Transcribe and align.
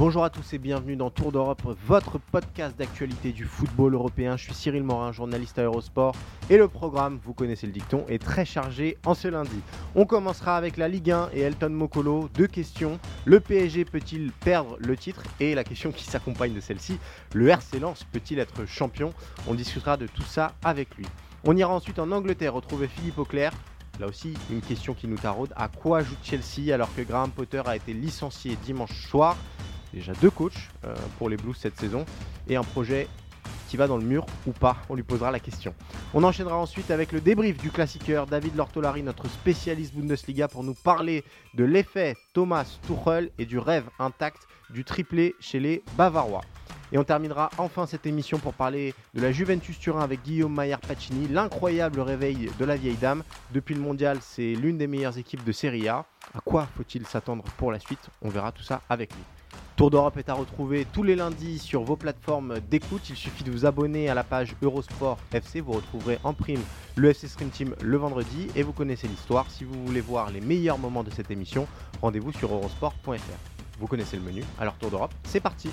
Bonjour 0.00 0.24
à 0.24 0.30
tous 0.30 0.54
et 0.54 0.58
bienvenue 0.58 0.96
dans 0.96 1.10
Tour 1.10 1.30
d'Europe, 1.30 1.60
votre 1.86 2.16
podcast 2.16 2.74
d'actualité 2.74 3.32
du 3.32 3.44
football 3.44 3.92
européen. 3.92 4.38
Je 4.38 4.44
suis 4.44 4.54
Cyril 4.54 4.82
Morin, 4.82 5.12
journaliste 5.12 5.58
à 5.58 5.64
Eurosport. 5.64 6.14
Et 6.48 6.56
le 6.56 6.68
programme, 6.68 7.20
vous 7.22 7.34
connaissez 7.34 7.66
le 7.66 7.72
dicton, 7.74 8.06
est 8.08 8.18
très 8.18 8.46
chargé 8.46 8.96
en 9.04 9.12
ce 9.12 9.28
lundi. 9.28 9.60
On 9.94 10.06
commencera 10.06 10.56
avec 10.56 10.78
la 10.78 10.88
Ligue 10.88 11.10
1 11.10 11.28
et 11.34 11.40
Elton 11.40 11.68
Mokolo. 11.68 12.30
Deux 12.32 12.46
questions. 12.46 12.98
Le 13.26 13.40
PSG 13.40 13.84
peut-il 13.84 14.32
perdre 14.32 14.78
le 14.80 14.96
titre? 14.96 15.22
Et 15.38 15.54
la 15.54 15.64
question 15.64 15.92
qui 15.92 16.04
s'accompagne 16.04 16.54
de 16.54 16.60
celle-ci, 16.60 16.98
le 17.34 17.48
RC 17.48 17.78
Lens 17.78 18.04
peut-il 18.10 18.38
être 18.38 18.64
champion? 18.64 19.12
On 19.48 19.52
discutera 19.52 19.98
de 19.98 20.06
tout 20.06 20.22
ça 20.22 20.54
avec 20.64 20.96
lui. 20.96 21.04
On 21.44 21.54
ira 21.58 21.74
ensuite 21.74 21.98
en 21.98 22.10
Angleterre 22.10 22.54
retrouver 22.54 22.88
Philippe 22.88 23.18
Auclair. 23.18 23.52
Là 23.98 24.06
aussi, 24.06 24.32
une 24.50 24.62
question 24.62 24.94
qui 24.94 25.08
nous 25.08 25.18
taraude. 25.18 25.52
À 25.56 25.68
quoi 25.68 26.02
joue 26.02 26.16
Chelsea 26.22 26.72
alors 26.72 26.88
que 26.94 27.02
Graham 27.02 27.30
Potter 27.30 27.60
a 27.66 27.76
été 27.76 27.92
licencié 27.92 28.56
dimanche 28.64 29.06
soir? 29.06 29.36
Déjà 29.92 30.12
deux 30.20 30.30
coachs 30.30 30.68
euh, 30.84 30.94
pour 31.18 31.28
les 31.28 31.36
Blues 31.36 31.56
cette 31.56 31.78
saison 31.78 32.04
et 32.48 32.56
un 32.56 32.64
projet 32.64 33.08
qui 33.68 33.76
va 33.76 33.86
dans 33.86 33.98
le 33.98 34.04
mur 34.04 34.26
ou 34.46 34.50
pas, 34.50 34.78
on 34.88 34.96
lui 34.96 35.04
posera 35.04 35.30
la 35.30 35.38
question. 35.38 35.74
On 36.12 36.24
enchaînera 36.24 36.56
ensuite 36.56 36.90
avec 36.90 37.12
le 37.12 37.20
débrief 37.20 37.56
du 37.56 37.70
classiqueur 37.70 38.26
David 38.26 38.56
Lortolari, 38.56 39.04
notre 39.04 39.28
spécialiste 39.28 39.94
Bundesliga, 39.94 40.48
pour 40.48 40.64
nous 40.64 40.74
parler 40.74 41.22
de 41.54 41.62
l'effet 41.62 42.16
Thomas 42.34 42.78
Tuchel 42.86 43.30
et 43.38 43.46
du 43.46 43.58
rêve 43.58 43.84
intact 44.00 44.48
du 44.70 44.84
triplé 44.84 45.36
chez 45.38 45.60
les 45.60 45.84
Bavarois. 45.96 46.42
Et 46.92 46.98
on 46.98 47.04
terminera 47.04 47.50
enfin 47.58 47.86
cette 47.86 48.06
émission 48.06 48.38
pour 48.38 48.54
parler 48.54 48.92
de 49.14 49.22
la 49.22 49.30
Juventus 49.30 49.78
Turin 49.78 50.00
avec 50.00 50.24
Guillaume 50.24 50.52
Maillard 50.52 50.80
Pacini, 50.80 51.28
l'incroyable 51.28 52.00
réveil 52.00 52.50
de 52.58 52.64
la 52.64 52.74
vieille 52.74 52.96
dame. 52.96 53.22
Depuis 53.52 53.76
le 53.76 53.80
mondial, 53.80 54.18
c'est 54.20 54.54
l'une 54.54 54.78
des 54.78 54.88
meilleures 54.88 55.16
équipes 55.16 55.44
de 55.44 55.52
Serie 55.52 55.88
A. 55.88 56.04
À 56.34 56.40
quoi 56.40 56.66
faut-il 56.76 57.06
s'attendre 57.06 57.44
pour 57.56 57.70
la 57.70 57.78
suite? 57.78 58.10
On 58.22 58.28
verra 58.28 58.50
tout 58.50 58.64
ça 58.64 58.82
avec 58.88 59.14
lui. 59.14 59.22
Tour 59.80 59.90
d'Europe 59.90 60.18
est 60.18 60.28
à 60.28 60.34
retrouver 60.34 60.86
tous 60.92 61.02
les 61.02 61.16
lundis 61.16 61.58
sur 61.58 61.84
vos 61.84 61.96
plateformes 61.96 62.60
d'écoute. 62.70 63.08
Il 63.08 63.16
suffit 63.16 63.44
de 63.44 63.50
vous 63.50 63.64
abonner 63.64 64.10
à 64.10 64.14
la 64.14 64.22
page 64.24 64.54
Eurosport 64.60 65.16
FC. 65.32 65.62
Vous 65.62 65.72
retrouverez 65.72 66.18
en 66.22 66.34
prime 66.34 66.60
le 66.96 67.08
FC 67.08 67.28
Stream 67.28 67.48
Team 67.48 67.74
le 67.80 67.96
vendredi 67.96 68.48
et 68.54 68.62
vous 68.62 68.74
connaissez 68.74 69.08
l'histoire. 69.08 69.50
Si 69.50 69.64
vous 69.64 69.82
voulez 69.86 70.02
voir 70.02 70.30
les 70.30 70.42
meilleurs 70.42 70.76
moments 70.76 71.02
de 71.02 71.10
cette 71.10 71.30
émission, 71.30 71.66
rendez-vous 72.02 72.30
sur 72.30 72.52
eurosport.fr. 72.52 73.18
Vous 73.78 73.86
connaissez 73.86 74.18
le 74.18 74.22
menu. 74.22 74.44
Alors 74.60 74.74
Tour 74.74 74.90
d'Europe, 74.90 75.14
c'est 75.24 75.40
parti. 75.40 75.70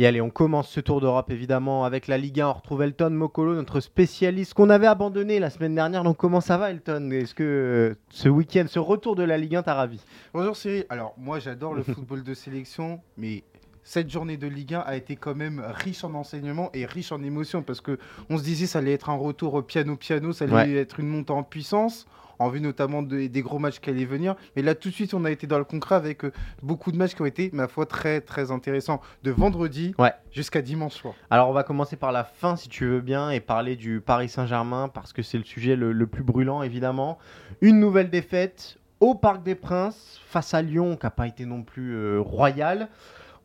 Et 0.00 0.06
allez, 0.06 0.22
on 0.22 0.30
commence 0.30 0.70
ce 0.70 0.80
tour 0.80 1.02
d'Europe 1.02 1.30
évidemment 1.30 1.84
avec 1.84 2.08
la 2.08 2.16
Ligue 2.16 2.40
1. 2.40 2.48
On 2.48 2.52
retrouve 2.54 2.80
Elton 2.80 3.10
Mokolo, 3.10 3.54
notre 3.54 3.80
spécialiste 3.80 4.54
qu'on 4.54 4.70
avait 4.70 4.86
abandonné 4.86 5.38
la 5.38 5.50
semaine 5.50 5.74
dernière. 5.74 6.04
Donc 6.04 6.16
comment 6.16 6.40
ça 6.40 6.56
va 6.56 6.70
Elton? 6.70 7.10
Est-ce 7.10 7.34
que 7.34 7.42
euh, 7.44 7.94
ce 8.08 8.30
week-end, 8.30 8.64
ce 8.66 8.78
retour 8.78 9.14
de 9.14 9.22
la 9.24 9.36
Ligue 9.36 9.56
1 9.56 9.62
t'a 9.62 9.74
ravi? 9.74 10.00
Bonjour 10.32 10.56
Cyril. 10.56 10.86
Alors 10.88 11.12
moi 11.18 11.38
j'adore 11.38 11.74
le 11.74 11.82
football 11.82 12.22
de 12.22 12.32
sélection, 12.32 13.00
mais 13.18 13.44
cette 13.82 14.08
journée 14.08 14.38
de 14.38 14.46
Ligue 14.46 14.72
1 14.72 14.78
a 14.80 14.96
été 14.96 15.16
quand 15.16 15.34
même 15.34 15.62
riche 15.66 16.02
en 16.02 16.14
enseignements 16.14 16.70
et 16.72 16.86
riche 16.86 17.12
en 17.12 17.22
émotions 17.22 17.60
parce 17.62 17.82
que 17.82 17.98
on 18.30 18.38
se 18.38 18.42
disait 18.42 18.64
ça 18.64 18.78
allait 18.78 18.94
être 18.94 19.10
un 19.10 19.16
retour 19.18 19.52
au 19.52 19.60
piano 19.60 19.96
piano, 19.96 20.32
ça 20.32 20.46
allait 20.46 20.54
Ouais. 20.54 20.72
être 20.76 20.98
une 21.00 21.08
montée 21.08 21.34
en 21.34 21.42
puissance 21.42 22.06
en 22.40 22.48
vue 22.48 22.60
notamment 22.60 23.02
de- 23.02 23.26
des 23.28 23.42
gros 23.42 23.58
matchs 23.60 23.78
qui 23.78 23.90
allaient 23.90 24.04
venir. 24.04 24.34
Mais 24.56 24.62
là 24.62 24.74
tout 24.74 24.88
de 24.88 24.94
suite 24.94 25.14
on 25.14 25.24
a 25.24 25.30
été 25.30 25.46
dans 25.46 25.58
le 25.58 25.64
concret 25.64 25.94
avec 25.94 26.24
euh, 26.24 26.32
beaucoup 26.62 26.90
de 26.90 26.96
matchs 26.96 27.14
qui 27.14 27.22
ont 27.22 27.26
été 27.26 27.50
ma 27.52 27.68
foi 27.68 27.86
très 27.86 28.20
très 28.20 28.50
intéressants 28.50 29.00
de 29.22 29.30
vendredi 29.30 29.94
Ouais. 29.98 30.12
jusqu'à 30.32 30.62
dimanche 30.62 30.94
soir. 30.94 31.14
Alors 31.30 31.48
on 31.48 31.52
va 31.52 31.62
commencer 31.62 31.96
par 31.96 32.10
la 32.12 32.24
fin 32.24 32.56
si 32.56 32.68
tu 32.68 32.86
veux 32.86 33.00
bien 33.02 33.30
et 33.30 33.40
parler 33.40 33.76
du 33.76 34.00
Paris 34.00 34.28
Saint-Germain 34.28 34.88
parce 34.88 35.12
que 35.12 35.22
c'est 35.22 35.38
le 35.38 35.44
sujet 35.44 35.76
le, 35.76 35.92
le 35.92 36.06
plus 36.06 36.22
brûlant 36.24 36.62
évidemment. 36.62 37.18
Une 37.60 37.78
nouvelle 37.78 38.10
défaite 38.10 38.78
au 39.00 39.14
Parc 39.14 39.42
des 39.42 39.54
Princes 39.54 40.20
face 40.26 40.52
à 40.54 40.62
Lyon 40.62 40.96
qui 40.96 41.06
n'a 41.06 41.10
pas 41.10 41.26
été 41.26 41.44
non 41.44 41.62
plus 41.62 41.94
euh, 41.94 42.20
royal. 42.20 42.88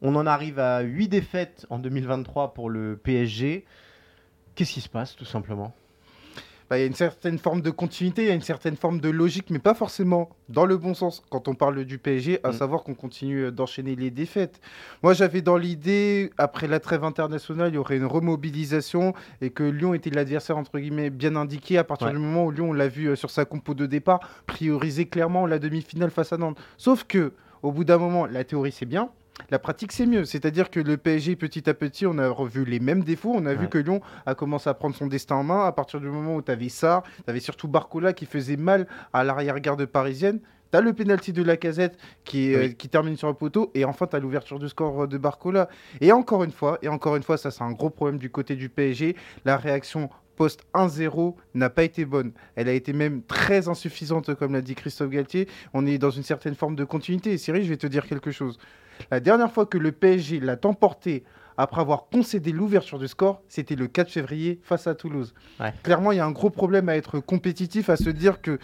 On 0.01 0.15
en 0.15 0.25
arrive 0.25 0.59
à 0.59 0.81
8 0.81 1.07
défaites 1.07 1.65
en 1.69 1.79
2023 1.79 2.53
pour 2.53 2.69
le 2.69 2.97
PSG. 2.97 3.65
Qu'est-ce 4.55 4.73
qui 4.73 4.81
se 4.81 4.89
passe 4.89 5.15
tout 5.15 5.25
simplement? 5.25 5.73
Bah, 6.69 6.77
Il 6.77 6.81
y 6.81 6.83
a 6.83 6.87
une 6.87 6.95
certaine 6.95 7.37
forme 7.37 7.61
de 7.61 7.69
continuité, 7.69 8.23
il 8.23 8.27
y 8.27 8.31
a 8.31 8.33
une 8.33 8.41
certaine 8.41 8.75
forme 8.75 8.99
de 8.99 9.09
logique, 9.09 9.51
mais 9.51 9.59
pas 9.59 9.75
forcément 9.75 10.29
dans 10.49 10.65
le 10.65 10.77
bon 10.77 10.95
sens 10.95 11.23
quand 11.29 11.47
on 11.47 11.53
parle 11.53 11.85
du 11.85 11.99
PSG, 11.99 12.39
à 12.43 12.49
Mm. 12.49 12.53
savoir 12.53 12.83
qu'on 12.83 12.95
continue 12.95 13.51
d'enchaîner 13.51 13.95
les 13.95 14.09
défaites. 14.09 14.59
Moi, 15.03 15.13
j'avais 15.13 15.41
dans 15.41 15.57
l'idée, 15.57 16.31
après 16.39 16.67
la 16.67 16.79
trêve 16.79 17.03
internationale, 17.03 17.71
il 17.71 17.75
y 17.75 17.77
aurait 17.77 17.97
une 17.97 18.05
remobilisation 18.05 19.13
et 19.41 19.51
que 19.51 19.63
Lyon 19.63 19.93
était 19.93 20.09
l'adversaire, 20.09 20.57
entre 20.57 20.79
guillemets, 20.79 21.09
bien 21.11 21.35
indiqué 21.35 21.77
à 21.77 21.83
partir 21.83 22.07
Ouais. 22.07 22.13
du 22.13 22.19
moment 22.19 22.45
où 22.45 22.51
Lyon, 22.51 22.69
on 22.71 22.73
l'a 22.73 22.87
vu 22.87 23.07
euh, 23.09 23.15
sur 23.15 23.29
sa 23.29 23.45
compo 23.45 23.73
de 23.75 23.85
départ, 23.85 24.19
prioriser 24.47 25.05
clairement 25.05 25.45
la 25.45 25.59
demi-finale 25.59 26.09
face 26.09 26.33
à 26.33 26.37
Nantes. 26.37 26.57
Sauf 26.77 27.03
que, 27.03 27.33
au 27.61 27.71
bout 27.71 27.83
d'un 27.83 27.97
moment, 27.97 28.25
la 28.25 28.43
théorie, 28.43 28.71
c'est 28.71 28.85
bien. 28.85 29.09
La 29.49 29.59
pratique, 29.59 29.91
c'est 29.91 30.05
mieux. 30.05 30.25
C'est-à-dire 30.25 30.69
que 30.71 30.79
le 30.79 30.97
PSG, 30.97 31.35
petit 31.35 31.69
à 31.69 31.73
petit, 31.73 32.05
on 32.07 32.17
a 32.17 32.27
revu 32.29 32.65
les 32.65 32.79
mêmes 32.79 33.03
défauts. 33.03 33.33
On 33.35 33.45
a 33.45 33.53
vu 33.53 33.67
que 33.69 33.77
Lyon 33.77 34.01
a 34.25 34.33
commencé 34.33 34.69
à 34.69 34.73
prendre 34.73 34.95
son 34.95 35.07
destin 35.07 35.35
en 35.35 35.43
main 35.43 35.65
à 35.65 35.71
partir 35.71 35.99
du 35.99 36.07
moment 36.07 36.35
où 36.35 36.41
tu 36.41 36.51
avais 36.51 36.69
ça, 36.69 37.03
tu 37.25 37.29
avais 37.29 37.39
surtout 37.41 37.67
Barcola 37.67 38.13
qui 38.13 38.25
faisait 38.25 38.55
mal 38.57 38.87
à 39.13 39.23
l'arrière-garde 39.23 39.85
parisienne. 39.85 40.39
Tu 40.71 40.77
as 40.77 40.81
le 40.81 40.93
penalty 40.93 41.31
de 41.31 41.43
la 41.43 41.57
casette 41.57 41.97
qui, 42.23 42.47
Oui. 42.49 42.55
euh, 42.55 42.69
qui 42.69 42.89
termine 42.89 43.17
sur 43.17 43.27
le 43.27 43.33
poteau. 43.35 43.71
Et 43.75 43.85
enfin, 43.85 44.07
tu 44.07 44.15
as 44.15 44.19
l'ouverture 44.19 44.57
du 44.57 44.67
score 44.69 45.03
euh, 45.03 45.07
de 45.07 45.17
Barcola. 45.17 45.69
Et 46.01 46.11
encore 46.11 46.43
une 46.43 46.51
fois, 46.51 46.79
et 46.81 46.87
encore 46.87 47.15
une 47.15 47.23
fois, 47.23 47.37
ça 47.37 47.51
c'est 47.51 47.63
un 47.63 47.71
gros 47.71 47.89
problème 47.91 48.17
du 48.17 48.29
côté 48.31 48.55
du 48.55 48.69
PSG. 48.69 49.15
La 49.45 49.57
réaction 49.57 50.09
post 50.37 50.65
1-0 50.73 51.35
n'a 51.53 51.69
pas 51.69 51.83
été 51.83 52.03
bonne. 52.03 52.31
Elle 52.55 52.67
a 52.67 52.73
été 52.73 52.93
même 52.93 53.21
très 53.21 53.67
insuffisante, 53.69 54.33
comme 54.35 54.53
l'a 54.53 54.61
dit 54.61 54.75
Christophe 54.75 55.09
Galtier. 55.11 55.47
On 55.73 55.85
est 55.85 55.97
dans 55.97 56.09
une 56.09 56.23
certaine 56.23 56.55
forme 56.55 56.75
de 56.75 56.83
continuité. 56.83 57.31
Et 57.31 57.37
Cyril, 57.37 57.63
je 57.63 57.69
vais 57.69 57.77
te 57.77 57.87
dire 57.87 58.05
quelque 58.07 58.31
chose. 58.31 58.57
La 59.11 59.19
dernière 59.19 59.51
fois 59.51 59.65
que 59.65 59.77
le 59.77 59.91
PSG 59.91 60.39
l'a 60.39 60.57
emporté 60.63 61.23
après 61.57 61.81
avoir 61.81 62.07
concédé 62.09 62.51
l'ouverture 62.51 62.99
du 62.99 63.07
score, 63.07 63.41
c'était 63.47 63.75
le 63.75 63.87
4 63.87 64.11
février 64.11 64.59
face 64.63 64.87
à 64.87 64.95
Toulouse. 64.95 65.33
Ouais. 65.59 65.73
Clairement, 65.83 66.11
il 66.11 66.17
y 66.17 66.19
a 66.19 66.25
un 66.25 66.31
gros 66.31 66.49
problème 66.49 66.89
à 66.89 66.97
être 66.97 67.19
compétitif, 67.19 67.89
à 67.89 67.95
se 67.95 68.09
dire 68.09 68.41
que 68.41 68.59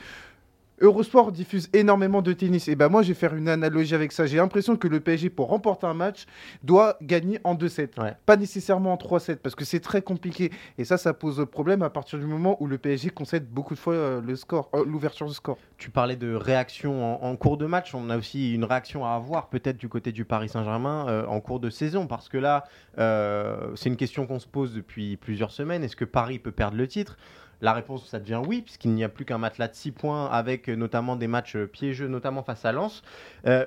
Eurosport 0.82 1.32
diffuse 1.32 1.70
énormément 1.74 2.22
de 2.22 2.34
tennis. 2.34 2.68
Et 2.68 2.76
ben 2.76 2.90
moi, 2.90 3.04
je 3.04 3.10
vais 3.10 3.14
faire 3.14 3.36
une 3.36 3.48
analogie 3.48 3.96
avec 3.96 4.12
ça. 4.12 4.26
J'ai 4.26 4.38
l'impression 4.38 4.76
que 4.76 4.88
le 4.88 5.00
PSG, 5.00 5.30
pour 5.30 5.50
remporter 5.50 5.88
un 5.88 5.94
match, 5.94 6.26
doit 6.64 6.98
gagner 7.02 7.40
en 7.44 7.56
2-7. 7.56 8.02
Ouais. 8.02 8.16
Pas 8.26 8.38
nécessairement 8.38 8.94
en 8.94 8.98
3-7, 8.98 9.38
parce 9.38 9.56
que 9.56 9.66
c'est 9.66 9.80
très 9.80 10.02
compliqué. 10.02 10.52
Et 10.78 10.86
ça, 10.86 10.98
ça 10.98 11.14
pose 11.14 11.46
problème 11.52 11.82
à 11.84 11.90
partir 11.90 12.20
du 12.20 12.26
moment 12.26 12.58
où 12.62 12.68
le 12.68 12.78
PSG 12.78 13.10
concède 13.12 13.48
beaucoup 13.48 13.74
de 13.74 13.80
fois 13.80 13.94
euh, 13.94 14.22
le 14.22 14.36
score, 14.36 14.70
euh, 14.74 14.84
l'ouverture 14.86 15.28
du 15.28 15.34
score. 15.34 15.58
Tu 15.78 15.90
parlais 15.90 16.16
de 16.16 16.34
réaction 16.34 17.24
en, 17.24 17.30
en 17.30 17.36
cours 17.36 17.58
de 17.58 17.66
match. 17.66 17.94
On 17.94 18.10
a 18.10 18.18
aussi 18.18 18.54
une 18.54 18.66
réaction 18.66 19.06
à 19.06 19.12
avoir 19.12 19.50
peut-être 19.50 19.78
du 19.78 19.90
côté 19.90 20.12
du 20.12 20.26
Paris 20.26 20.50
Saint-Germain 20.50 21.08
euh, 21.08 21.26
en 21.28 21.40
cours 21.40 21.60
de 21.60 21.70
saison. 21.70 22.08
Parce 22.08 22.30
que 22.30 22.38
là, 22.38 22.64
euh, 22.98 23.72
c'est 23.76 23.90
une 23.90 23.98
question 23.98 24.26
qu'on 24.26 24.40
se 24.40 24.48
pose 24.48 24.74
depuis 24.74 25.18
plusieurs 25.18 25.52
semaines. 25.52 25.84
Est-ce 25.84 25.96
que 25.96 26.06
Paris 26.06 26.40
peut 26.40 26.52
perdre 26.52 26.78
le 26.78 26.88
titre? 26.88 27.18
La 27.62 27.74
réponse, 27.74 28.08
ça 28.08 28.20
devient 28.20 28.42
oui, 28.46 28.62
puisqu'il 28.62 28.92
n'y 28.92 29.04
a 29.04 29.10
plus 29.10 29.24
qu'un 29.24 29.38
matelas 29.38 29.68
de 29.68 29.76
6 29.76 29.92
points 29.92 30.26
avec 30.26 30.68
euh, 30.68 30.76
notamment 30.76 31.16
des 31.16 31.28
matchs 31.28 31.56
euh, 31.56 31.68
piégeux, 31.68 32.08
notamment 32.08 32.42
face 32.42 32.66
à 32.66 32.72
Lens. 32.72 33.04
Euh, 33.46 33.66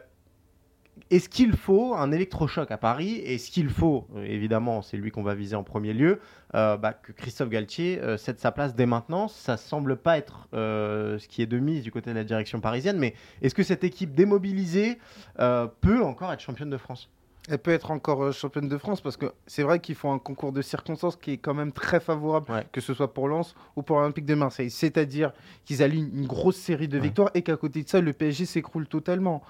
est-ce 1.11 1.29
qu'il 1.29 1.57
faut 1.57 1.95
un 1.95 2.11
électrochoc 2.11 2.71
à 2.71 2.77
Paris? 2.77 3.17
Est-ce 3.25 3.51
qu'il 3.51 3.69
faut, 3.69 4.07
évidemment, 4.25 4.81
c'est 4.81 4.97
lui 4.97 5.11
qu'on 5.11 5.25
va 5.25 5.35
viser 5.35 5.57
en 5.57 5.65
premier 5.65 5.93
lieu, 5.93 6.21
bah, 6.53 6.93
que 6.93 7.11
Christophe 7.11 7.49
Galtier 7.49 8.01
cède 8.17 8.39
sa 8.39 8.53
place 8.53 8.77
dès 8.77 8.87
maintenant? 8.87 9.27
Ça 9.27 9.57
semble 9.57 9.97
pas 9.97 10.19
être 10.19 10.47
ce 10.53 11.27
qui 11.27 11.43
est 11.43 11.47
de 11.47 11.59
mise 11.59 11.83
du 11.83 11.91
côté 11.91 12.11
de 12.11 12.15
la 12.15 12.23
direction 12.23 12.61
parisienne, 12.61 12.97
mais 12.97 13.15
est-ce 13.43 13.57
que 13.57 13.65
cette 13.65 13.83
équipe 13.83 14.15
démobilisée 14.15 14.99
peut 15.37 16.05
encore 16.05 16.33
être 16.33 16.41
championne 16.41 16.71
de 16.71 16.79
France? 16.79 17.11
Elle 17.49 17.59
peut 17.59 17.73
être 17.73 17.91
encore 17.91 18.23
euh, 18.25 18.33
championne 18.33 18.69
de 18.69 18.79
France 18.79 19.03
parce 19.03 19.17
que 19.19 19.27
c'est 19.47 19.63
vrai 19.63 19.79
qu'ils 19.79 19.95
font 19.97 20.13
un 20.15 20.19
concours 20.19 20.51
de 20.53 20.63
circonstances 20.63 21.17
qui 21.17 21.33
est 21.33 21.37
quand 21.37 21.53
même 21.53 21.73
très 21.73 22.01
favorable, 22.01 22.51
Ouais. 22.51 22.67
que 22.73 22.81
ce 22.81 22.95
soit 22.95 23.13
pour 23.13 23.29
Lens 23.29 23.55
ou 23.77 23.83
pour 23.83 23.97
l'Olympique 24.01 24.25
de 24.25 24.35
Marseille. 24.35 24.71
C'est-à-dire 24.71 25.33
qu'ils 25.67 25.83
alignent 25.83 26.11
une 26.15 26.27
grosse 26.27 26.57
série 26.57 26.89
de 26.89 26.97
Ouais. 26.97 27.03
victoires 27.05 27.31
et 27.35 27.43
qu'à 27.43 27.57
côté 27.57 27.83
de 27.83 27.89
ça, 27.89 28.01
le 28.01 28.13
PSG 28.15 28.47
s'écroule 28.47 28.87
totalement. 28.87 29.43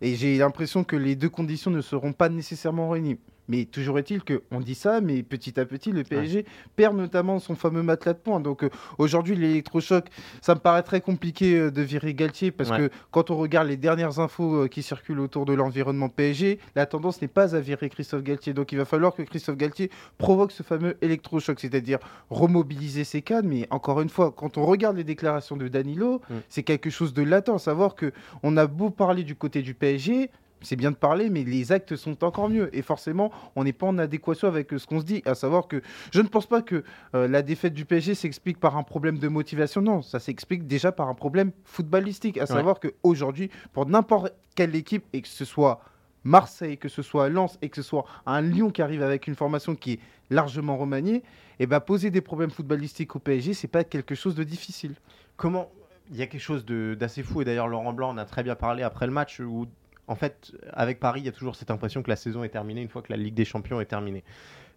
Et 0.00 0.14
j'ai 0.14 0.38
l'impression 0.38 0.84
que 0.84 0.96
les 0.96 1.16
deux 1.16 1.28
conditions 1.28 1.70
ne 1.72 1.80
seront 1.80 2.12
pas 2.12 2.28
nécessairement 2.28 2.88
réunies. 2.88 3.18
Mais 3.50 3.64
toujours 3.64 3.98
est-il 3.98 4.22
qu'on 4.22 4.60
dit 4.60 4.76
ça, 4.76 5.00
mais 5.00 5.24
petit 5.24 5.58
à 5.58 5.64
petit, 5.64 5.90
le 5.90 6.04
PSG 6.04 6.46
perd 6.76 6.96
notamment 6.96 7.40
son 7.40 7.56
fameux 7.56 7.82
matelas 7.82 8.12
de 8.12 8.18
points. 8.18 8.38
Donc 8.38 8.62
euh, 8.62 8.70
aujourd'hui, 8.98 9.34
l'électrochoc, 9.34 10.06
ça 10.40 10.54
me 10.54 10.60
paraît 10.60 10.84
très 10.84 11.00
compliqué 11.00 11.56
euh, 11.56 11.70
de 11.72 11.82
virer 11.82 12.14
Galtier 12.14 12.52
parce 12.52 12.70
que 12.70 12.90
quand 13.10 13.30
on 13.30 13.36
regarde 13.36 13.66
les 13.66 13.76
dernières 13.76 14.20
infos 14.20 14.64
euh, 14.64 14.68
qui 14.68 14.84
circulent 14.84 15.18
autour 15.18 15.46
de 15.46 15.52
l'environnement 15.52 16.08
PSG, 16.08 16.60
la 16.76 16.86
tendance 16.86 17.20
n'est 17.20 17.28
pas 17.28 17.56
à 17.56 17.60
virer 17.60 17.90
Christophe 17.90 18.22
Galtier. 18.22 18.52
Donc 18.54 18.70
il 18.70 18.78
va 18.78 18.84
falloir 18.84 19.14
que 19.14 19.22
Christophe 19.22 19.56
Galtier 19.56 19.90
provoque 20.16 20.52
ce 20.52 20.62
fameux 20.62 20.96
électrochoc, 21.02 21.58
c'est-à-dire 21.58 21.98
remobiliser 22.30 23.02
ses 23.02 23.20
cadres. 23.20 23.48
Mais 23.48 23.66
encore 23.70 24.00
une 24.00 24.10
fois, 24.10 24.30
quand 24.30 24.58
on 24.58 24.64
regarde 24.64 24.96
les 24.96 25.04
déclarations 25.04 25.56
de 25.56 25.66
Danilo, 25.66 26.20
mm. 26.30 26.34
c'est 26.48 26.62
quelque 26.62 26.90
chose 26.90 27.12
de 27.12 27.22
latent. 27.22 27.58
Savoir 27.58 27.96
que 27.96 28.12
on 28.44 28.56
a 28.56 28.68
beau 28.68 28.90
parler 28.90 29.24
du 29.24 29.34
côté 29.34 29.60
du 29.62 29.74
PSG, 29.74 30.30
c'est 30.62 30.76
bien 30.76 30.90
de 30.90 30.96
parler, 30.96 31.30
mais 31.30 31.44
les 31.44 31.72
actes 31.72 31.96
sont 31.96 32.22
encore 32.24 32.48
mieux. 32.48 32.74
Et 32.76 32.82
forcément, 32.82 33.30
on 33.56 33.64
n'est 33.64 33.72
pas 33.72 33.86
en 33.86 33.98
adéquation 33.98 34.48
avec 34.48 34.72
euh, 34.72 34.78
ce 34.78 34.86
qu'on 34.86 35.00
se 35.00 35.04
dit. 35.04 35.22
À 35.24 35.34
savoir 35.34 35.68
que 35.68 35.82
je 36.12 36.20
ne 36.20 36.28
pense 36.28 36.46
pas 36.46 36.62
que 36.62 36.84
euh, 37.14 37.28
la 37.28 37.42
défaite 37.42 37.74
du 37.74 37.84
PSG 37.84 38.14
s'explique 38.14 38.58
par 38.58 38.76
un 38.76 38.82
problème 38.82 39.18
de 39.18 39.28
motivation. 39.28 39.80
Non, 39.80 40.02
ça 40.02 40.18
s'explique 40.18 40.66
déjà 40.66 40.92
par 40.92 41.08
un 41.08 41.14
problème 41.14 41.52
footballistique. 41.64 42.38
À 42.38 42.46
savoir 42.46 42.80
qu'aujourd'hui, 42.80 43.50
pour 43.72 43.86
n'importe 43.86 44.32
quelle 44.54 44.74
équipe, 44.74 45.04
et 45.12 45.22
que 45.22 45.28
ce 45.28 45.44
soit 45.44 45.80
Marseille, 46.24 46.76
que 46.76 46.88
ce 46.88 47.02
soit 47.02 47.28
Lens, 47.28 47.58
et 47.62 47.68
que 47.68 47.76
ce 47.76 47.82
soit 47.82 48.04
un 48.26 48.40
Lyon 48.42 48.70
qui 48.70 48.82
arrive 48.82 49.02
avec 49.02 49.26
une 49.26 49.34
formation 49.34 49.74
qui 49.74 49.92
est 49.92 50.00
largement 50.28 50.76
remaniée, 50.76 51.16
et 51.16 51.64
eh 51.64 51.66
ben 51.66 51.80
poser 51.80 52.10
des 52.10 52.20
problèmes 52.20 52.50
footballistiques 52.50 53.14
au 53.16 53.18
PSG, 53.18 53.52
c'est 53.52 53.68
pas 53.68 53.84
quelque 53.84 54.14
chose 54.14 54.34
de 54.34 54.44
difficile. 54.44 54.94
Comment 55.36 55.70
il 56.10 56.16
y 56.16 56.22
a 56.22 56.26
quelque 56.26 56.40
chose 56.40 56.64
d'assez 56.64 57.22
fou, 57.22 57.42
et 57.42 57.44
d'ailleurs 57.44 57.68
Laurent 57.68 57.92
Blanc 57.92 58.10
en 58.10 58.18
a 58.18 58.24
très 58.24 58.42
bien 58.42 58.54
parlé 58.54 58.82
après 58.82 59.06
le 59.06 59.12
match, 59.12 59.40
où 59.40 59.66
en 60.10 60.16
fait, 60.16 60.52
avec 60.72 60.98
Paris, 60.98 61.20
il 61.20 61.26
y 61.26 61.28
a 61.28 61.32
toujours 61.32 61.54
cette 61.54 61.70
impression 61.70 62.02
que 62.02 62.10
la 62.10 62.16
saison 62.16 62.42
est 62.42 62.48
terminée 62.48 62.82
une 62.82 62.88
fois 62.88 63.00
que 63.00 63.12
la 63.12 63.16
Ligue 63.16 63.34
des 63.34 63.44
Champions 63.44 63.80
est 63.80 63.86
terminée. 63.86 64.24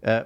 Euh, 0.06 0.24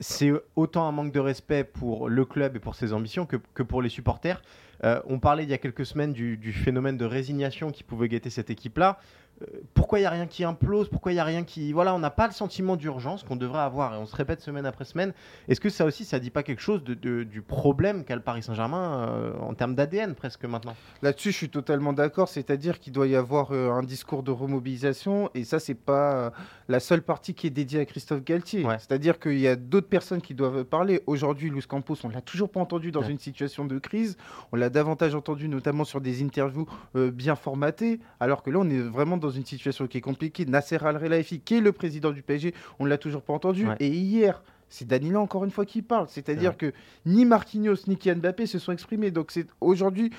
c'est 0.00 0.32
autant 0.56 0.88
un 0.88 0.92
manque 0.92 1.12
de 1.12 1.20
respect 1.20 1.62
pour 1.62 2.08
le 2.08 2.24
club 2.24 2.56
et 2.56 2.58
pour 2.58 2.74
ses 2.74 2.94
ambitions 2.94 3.26
que, 3.26 3.62
pour 3.62 3.82
les 3.82 3.90
supporters. 3.90 4.42
Euh, 4.82 5.02
on 5.04 5.18
parlait 5.18 5.42
il 5.42 5.50
y 5.50 5.52
a 5.52 5.58
quelques 5.58 5.84
semaines 5.84 6.14
du, 6.14 6.38
du, 6.38 6.54
phénomène 6.54 6.96
de 6.96 7.04
résignation 7.04 7.70
qui 7.70 7.82
pouvait 7.82 8.08
guetter 8.08 8.30
cette 8.30 8.48
équipe-là. 8.48 8.98
Euh, 9.42 9.46
pourquoi 9.74 9.98
il 9.98 10.02
n'y 10.02 10.06
a 10.06 10.10
rien 10.10 10.26
qui 10.26 10.44
implose 10.44 10.88
Pourquoi 10.88 11.12
il 11.12 11.16
n'y 11.16 11.20
a 11.20 11.24
rien 11.24 11.44
qui. 11.44 11.72
Voilà, 11.72 11.94
on 11.94 11.98
n'a 11.98 12.10
pas 12.10 12.26
le 12.26 12.32
sentiment 12.32 12.76
d'urgence 12.76 13.22
qu'on 13.22 13.36
devrait 13.36 13.60
avoir 13.60 13.94
et 13.94 13.98
on 13.98 14.06
se 14.06 14.16
répète 14.16 14.40
semaine 14.40 14.66
après 14.66 14.84
semaine. 14.84 15.12
Est-ce 15.48 15.60
que 15.60 15.68
ça 15.68 15.84
aussi, 15.84 16.04
ça 16.04 16.18
dit 16.18 16.30
pas 16.30 16.42
quelque 16.42 16.62
chose 16.62 16.82
de, 16.84 16.94
du 17.24 17.42
problème 17.42 18.04
qu'a 18.04 18.16
le 18.16 18.22
Paris 18.22 18.42
Saint-Germain 18.42 19.08
euh, 19.08 19.32
en 19.40 19.54
termes 19.54 19.74
d'ADN 19.74 20.14
presque 20.14 20.44
maintenant? 20.44 20.74
Là-dessus, 21.02 21.32
je 21.32 21.36
suis 21.36 21.50
totalement 21.50 21.92
d'accord. 21.92 22.28
C'est-à-dire 22.28 22.80
qu'il 22.80 22.92
doit 22.92 23.06
y 23.06 23.16
avoir 23.16 23.52
euh, 23.52 23.70
un 23.70 23.82
discours 23.82 24.22
de 24.22 24.30
remobilisation 24.30 25.30
et 25.34 25.44
ça, 25.44 25.58
c'est 25.58 25.74
pas 25.74 26.32
la 26.68 26.80
seule 26.80 27.02
partie 27.02 27.34
qui 27.34 27.46
est 27.46 27.50
dédiée 27.50 27.80
à 27.80 27.84
Christophe 27.84 28.24
Galtier. 28.24 28.66
C'est-à-dire 28.78 29.18
qu'il 29.18 29.38
y 29.38 29.48
a 29.48 29.56
d'autres 29.56 29.88
personnes 29.88 30.22
qui 30.22 30.34
doivent 30.34 30.64
parler. 30.64 31.02
Aujourd'hui, 31.06 31.50
Luis 31.50 31.62
Campos, 31.62 31.96
on 32.04 32.08
l'a 32.08 32.20
toujours 32.20 32.50
pas 32.50 32.60
entendu 32.60 32.90
dans 32.90 33.02
une 33.02 33.18
situation 33.18 33.64
de 33.64 33.78
crise. 33.78 34.16
On 34.52 34.56
l'a 34.56 34.70
davantage 34.70 35.14
entendu 35.14 35.48
notamment 35.48 35.84
sur 35.84 36.00
des 36.00 36.22
interviews 36.22 36.66
bien 36.94 37.36
formatées, 37.36 38.00
alors 38.20 38.42
que 38.42 38.50
là, 38.50 38.58
on 38.60 38.68
est 38.68 38.80
vraiment 38.80 39.16
dans 39.16 39.25
dans 39.26 39.32
une 39.32 39.44
situation 39.44 39.86
qui 39.86 39.98
est 39.98 40.02
compliquée. 40.02 40.46
Nasser 40.46 40.78
Al-Relaifi, 40.82 41.40
qui 41.40 41.56
est 41.56 41.60
le 41.60 41.72
président 41.72 42.10
du 42.10 42.22
PSG, 42.22 42.54
on 42.78 42.84
ne 42.84 42.88
l'a 42.88 42.98
toujours 42.98 43.22
pas 43.22 43.32
entendu. 43.32 43.66
Et 43.80 43.88
hier, 43.88 44.42
c'est 44.68 44.86
Danilo 44.86 45.20
encore 45.20 45.44
une 45.44 45.50
fois 45.50 45.64
qui 45.64 45.82
parle. 45.82 46.06
C'est-à-dire 46.08 46.56
que 46.56 46.72
ni 47.04 47.24
Marquinhos 47.24 47.86
ni 47.86 47.96
Kylian 47.96 48.16
Mbappé 48.16 48.46
se 48.46 48.58
sont 48.58 48.72
exprimés. 48.72 49.10
Donc 49.10 49.30
c'est 49.30 49.46
aujourd'hui 49.60 50.10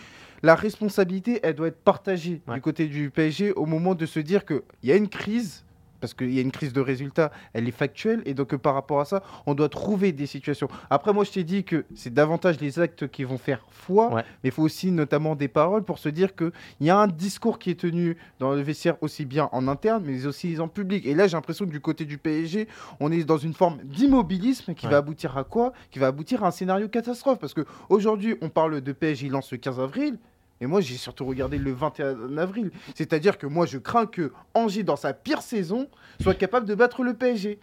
la 0.43 0.55
responsabilité, 0.55 1.39
elle 1.43 1.55
doit 1.55 1.67
être 1.67 1.81
partagée 1.81 2.41
du 2.47 2.61
côté 2.61 2.87
du 2.87 3.09
PSG 3.09 3.53
au 3.53 3.65
moment 3.65 3.95
de 3.95 4.05
se 4.05 4.19
dire 4.19 4.45
qu'il 4.45 4.61
y 4.83 4.91
a 4.91 4.95
une 4.95 5.09
crise 5.09 5.63
parce 5.99 6.13
qu'il 6.13 6.33
y 6.33 6.39
a 6.39 6.41
une 6.41 6.51
crise 6.51 6.73
de 6.73 6.81
résultats, 6.81 7.31
elle 7.53 7.67
est 7.67 7.71
factuelle, 7.71 8.21
et 8.25 8.33
donc 8.33 8.55
par 8.57 8.73
rapport 8.73 8.99
à 8.99 9.05
ça, 9.05 9.23
on 9.45 9.53
doit 9.53 9.69
trouver 9.69 10.11
des 10.11 10.25
situations. 10.25 10.67
Après, 10.89 11.13
moi, 11.13 11.23
je 11.23 11.31
t'ai 11.31 11.43
dit 11.43 11.63
que 11.63 11.85
c'est 11.95 12.13
davantage 12.13 12.59
les 12.59 12.79
actes 12.79 13.07
qui 13.07 13.23
vont 13.23 13.37
faire 13.37 13.65
foi, 13.69 14.11
mais 14.13 14.23
il 14.49 14.51
faut 14.51 14.63
aussi 14.63 14.91
notamment 14.91 15.35
des 15.35 15.47
paroles 15.47 15.83
pour 15.83 15.99
se 15.99 16.09
dire 16.09 16.35
qu'il 16.35 16.51
y 16.81 16.89
a 16.89 16.97
un 16.97 17.07
discours 17.07 17.59
qui 17.59 17.71
est 17.71 17.79
tenu 17.79 18.17
dans 18.39 18.53
le 18.53 18.61
vestiaire 18.61 18.95
aussi 19.01 19.25
bien 19.25 19.49
en 19.51 19.67
interne, 19.67 20.03
mais 20.05 20.25
aussi 20.25 20.59
en 20.59 20.67
public. 20.67 21.05
Et 21.05 21.15
là, 21.15 21.27
j'ai 21.27 21.37
l'impression 21.37 21.65
que 21.65 21.71
du 21.71 21.81
côté 21.81 22.05
du 22.05 22.17
PSG, 22.17 22.67
on 22.99 23.11
est 23.11 23.23
dans 23.23 23.37
une 23.37 23.53
forme 23.53 23.77
d'immobilisme 23.83 24.73
qui 24.73 24.87
va 24.87 24.97
aboutir 24.97 25.37
à 25.37 25.43
quoi? 25.43 25.73
Qui 25.91 25.99
va 25.99 26.07
aboutir 26.07 26.43
à 26.43 26.47
un 26.47 26.51
scénario 26.51 26.87
catastrophe, 26.87 27.39
parce 27.39 27.53
qu'aujourd'hui, 27.53 28.35
on 28.41 28.49
parle 28.49 28.81
de 28.81 28.91
PSG 28.91 29.29
lance 29.29 29.51
le 29.51 29.57
15 29.57 29.79
avril, 29.79 30.17
et 30.59 30.65
moi, 30.65 30.81
j'ai 30.81 30.95
surtout 30.95 31.25
regardé 31.25 31.57
le 31.57 31.71
21 31.71 32.37
avril. 32.37 32.71
C'est-à-dire 32.95 33.37
que 33.37 33.45
moi, 33.45 33.65
je 33.65 33.77
crains 33.77 34.07
que 34.07 34.31
Angers, 34.53 34.83
dans 34.83 34.95
sa 34.95 35.13
pire 35.13 35.41
saison, 35.41 35.87
soit 36.21 36.33
capable 36.33 36.65
de 36.65 36.75
battre 36.75 37.03
le 37.03 37.13
PSG. 37.13 37.59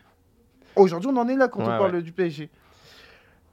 Aujourd'hui, 0.77 1.11
on 1.13 1.17
en 1.17 1.29
est 1.29 1.37
là 1.37 1.49
quand 1.49 1.63
on 1.63 1.67
parle 1.67 2.03
du 2.03 2.13
PSG. 2.13 2.51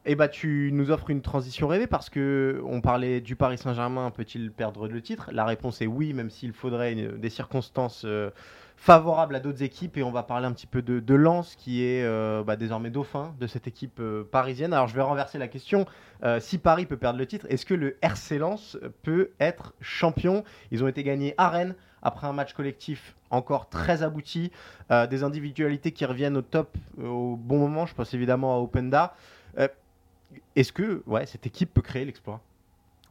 Eh 0.06 0.16
bah, 0.16 0.28
tu 0.28 0.72
nous 0.74 0.90
offres 0.90 1.12
une 1.12 1.22
transition 1.22 1.68
rêvée 1.68 1.86
parce 1.86 2.10
que 2.10 2.60
on 2.66 2.82
parlait 2.82 3.22
du 3.22 3.36
Paris 3.36 3.60
Saint-Germain, 3.60 4.10
peut-il 4.10 4.52
perdre 4.52 4.88
le 4.88 5.00
titre? 5.00 5.30
La 5.32 5.46
réponse 5.46 5.80
est 5.82 5.88
oui, 5.88 6.14
même 6.14 6.32
s'il 6.32 6.54
faudrait 6.54 6.96
des 6.96 7.30
circonstances 7.30 8.04
euh, 8.06 8.32
favorable 8.82 9.36
à 9.36 9.40
d'autres 9.40 9.62
équipes 9.62 9.98
et 9.98 10.02
on 10.02 10.10
va 10.10 10.24
parler 10.24 10.48
un 10.48 10.54
petit 10.54 10.66
peu 10.66 10.82
de, 10.82 11.00
de 11.00 11.14
Lens 11.14 11.54
qui 11.56 11.84
est 11.84 12.04
euh, 12.04 12.44
bah, 12.44 12.56
désormais 12.56 12.90
dauphin 12.90 13.36
de 13.40 13.46
cette 13.46 13.68
équipe 13.68 14.00
euh, 14.00 14.24
parisienne. 14.24 14.74
Alors 14.74 14.88
je 14.88 14.96
vais 14.96 15.04
renverser 15.04 15.38
la 15.38 15.48
question. 15.48 15.86
Euh, 16.24 16.40
si 16.40 16.58
Paris 16.58 16.88
peut 16.88 16.98
perdre 16.98 17.20
le 17.20 17.28
titre, 17.28 17.46
est-ce 17.50 17.64
que 17.64 17.76
le 17.76 18.00
RC 18.02 18.40
Lens 18.40 18.80
peut 19.04 19.34
être 19.40 19.76
champion? 19.82 20.44
Ils 20.72 20.84
ont 20.84 20.88
été 20.88 21.04
gagnés 21.04 21.36
à 21.38 21.50
Rennes 21.50 21.76
après 22.02 22.26
un 22.26 22.34
match 22.34 22.54
collectif 22.54 23.16
encore 23.30 23.70
très 23.70 24.02
abouti, 24.02 24.52
des 24.90 25.24
individualités 25.24 25.92
qui 25.92 26.04
reviennent 26.04 26.36
au 26.36 26.42
top 26.42 26.76
au 27.02 27.38
bon 27.38 27.60
moment. 27.60 27.86
Je 27.86 27.94
pense 27.94 28.14
évidemment 28.16 28.56
à 28.56 28.60
Openda. 28.60 29.14
est-ce 30.56 30.74
que 30.74 31.04
ouais, 31.06 31.28
cette 31.28 31.46
équipe 31.46 31.72
peut 31.72 31.84
créer 31.84 32.04
l'exploit? 32.04 32.42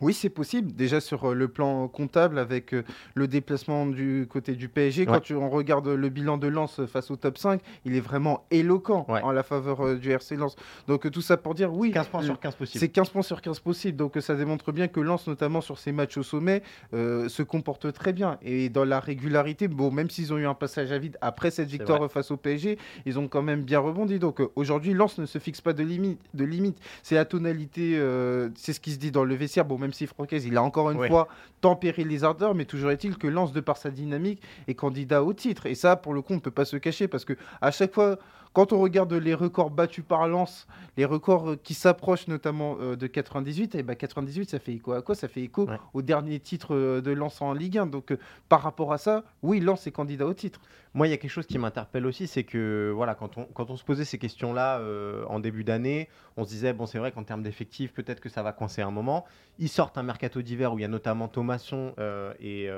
Oui, 0.01 0.15
c'est 0.15 0.31
possible. 0.31 0.73
Déjà 0.73 1.01
sur 1.01 1.31
euh, 1.31 1.35
le 1.35 1.49
plan 1.49 1.87
comptable, 1.89 2.39
avec 2.39 2.73
euh, 2.73 2.85
le 3.15 3.29
déplacement 3.29 3.87
du 3.87 4.27
côté 4.31 4.55
du 4.55 4.69
PSG, 4.69 5.07
quand 5.07 5.21
tu, 5.21 5.35
on 5.35 5.51
regarde 5.51 5.89
le 5.89 6.09
bilan 6.09 6.39
de 6.39 6.49
Lens 6.49 6.81
face 6.87 7.11
au 7.11 7.17
top 7.17 7.37
5, 7.37 7.61
il 7.85 7.95
est 7.95 8.01
vraiment 8.01 8.47
éloquent 8.51 9.07
en 9.09 9.33
la 9.33 9.43
faveur 9.43 9.87
euh, 9.87 9.97
du 9.97 10.11
RC 10.11 10.37
Lens. 10.37 10.57
Donc 10.89 11.11
tout 11.11 11.21
ça 11.21 11.37
pour 11.37 11.55
dire, 11.55 11.73
oui. 11.73 11.91
15 11.91 12.09
points 12.09 12.23
sur 12.23 12.41
15 12.41 12.55
possible. 12.55 12.81
C'est 12.81 12.89
15 12.89 13.11
points 13.11 13.23
sur 13.23 13.43
15 13.43 13.61
possible. 13.61 13.97
Donc 13.97 14.17
ça 14.21 14.35
démontre 14.35 14.73
bien 14.73 14.89
que 14.89 15.01
Lens, 15.01 15.27
notamment 15.27 15.61
sur 15.61 15.79
ses 15.79 15.93
matchs 15.93 16.17
au 16.17 16.23
sommet, 16.23 16.63
se 16.93 17.43
comporte 17.43 17.93
très 17.93 18.13
bien. 18.13 18.39
Et 18.43 18.69
dans 18.69 18.85
la 18.85 19.01
régularité, 19.01 19.69
bon, 19.69 19.91
même 19.91 20.09
s'ils 20.09 20.33
ont 20.33 20.39
eu 20.39 20.47
un 20.47 20.55
passage 20.55 20.93
à 20.93 20.99
vide 20.99 21.19
après 21.21 21.51
cette 21.51 21.69
victoire 21.69 22.11
face 22.11 22.31
au 22.31 22.37
PSG, 22.37 22.79
ils 23.05 23.19
ont 23.19 23.29
quand 23.29 23.43
même 23.43 23.63
bien 23.63 23.81
rebondi. 23.81 24.19
Donc 24.19 24.41
aujourd'hui, 24.57 24.95
Lens 24.95 25.19
ne 25.19 25.27
se 25.27 25.39
fixe 25.39 25.61
pas 25.61 25.73
de 25.73 25.83
limite. 25.83 26.21
De 26.35 26.45
limite. 26.45 26.79
C'est 27.03 27.17
la 27.17 27.25
tonalité, 27.25 28.01
c'est 28.57 28.73
ce 28.73 28.81
qui 28.81 28.93
se 28.93 28.99
dit 28.99 29.11
dans 29.11 29.25
le 29.25 29.35
vestiaire. 29.35 29.65
Bon, 29.65 29.79
même 29.79 29.90
même 29.91 29.95
si 29.95 30.07
Francaise, 30.07 30.47
il 30.47 30.57
a 30.57 30.63
encore 30.63 30.93
une 30.93 31.05
fois 31.09 31.27
tempéré 31.61 32.05
les 32.05 32.23
ardeurs, 32.23 32.55
mais 32.55 32.65
toujours 32.65 32.93
est-il 32.93 33.19
que 33.19 33.27
Lance, 33.27 33.53
de 33.53 33.59
par 33.59 33.77
sa 33.77 33.91
dynamique, 33.91 34.41
est 34.69 34.75
candidat 34.75 35.25
au 35.25 35.33
titre. 35.33 35.67
Et 35.67 35.75
ça, 35.75 35.97
pour 35.97 36.15
le 36.15 36.23
coup, 36.23 36.33
on 36.33 36.37
ne 36.37 36.41
peut 36.41 36.53
pas 36.53 36.65
se 36.65 36.77
cacher 36.77 37.09
parce 37.09 37.25
que 37.25 37.33
à 37.61 37.73
chaque 37.73 37.93
fois 37.93 38.17
quand 38.53 38.73
on 38.73 38.81
regarde 38.81 39.13
les 39.13 39.35
records 39.35 39.71
battus 39.71 40.05
par 40.07 40.27
Lens, 40.27 40.67
les 40.97 41.05
records 41.05 41.51
euh, 41.51 41.57
qui 41.63 41.75
s'approchent 41.75 42.27
notamment 42.27 42.77
euh, 42.81 42.97
de 42.97 43.07
98, 43.07 43.77
et 43.77 43.83
bah 43.83 43.95
98, 43.95 44.51
ça 44.51 44.59
fait 44.59 44.73
écho 44.73 44.93
à 44.93 45.03
quoi? 45.03 45.15
Ça 45.15 45.29
fait 45.29 45.43
écho 45.43 45.69
au 45.95 46.03
dernier 46.03 46.41
titre 46.41 46.75
euh, 46.75 47.01
de 47.01 47.13
Lens 47.13 47.41
en 47.43 47.53
Ligue 47.53 47.79
1. 47.79 47.87
Donc 47.87 48.17
par 48.49 48.63
rapport 48.63 48.93
à 48.93 48.99
ça, 48.99 49.25
oui, 49.43 49.61
Lens 49.61 49.87
est 49.87 49.93
candidat 49.93 50.27
au 50.27 50.35
titre. 50.35 50.61
Moi, 50.95 51.07
il 51.07 51.11
y 51.11 51.13
a 51.13 51.17
quelque 51.17 51.31
chose 51.31 51.47
qui 51.47 51.59
m'interpelle 51.59 52.05
aussi, 52.05 52.27
c'est 52.27 52.43
que 52.43 52.93
voilà, 52.93 53.15
quand 53.15 53.39
on, 53.39 53.45
quand 53.45 53.71
on 53.71 53.77
se 53.77 53.85
posait 53.85 54.05
ces 54.05 54.19
questions-là 54.19 54.83
en 55.29 55.39
début 55.39 55.63
d'année, 55.63 56.09
on 56.37 56.45
se 56.45 56.49
disait, 56.49 56.73
bon, 56.73 56.87
c'est 56.87 56.99
vrai 56.99 57.13
qu'en 57.13 57.23
termes 57.23 57.45
d'effectifs, 57.45 57.93
peut-être 57.93 58.19
que 58.19 58.29
ça 58.29 58.43
va 58.43 58.53
coincer 58.53 58.83
un 58.83 58.91
moment. 58.91 59.25
Ils 59.61 59.69
sortent 59.69 59.99
un 59.99 60.03
mercato 60.03 60.43
d'hiver 60.43 60.73
où 60.73 60.81
il 60.81 60.83
y 60.83 60.85
a 60.85 60.89
notamment 60.89 61.29
Thomasson 61.29 61.95
et 62.41 62.69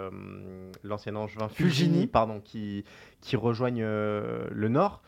l'ancien 0.84 1.16
Angevin 1.16 1.48
Fulgini, 1.48 2.06
pardon, 2.06 2.42
qui, 2.44 2.84
qui 3.22 3.36
rejoignent 3.36 3.86
le 3.86 4.68
Nord 4.68 5.00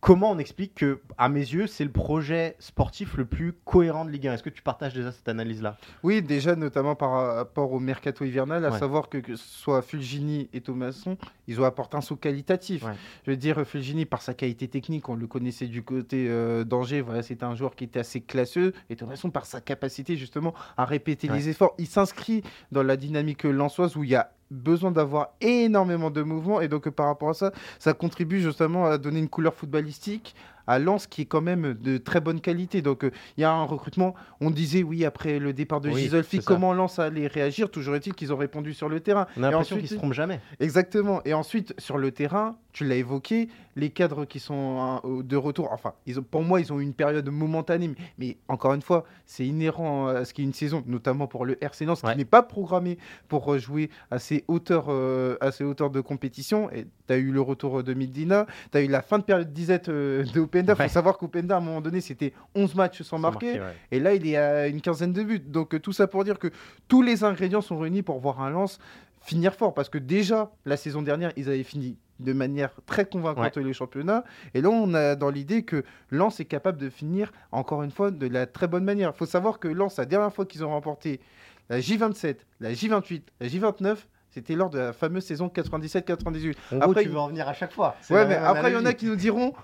comment 0.00 0.30
on 0.30 0.38
explique 0.38 0.74
que, 0.74 1.00
à 1.18 1.28
mes 1.28 1.40
yeux, 1.40 1.66
c'est 1.66 1.84
le 1.84 1.90
projet 1.90 2.56
sportif 2.58 3.16
le 3.16 3.24
plus 3.24 3.52
cohérent 3.64 4.04
de 4.04 4.10
Ligue 4.10 4.28
1 4.28 4.34
Est-ce 4.34 4.42
que 4.42 4.50
tu 4.50 4.62
partages 4.62 4.94
déjà 4.94 5.12
cette 5.12 5.28
analyse-là? 5.28 5.76
Oui, 6.02 6.22
déjà, 6.22 6.56
notamment 6.56 6.94
par 6.94 7.36
rapport 7.36 7.72
au 7.72 7.80
mercato 7.80 8.24
hivernal, 8.24 8.64
à 8.64 8.78
savoir 8.78 9.08
que, 9.08 9.18
que, 9.18 9.36
ce 9.36 9.46
soit 9.46 9.82
Fulgini 9.82 10.48
et 10.52 10.60
Thomasson, 10.60 11.16
ils 11.48 11.60
ont 11.60 11.64
apporté 11.64 11.96
un 11.96 12.00
saut 12.00 12.16
qualitatif. 12.16 12.84
Je 13.24 13.30
veux 13.30 13.36
dire, 13.36 13.64
Fulgini, 13.66 14.04
par 14.04 14.22
sa 14.22 14.34
qualité 14.34 14.68
technique, 14.68 15.08
on 15.08 15.14
le 15.14 15.26
connaissait 15.26 15.66
du 15.66 15.82
côté 15.82 16.26
euh, 16.28 16.64
d'Angers, 16.64 17.00
voilà, 17.00 17.22
c'était 17.22 17.44
un 17.44 17.54
joueur 17.54 17.74
qui 17.74 17.84
était 17.84 18.00
assez 18.00 18.20
classeux, 18.20 18.72
et 18.90 18.96
Thomasson, 18.96 19.30
par 19.30 19.46
sa 19.46 19.60
capacité 19.60 20.16
justement 20.16 20.54
à 20.76 20.84
répéter 20.84 21.28
les 21.28 21.48
efforts, 21.48 21.74
il 21.78 21.86
s'inscrit 21.86 22.42
dans 22.72 22.82
la 22.82 22.96
dynamique 22.96 23.44
lançoise 23.44 23.96
où 23.96 24.04
il 24.04 24.10
y 24.10 24.14
a 24.14 24.30
besoin 24.50 24.90
d'avoir 24.90 25.30
énormément 25.40 26.10
de 26.10 26.22
mouvements 26.22 26.60
et 26.60 26.68
donc 26.68 26.88
par 26.90 27.06
rapport 27.06 27.30
à 27.30 27.34
ça, 27.34 27.52
ça 27.78 27.92
contribue 27.92 28.40
justement 28.40 28.86
à 28.86 28.98
donner 28.98 29.18
une 29.18 29.28
couleur 29.28 29.54
footballistique 29.54 30.34
à 30.66 30.78
Lens 30.78 31.06
qui 31.06 31.22
est 31.22 31.26
quand 31.26 31.40
même 31.40 31.74
de 31.74 31.96
très 31.98 32.20
bonne 32.20 32.40
qualité. 32.40 32.82
Donc 32.82 33.04
euh, 33.04 33.10
il 33.36 33.42
y 33.42 33.44
a 33.44 33.52
un 33.52 33.64
recrutement. 33.64 34.14
On 34.40 34.50
disait 34.50 34.82
oui 34.82 35.04
après 35.04 35.38
le 35.38 35.52
départ 35.52 35.80
de 35.80 35.90
Oui, 35.90 36.02
Gisolfi, 36.02 36.40
comment 36.40 36.72
Lens 36.72 36.98
allait 36.98 37.26
réagir. 37.26 37.70
Toujours 37.70 37.96
est-il 37.96 38.14
qu'ils 38.14 38.32
ont 38.32 38.36
répondu 38.36 38.74
sur 38.74 38.88
le 38.88 39.00
terrain. 39.00 39.26
On 39.36 39.42
a 39.42 39.50
l'impression 39.50 39.76
qu'ils 39.76 39.88
se 39.88 39.94
trompent 39.94 40.12
jamais. 40.12 40.40
Exactement. 40.60 41.20
Et 41.24 41.34
ensuite, 41.34 41.74
sur 41.78 41.98
le 41.98 42.10
terrain, 42.10 42.56
tu 42.72 42.84
l'as 42.84 42.96
évoqué, 42.96 43.48
les 43.76 43.90
cadres 43.90 44.24
qui 44.24 44.40
sont 44.40 45.00
au- 45.04 45.22
de 45.22 45.36
retour, 45.36 45.68
enfin, 45.70 45.92
ils 46.06 46.18
ont, 46.18 46.22
pour 46.22 46.42
moi, 46.42 46.60
ils 46.60 46.72
ont 46.72 46.80
eu 46.80 46.82
une 46.82 46.94
période 46.94 47.28
momentanée. 47.28 47.90
mais- 48.18 48.38
encore 48.48 48.72
une 48.74 48.82
fois, 48.82 49.04
c'est 49.26 49.46
inhérent 49.46 50.08
à 50.08 50.24
ce 50.24 50.32
qui 50.34 50.40
est 50.42 50.44
une 50.44 50.52
saison, 50.54 50.82
notamment 50.86 51.26
pour 51.26 51.44
le 51.44 51.62
RC 51.62 51.84
Lens, 51.84 52.02
Ouais. 52.02 52.12
qui 52.12 52.18
n'est 52.18 52.24
pas 52.24 52.42
programmé 52.42 52.98
pour 53.28 53.52
euh, 53.52 53.58
jouer 53.58 53.90
à 54.10 54.18
ces 54.18 54.44
hauteurs, 54.48 54.86
euh, 54.88 55.36
à 55.40 55.52
ces 55.52 55.62
hauteurs 55.64 55.90
de 55.90 56.00
compétition. 56.00 56.70
Et 56.72 56.86
tu 57.06 57.12
as 57.12 57.16
eu 57.18 57.30
le 57.30 57.40
retour 57.40 57.82
de 57.84 57.94
Midina, 57.94 58.46
tu 58.72 58.78
as 58.78 58.80
eu 58.82 58.88
la 58.88 59.02
fin 59.02 59.18
de 59.18 59.24
période 59.24 59.52
disette 59.52 59.88
euh, 59.88 60.24
de 60.24 60.40
Openda. 60.40 60.72
Il 60.72 60.78
Ouais. 60.78 60.88
faut 60.88 60.94
savoir 60.94 61.18
qu'Openda, 61.18 61.54
à 61.54 61.58
un 61.58 61.60
moment 61.60 61.80
donné, 61.82 62.00
c'était 62.00 62.32
11 62.54 62.74
matchs 62.74 63.02
sans 63.02 63.16
Sans 63.16 63.18
marquer. 63.18 63.58
marquer, 63.58 63.60
ouais. 63.60 63.76
Et 63.92 64.00
là, 64.00 64.14
il 64.14 64.26
est 64.26 64.36
à 64.36 64.68
une 64.68 64.80
quinzaine 64.80 65.12
de 65.12 65.22
buts. 65.22 65.38
Donc 65.40 65.74
euh, 65.74 65.78
tout 65.80 65.92
ça 65.92 66.06
pour 66.06 66.24
dire 66.24 66.38
que 66.38 66.48
tous 66.88 67.02
les 67.02 67.24
ingrédients 67.24 67.60
sont 67.60 67.78
réunis 67.78 68.02
pour 68.02 68.18
voir 68.20 68.40
un 68.40 68.50
Lens 68.50 68.78
finir 69.20 69.54
fort. 69.54 69.74
Parce 69.74 69.88
que 69.90 69.98
déjà, 69.98 70.50
la 70.64 70.76
saison 70.76 71.02
dernière, 71.02 71.32
ils 71.36 71.48
avaient 71.48 71.62
fini 71.62 71.98
de 72.20 72.32
manière 72.32 72.70
très 72.86 73.04
convaincante 73.04 73.56
le 73.56 73.72
championnat. 73.72 74.24
Et 74.54 74.60
là, 74.60 74.70
on 74.70 74.94
a 74.94 75.14
dans 75.16 75.30
l'idée 75.30 75.62
que 75.62 75.84
Lens 76.10 76.40
est 76.40 76.44
capable 76.44 76.78
de 76.78 76.88
finir, 76.88 77.32
encore 77.52 77.82
une 77.82 77.90
fois, 77.90 78.10
de 78.10 78.26
la 78.26 78.46
très 78.46 78.68
bonne 78.68 78.84
manière. 78.84 79.12
Il 79.14 79.18
faut 79.18 79.26
savoir 79.26 79.58
que 79.58 79.68
Lens, 79.68 79.98
la 79.98 80.06
dernière 80.06 80.32
fois 80.32 80.46
qu'ils 80.46 80.64
ont 80.64 80.70
remporté 80.70 81.20
la 81.68 81.80
J27, 81.80 82.36
la 82.60 82.72
J28, 82.72 83.22
la 83.40 83.46
J29, 83.48 83.96
c'était 84.30 84.54
lors 84.54 84.70
de 84.70 84.78
la 84.78 84.92
fameuse 84.92 85.24
saison 85.24 85.48
97-98. 85.48 86.54
En 86.72 86.76
gros, 86.76 86.90
Après, 86.90 87.02
tu 87.02 87.08
veux 87.08 87.18
en 87.18 87.28
venir 87.28 87.48
à 87.48 87.54
chaque 87.54 87.72
fois. 87.72 87.96
Ouais, 88.10 88.26
mais 88.26 88.36
après, 88.36 88.70
il 88.70 88.74
y 88.74 88.76
en 88.76 88.84
a 88.84 88.92
qui 88.92 89.06
nous 89.06 89.16
diront 89.16 89.54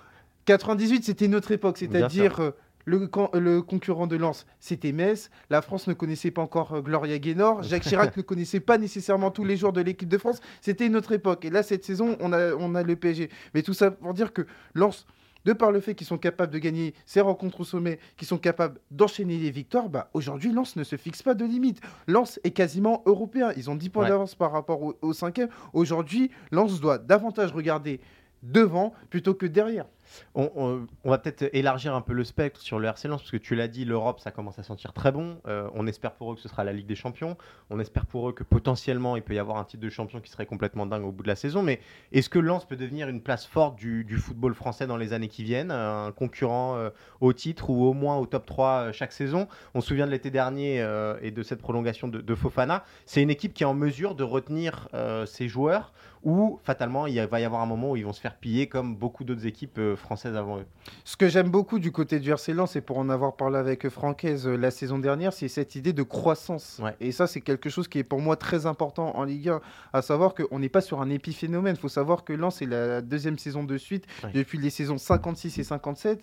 98, 0.47 1.05
c'était 1.05 1.27
une 1.27 1.35
autre 1.35 1.53
époque, 1.53 1.79
c'est-à-dire 1.79 2.41
euh, 2.41 2.51
le, 2.85 3.07
con- 3.07 3.31
le 3.35 3.63
concurrent 3.63 4.07
de 4.07 4.17
Lens, 4.17 4.47
c'était 4.61 4.93
Metz. 4.93 5.31
La 5.51 5.63
France 5.63 5.87
ne 5.89 5.95
connaissait 5.95 6.31
pas 6.31 6.43
encore 6.43 6.73
euh, 6.75 6.81
Gloria 6.81 7.19
Gaynor. 7.19 7.63
Jacques 7.63 7.83
Chirac 7.85 8.17
ne 8.17 8.23
connaissait 8.23 8.61
pas 8.61 8.79
nécessairement 8.79 9.31
tous 9.31 9.45
les 9.45 9.57
joueurs 9.57 9.73
de 9.73 9.81
l'équipe 9.81 10.09
de 10.09 10.19
France. 10.19 10.41
C'était 10.61 10.87
une 10.87 10.97
autre 10.97 11.13
époque. 11.13 11.45
Et 11.45 11.51
là, 11.51 11.63
cette 11.63 11.85
saison, 11.85 12.17
on 12.21 12.33
a, 12.33 12.53
on 12.55 12.75
a 12.75 12.83
le 12.83 12.97
PSG. 12.97 13.29
Mais 13.55 13.63
tout 13.63 13.75
ça 13.75 13.91
pour 13.91 14.15
dire 14.15 14.33
que 14.33 14.47
Lens, 14.75 15.07
de 15.45 15.53
par 15.53 15.73
le 15.73 15.81
fait 15.81 15.95
qu'ils 15.97 16.07
sont 16.07 16.19
capables 16.19 16.53
de 16.53 16.59
gagner 16.59 16.95
ces 17.05 17.21
rencontres 17.21 17.61
au 17.61 17.65
sommet, 17.65 17.99
qu'ils 18.17 18.29
sont 18.29 18.39
capables 18.39 18.79
d'enchaîner 18.93 19.39
les 19.39 19.51
victoires, 19.51 19.89
bah, 19.89 20.09
aujourd'hui, 20.15 20.53
Lens 20.53 20.77
ne 20.77 20.85
se 20.85 20.95
fixe 20.97 21.21
pas 21.23 21.35
de 21.35 21.45
limite. 21.45 21.81
Lens 22.07 22.39
est 22.45 22.53
quasiment 22.53 23.03
européen. 23.07 23.53
Ils 23.57 23.69
ont 23.69 23.75
10 23.75 23.89
points 23.91 24.05
Ouais. 24.05 24.11
d'avance 24.11 24.35
par 24.37 24.53
rapport 24.53 24.81
au, 24.83 24.95
au 25.03 25.13
cinquième. 25.13 25.49
Aujourd'hui, 25.73 26.31
Lens 26.53 26.81
doit 26.81 26.99
davantage 26.99 27.53
regarder 27.53 28.01
devant 28.43 28.93
plutôt 29.11 29.35
que 29.35 29.47
derrière. 29.47 29.87
On, 30.35 30.87
va 31.05 31.19
peut-être 31.19 31.49
élargir 31.53 31.95
un 31.95 32.01
peu 32.01 32.13
le 32.13 32.25
spectre 32.25 32.61
sur 32.61 32.79
le 32.79 32.89
RC 32.89 33.09
Lens, 33.09 33.21
parce 33.21 33.31
que 33.31 33.37
tu 33.37 33.55
l'as 33.55 33.69
dit, 33.69 33.85
l'Europe, 33.85 34.21
ça 34.21 34.31
commence 34.31 34.59
à 34.59 34.63
sentir 34.63 34.93
très 34.93 35.13
bon. 35.13 35.39
Euh, 35.47 35.69
on 35.75 35.87
espère 35.87 36.13
pour 36.13 36.33
eux 36.33 36.35
que 36.35 36.41
ce 36.41 36.49
sera 36.49 36.65
la 36.65 36.73
Ligue 36.73 36.87
des 36.87 36.95
Champions. 36.95 37.37
On 37.71 37.79
espère 37.81 38.07
pour 38.07 38.29
eux 38.29 38.33
que 38.33 38.45
potentiellement, 38.45 39.17
il 39.17 39.23
peut 39.23 39.35
y 39.35 39.39
avoir 39.39 39.59
un 39.59 39.65
titre 39.65 39.83
de 39.83 39.91
champion 39.91 40.21
qui 40.21 40.31
serait 40.31 40.47
complètement 40.47 40.87
dingue 40.87 41.05
au 41.05 41.13
bout 41.13 41.23
de 41.23 41.29
la 41.29 41.37
saison. 41.37 41.63
Mais 41.63 41.81
est-ce 42.13 42.29
que 42.29 42.39
Lens 42.39 42.65
peut 42.65 42.77
devenir 42.77 43.09
une 43.09 43.21
place 43.21 43.47
forte 43.47 43.77
du, 43.77 44.17
football 44.19 44.55
français 44.55 44.87
dans 44.87 44.97
les 44.97 45.13
années 45.13 45.29
qui 45.29 45.45
viennent 45.45 45.71
Un 45.71 46.13
concurrent 46.13 46.77
euh, 46.77 46.91
au 47.21 47.33
titre 47.33 47.71
ou 47.71 47.85
au 47.85 47.93
moins 47.93 48.17
au 48.17 48.27
top 48.27 48.47
3 48.47 48.69
euh, 48.69 48.93
chaque 48.93 49.13
saison? 49.13 49.49
On 49.75 49.81
se 49.81 49.89
souvient 49.89 50.07
de 50.07 50.13
l'été 50.13 50.31
dernier 50.31 50.79
et 51.23 51.31
de 51.31 51.43
cette 51.43 51.61
prolongation 51.61 52.09
de, 52.09 52.21
de 52.21 52.35
Fofana. 52.35 52.85
C'est 53.07 53.23
une 53.23 53.31
équipe 53.31 53.55
qui 53.55 53.63
est 53.63 53.67
en 53.67 53.75
mesure 53.75 54.15
de 54.15 54.25
retenir 54.25 54.89
ses 55.27 55.49
joueurs 55.49 55.93
ou 56.25 56.61
fatalement, 56.63 57.07
il 57.07 57.21
va 57.21 57.41
y 57.41 57.45
avoir 57.45 57.63
un 57.63 57.67
moment 57.67 57.91
où 57.91 57.97
ils 57.97 58.05
vont 58.05 58.13
se 58.13 58.21
faire 58.21 58.37
piller 58.37 58.69
comme 58.69 58.95
beaucoup 58.95 59.25
d'autres 59.25 59.47
équipes 59.47 59.81
françaises 60.03 60.37
avant 60.37 60.59
eux. 60.59 60.67
Ce 61.05 61.17
que 61.17 61.29
j'aime 61.29 61.49
beaucoup 61.51 61.79
du 61.79 61.91
côté 61.93 62.21
du 62.21 62.31
RC 62.31 62.53
Lens, 62.53 62.77
et 62.77 62.81
pour 62.83 62.99
en 62.99 63.09
avoir 63.09 63.37
parlé 63.37 63.57
avec 63.57 63.89
Francaise 63.89 64.47
euh, 64.47 64.57
la 64.57 64.71
saison 64.71 64.99
dernière, 64.99 65.33
c'est 65.33 65.49
cette 65.49 65.75
idée 65.75 65.93
de 65.95 66.03
croissance. 66.03 66.79
Ouais. 66.83 66.95
Et 67.01 67.13
ça, 67.13 67.27
c'est 67.27 67.41
quelque 67.41 67.71
chose 67.71 67.89
qui 67.89 67.99
est 67.99 68.05
pour 68.05 68.21
moi 68.21 68.37
très 68.37 68.67
important 68.67 69.17
en 69.17 69.25
Ligue 69.25 69.49
1, 69.49 69.61
à 69.95 70.03
savoir 70.03 70.35
qu'on 70.35 70.59
n'est 70.59 70.69
pas 70.69 70.81
sur 70.83 71.01
un 71.01 71.09
épiphénomène. 71.09 71.77
Il 71.77 71.81
faut 71.81 71.89
savoir 71.89 72.25
que 72.25 72.33
Lens, 72.35 72.57
c'est 72.57 72.67
la 72.67 73.01
deuxième 73.01 73.39
saison 73.39 73.65
de 73.65 73.79
suite, 73.79 74.05
Ouais. 74.25 74.31
depuis 74.35 74.59
les 74.59 74.71
saisons 74.71 74.99
56 74.99 75.59
et 75.59 75.65
57, 75.65 76.21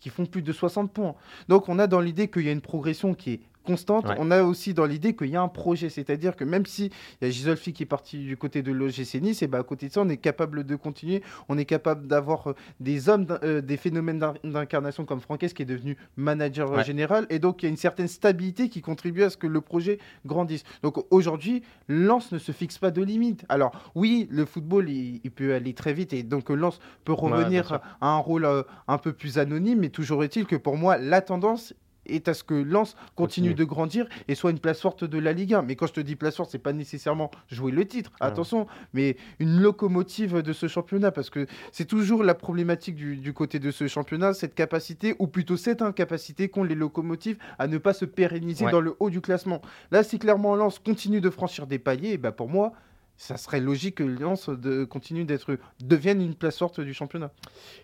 qui 0.00 0.08
font 0.10 0.26
plus 0.26 0.42
de 0.42 0.52
60 0.52 0.92
points. 0.92 1.14
Donc 1.48 1.68
on 1.68 1.78
a 1.78 1.86
dans 1.86 2.00
l'idée 2.00 2.28
qu'il 2.28 2.42
y 2.42 2.48
a 2.48 2.52
une 2.52 2.60
progression 2.60 3.14
qui 3.14 3.32
est 3.34 3.40
constante. 3.70 4.06
Ouais. 4.06 4.14
On 4.18 4.30
a 4.30 4.42
aussi 4.42 4.74
dans 4.74 4.86
l'idée 4.86 5.14
qu'il 5.14 5.28
y 5.28 5.36
a 5.36 5.42
un 5.42 5.48
projet, 5.48 5.88
c'est-à-dire 5.88 6.36
que 6.36 6.44
même 6.44 6.66
si 6.66 6.90
il 7.20 7.24
y 7.26 7.28
a 7.28 7.30
Gisolfi 7.30 7.72
qui 7.72 7.82
est 7.84 7.86
parti 7.86 8.18
du 8.18 8.36
côté 8.36 8.62
de 8.62 8.72
l'OGC 8.72 9.20
Nice, 9.20 9.42
et 9.42 9.46
ben 9.46 9.60
à 9.60 9.62
côté 9.62 9.88
de 9.88 9.92
ça, 9.92 10.00
on 10.02 10.08
est 10.08 10.16
capable 10.16 10.64
de 10.64 10.76
continuer, 10.76 11.22
on 11.48 11.56
est 11.58 11.64
capable 11.64 12.06
d'avoir 12.06 12.48
euh, 12.48 12.54
des 12.80 13.08
hommes, 13.08 13.26
euh, 13.42 13.60
des 13.60 13.76
phénomènes 13.76 14.18
d'in- 14.18 14.34
d'incarnation 14.44 15.04
comme 15.04 15.20
Franquès 15.20 15.52
qui 15.52 15.62
est 15.62 15.66
devenu 15.66 15.96
manager 16.16 16.70
euh, 16.72 16.76
Ouais. 16.78 16.84
général, 16.84 17.26
et 17.30 17.38
donc 17.38 17.62
il 17.62 17.66
y 17.66 17.68
a 17.68 17.70
une 17.70 17.76
certaine 17.76 18.08
stabilité 18.08 18.68
qui 18.68 18.80
contribue 18.80 19.22
à 19.22 19.30
ce 19.30 19.36
que 19.36 19.46
le 19.46 19.60
projet 19.60 19.98
grandisse. 20.26 20.64
Donc 20.82 21.04
aujourd'hui, 21.10 21.62
Lens 21.88 22.32
ne 22.32 22.38
se 22.38 22.52
fixe 22.52 22.78
pas 22.78 22.90
de 22.90 23.02
limite. 23.02 23.44
Alors 23.48 23.72
oui, 23.94 24.28
le 24.30 24.44
football, 24.44 24.88
il, 24.88 25.20
il 25.24 25.30
peut 25.30 25.54
aller 25.54 25.74
très 25.74 25.92
vite, 25.92 26.12
et 26.12 26.22
donc 26.22 26.48
Lens 26.50 26.78
peut 27.04 27.12
revenir 27.12 27.80
à 28.00 28.08
un 28.08 28.18
rôle 28.18 28.44
euh, 28.44 28.62
un 28.88 28.98
peu 28.98 29.12
plus 29.12 29.38
anonyme, 29.38 29.80
mais 29.80 29.88
toujours 29.90 30.24
est-il 30.24 30.46
que 30.46 30.56
pour 30.56 30.76
moi, 30.76 30.96
la 30.98 31.20
tendance 31.20 31.74
est 32.10 32.28
à 32.28 32.34
ce 32.34 32.42
que 32.44 32.54
Lens 32.54 32.94
continue, 33.14 33.50
Continue. 33.50 33.54
de 33.54 33.64
grandir 33.64 34.06
et 34.28 34.34
soit 34.34 34.50
une 34.50 34.58
place 34.58 34.80
forte 34.80 35.04
de 35.04 35.18
la 35.18 35.32
Ligue 35.32 35.54
1. 35.54 35.62
Mais 35.62 35.76
quand 35.76 35.86
je 35.86 35.92
te 35.92 36.00
dis 36.00 36.16
place 36.16 36.36
forte, 36.36 36.50
c'est 36.50 36.58
pas 36.58 36.72
nécessairement 36.72 37.30
jouer 37.50 37.72
le 37.72 37.86
titre, 37.86 38.10
Ouais. 38.20 38.26
attention, 38.26 38.66
mais 38.92 39.16
une 39.38 39.60
locomotive 39.60 40.42
de 40.42 40.52
ce 40.52 40.68
championnat, 40.68 41.10
parce 41.12 41.30
que 41.30 41.46
c'est 41.72 41.84
toujours 41.86 42.22
la 42.24 42.34
problématique 42.34 42.94
du, 42.96 43.16
du 43.16 43.32
côté 43.32 43.58
de 43.58 43.70
ce 43.70 43.86
championnat, 43.88 44.34
cette 44.34 44.54
capacité, 44.54 45.14
ou 45.18 45.26
plutôt 45.26 45.56
cette 45.56 45.82
incapacité 45.82 46.48
qu'ont 46.48 46.64
les 46.64 46.74
locomotives 46.74 47.38
à 47.58 47.66
ne 47.66 47.78
pas 47.78 47.92
se 47.92 48.04
pérenniser 48.04 48.64
Ouais. 48.66 48.72
dans 48.72 48.80
le 48.80 48.94
haut 49.00 49.10
du 49.10 49.20
classement. 49.20 49.60
Là, 49.90 50.02
si 50.02 50.18
clairement 50.18 50.54
Lens 50.56 50.78
continue 50.78 51.20
de 51.20 51.30
franchir 51.30 51.66
des 51.66 51.78
paliers, 51.78 52.18
bah 52.18 52.32
pour 52.32 52.48
moi, 52.48 52.72
ça 53.20 53.36
serait 53.36 53.60
logique 53.60 53.96
que 53.96 54.02
Lens 54.02 54.48
de, 54.48 54.84
continue 54.84 55.26
d'être 55.26 55.58
devienne 55.78 56.22
une 56.22 56.34
place 56.34 56.56
forte 56.56 56.80
du 56.80 56.94
championnat. 56.94 57.30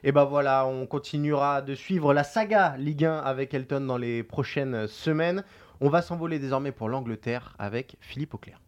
Et 0.03 0.11
ben 0.11 0.25
voilà, 0.25 0.67
on 0.67 0.87
continuera 0.87 1.61
de 1.61 1.75
suivre 1.75 2.15
la 2.15 2.25
saga 2.25 2.75
Ligue 2.79 3.05
1 3.05 3.19
avec 3.19 3.53
Elton 3.53 3.83
dans 3.83 3.99
les 3.99 4.23
prochaines 4.23 4.87
semaines. 4.87 5.45
On 5.83 5.91
va 5.91 6.01
s'envoler 6.01 6.39
désormais 6.39 6.73
pour 6.73 6.89
l'Angleterre 6.89 7.55
avec 7.59 7.97
Philippe 8.01 8.33
Auclair. 8.33 8.59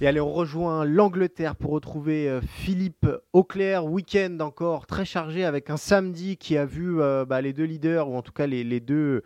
Et 0.00 0.06
allez, 0.06 0.20
on 0.20 0.32
rejoint 0.32 0.84
l'Angleterre 0.84 1.56
pour 1.56 1.72
retrouver 1.72 2.28
euh, 2.28 2.40
Philippe 2.40 3.08
Auclair. 3.32 3.84
Week-end 3.84 4.38
encore 4.42 4.86
très 4.86 5.04
chargé 5.04 5.44
avec 5.44 5.70
un 5.70 5.76
samedi 5.76 6.36
qui 6.36 6.56
a 6.56 6.66
vu 6.66 7.00
euh, 7.00 7.24
bah, 7.24 7.40
les 7.40 7.52
deux 7.52 7.64
leaders, 7.64 8.08
ou 8.08 8.16
en 8.16 8.22
tout 8.22 8.32
cas 8.32 8.46
les, 8.46 8.80
deux 8.80 9.22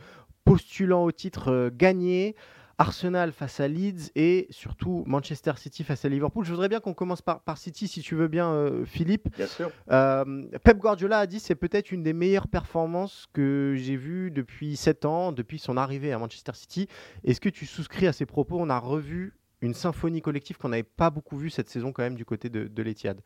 postulants 0.46 1.04
au 1.04 1.12
titre 1.12 1.52
euh, 1.52 1.70
gagner. 1.70 2.36
Arsenal 2.78 3.32
face 3.32 3.58
à 3.58 3.66
Leeds 3.66 4.10
et 4.14 4.46
surtout 4.50 5.02
Manchester 5.06 5.52
City 5.56 5.82
face 5.82 6.04
à 6.04 6.08
Liverpool. 6.08 6.44
Je 6.44 6.50
voudrais 6.52 6.68
bien 6.68 6.78
qu'on 6.78 6.94
commence 6.94 7.22
par, 7.22 7.40
par 7.40 7.58
City, 7.58 7.88
si 7.88 8.00
tu 8.02 8.14
veux 8.14 8.28
bien, 8.28 8.52
euh, 8.52 8.84
Philippe. 8.84 9.28
Bien 9.36 9.48
sûr. 9.48 9.70
Euh, 9.90 10.44
Pep 10.62 10.78
Guardiola 10.78 11.18
a 11.18 11.26
dit 11.26 11.40
c'est 11.40 11.56
peut-être 11.56 11.90
une 11.90 12.04
des 12.04 12.12
meilleures 12.12 12.46
performances 12.48 13.26
que 13.32 13.74
j'ai 13.76 13.96
vues 13.96 14.30
depuis 14.30 14.76
7 14.76 15.04
ans, 15.04 15.32
depuis 15.32 15.58
son 15.58 15.76
arrivée 15.76 16.12
à 16.12 16.18
Manchester 16.18 16.52
City. 16.54 16.86
Est-ce 17.24 17.40
que 17.40 17.48
tu 17.48 17.66
souscris 17.66 18.06
à 18.06 18.12
ces 18.12 18.26
propos? 18.26 18.56
On 18.60 18.70
a 18.70 18.78
revu 18.78 19.34
une 19.60 19.74
symphonie 19.74 20.22
collective 20.22 20.56
qu'on 20.56 20.68
n'avait 20.68 20.84
pas 20.84 21.10
beaucoup 21.10 21.36
vue 21.36 21.50
cette 21.50 21.68
saison 21.68 21.90
quand 21.92 22.04
même 22.04 22.14
du 22.14 22.24
côté 22.24 22.48
de, 22.48 22.68
de 22.68 22.82
l'Etihad. 22.84 23.20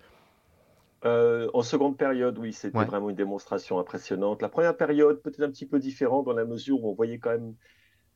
Euh, 1.05 1.51
en 1.53 1.63
seconde 1.63 1.97
période, 1.99 2.39
oui, 2.39 2.53
c'était 2.53 2.79
Ouais. 2.79 2.85
vraiment 2.87 3.11
une 3.11 3.17
démonstration 3.17 3.79
impressionnante. 3.79 4.41
La 4.41 4.49
première 4.49 4.77
période, 4.77 5.21
peut-être 5.21 5.43
un 5.43 5.51
petit 5.51 5.67
peu 5.67 5.79
différente 5.79 6.25
dans 6.25 6.33
la 6.33 6.45
mesure 6.45 6.83
où 6.83 6.89
on 6.91 6.95
voyait 6.95 7.19
quand 7.19 7.31
même 7.31 7.55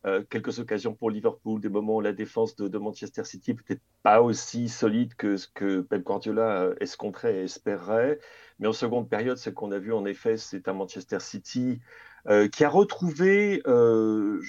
euh, 0.06 0.22
quelques 0.28 0.58
occasions 0.60 0.94
pour 0.94 1.10
Liverpool, 1.10 1.60
des 1.60 1.68
moments 1.68 1.96
où 1.96 2.00
la 2.00 2.12
défense 2.12 2.54
de, 2.56 2.68
de 2.68 2.78
Manchester 2.78 3.24
City 3.24 3.54
peut-être 3.54 3.80
pas 4.02 4.22
aussi 4.22 4.68
solide 4.68 5.14
que 5.14 5.36
ce 5.36 5.48
que 5.48 5.80
Pep 5.80 6.02
Guardiola 6.02 6.62
euh, 6.62 6.74
escompterait 6.80 7.36
et 7.36 7.44
espérerait. 7.44 8.18
Mais 8.58 8.68
en 8.68 8.72
seconde 8.72 9.08
période, 9.08 9.36
ce 9.36 9.50
qu'on 9.50 9.72
a 9.72 9.78
vu 9.78 9.92
en 9.92 10.04
effet, 10.06 10.36
c'est 10.36 10.68
un 10.68 10.72
Manchester 10.74 11.18
City 11.20 11.80
euh, 12.28 12.48
qui 12.48 12.64
a 12.64 12.68
retrouvé, 12.68 13.62
euh, 13.66 14.40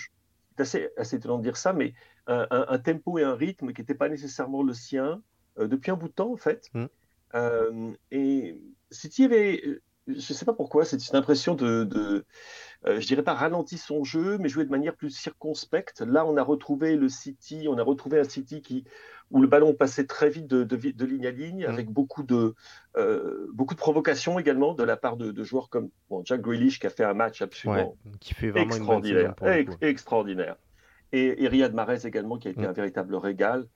c'est 0.56 0.62
assez, 0.62 0.90
assez 0.98 1.16
étonnant 1.18 1.38
de 1.40 1.44
dire 1.44 1.58
ça, 1.58 1.74
mais 1.74 1.94
un, 2.28 2.46
un- 2.52 2.66
un 2.70 2.80
tempo 2.80 3.18
et 3.18 3.24
un 3.24 3.36
rythme 3.36 3.74
qui 3.74 3.82
n'étaient 3.82 3.96
pas 3.96 4.10
nécessairement 4.10 4.64
le 4.64 4.74
sien 4.74 5.22
depuis 5.60 5.90
un 5.92 5.96
bout 5.96 6.08
de 6.10 6.14
temps 6.14 6.32
en 6.32 6.38
fait. 6.38 6.70
Mm. 6.74 6.86
Et 8.12 8.60
City 8.92 9.26
avait, 9.26 9.62
je 10.08 10.14
ne 10.14 10.20
sais 10.20 10.46
pas 10.46 10.54
pourquoi, 10.54 10.86
c'est 10.86 11.10
une 11.10 11.16
impression 11.16 11.56
de, 11.56 11.84
de 11.84 12.26
je 12.86 13.06
dirais 13.08 13.24
pas 13.24 13.34
ralenti 13.34 13.78
son 13.78 14.04
jeu, 14.04 14.38
mais 14.38 14.50
jouer 14.50 14.66
de 14.66 14.70
manière 14.70 14.96
plus 14.96 15.10
circonspecte. 15.10 16.02
Là, 16.02 16.26
on 16.26 16.38
a 16.38 16.44
retrouvé 16.44 16.96
le 16.96 17.10
City, 17.10 17.68
on 17.70 17.78
a 17.78 17.84
retrouvé 17.84 18.20
un 18.20 18.24
City 18.24 18.62
qui, 18.62 18.84
où 19.32 19.42
le 19.42 19.48
ballon 19.48 19.74
passait 19.74 20.06
très 20.06 20.30
vite 20.30 20.48
de, 20.48 20.64
de 20.64 20.76
vi- 20.78 20.94
de 20.94 21.06
ligne 21.06 21.28
à 21.28 21.32
ligne, 21.32 21.66
Mm. 21.66 21.70
avec 21.72 21.90
beaucoup 21.90 22.24
de, 22.24 22.54
euh, 22.96 23.48
beaucoup 23.54 23.74
de 23.74 23.80
provocations 23.80 24.40
également 24.40 24.74
de 24.74 24.84
la 24.84 24.96
part 24.96 25.18
de, 25.18 25.32
de 25.32 25.44
joueurs 25.44 25.70
comme 25.70 25.90
bon, 26.10 26.22
Jack 26.24 26.42
Grealish 26.42 26.80
qui 26.80 26.88
a 26.88 26.90
fait 26.90 27.04
un 27.04 27.14
match 27.14 27.42
absolument 27.42 27.98
qui 28.22 28.34
fait 28.34 28.52
vraiment 28.52 28.76
une 28.76 28.86
bonne 28.86 29.04
saison 29.04 29.18
extraordinaire, 29.20 29.58
ex- 29.58 29.78
extraordinaire. 29.82 30.56
Et, 31.12 31.44
et 31.44 31.48
Riyad 31.48 31.74
Mahrez 31.74 32.06
également 32.06 32.38
qui 32.38 32.48
a 32.48 32.52
été 32.52 32.62
Mm. 32.62 32.70
un 32.70 32.74
véritable 32.74 33.16
régal. 33.16 33.68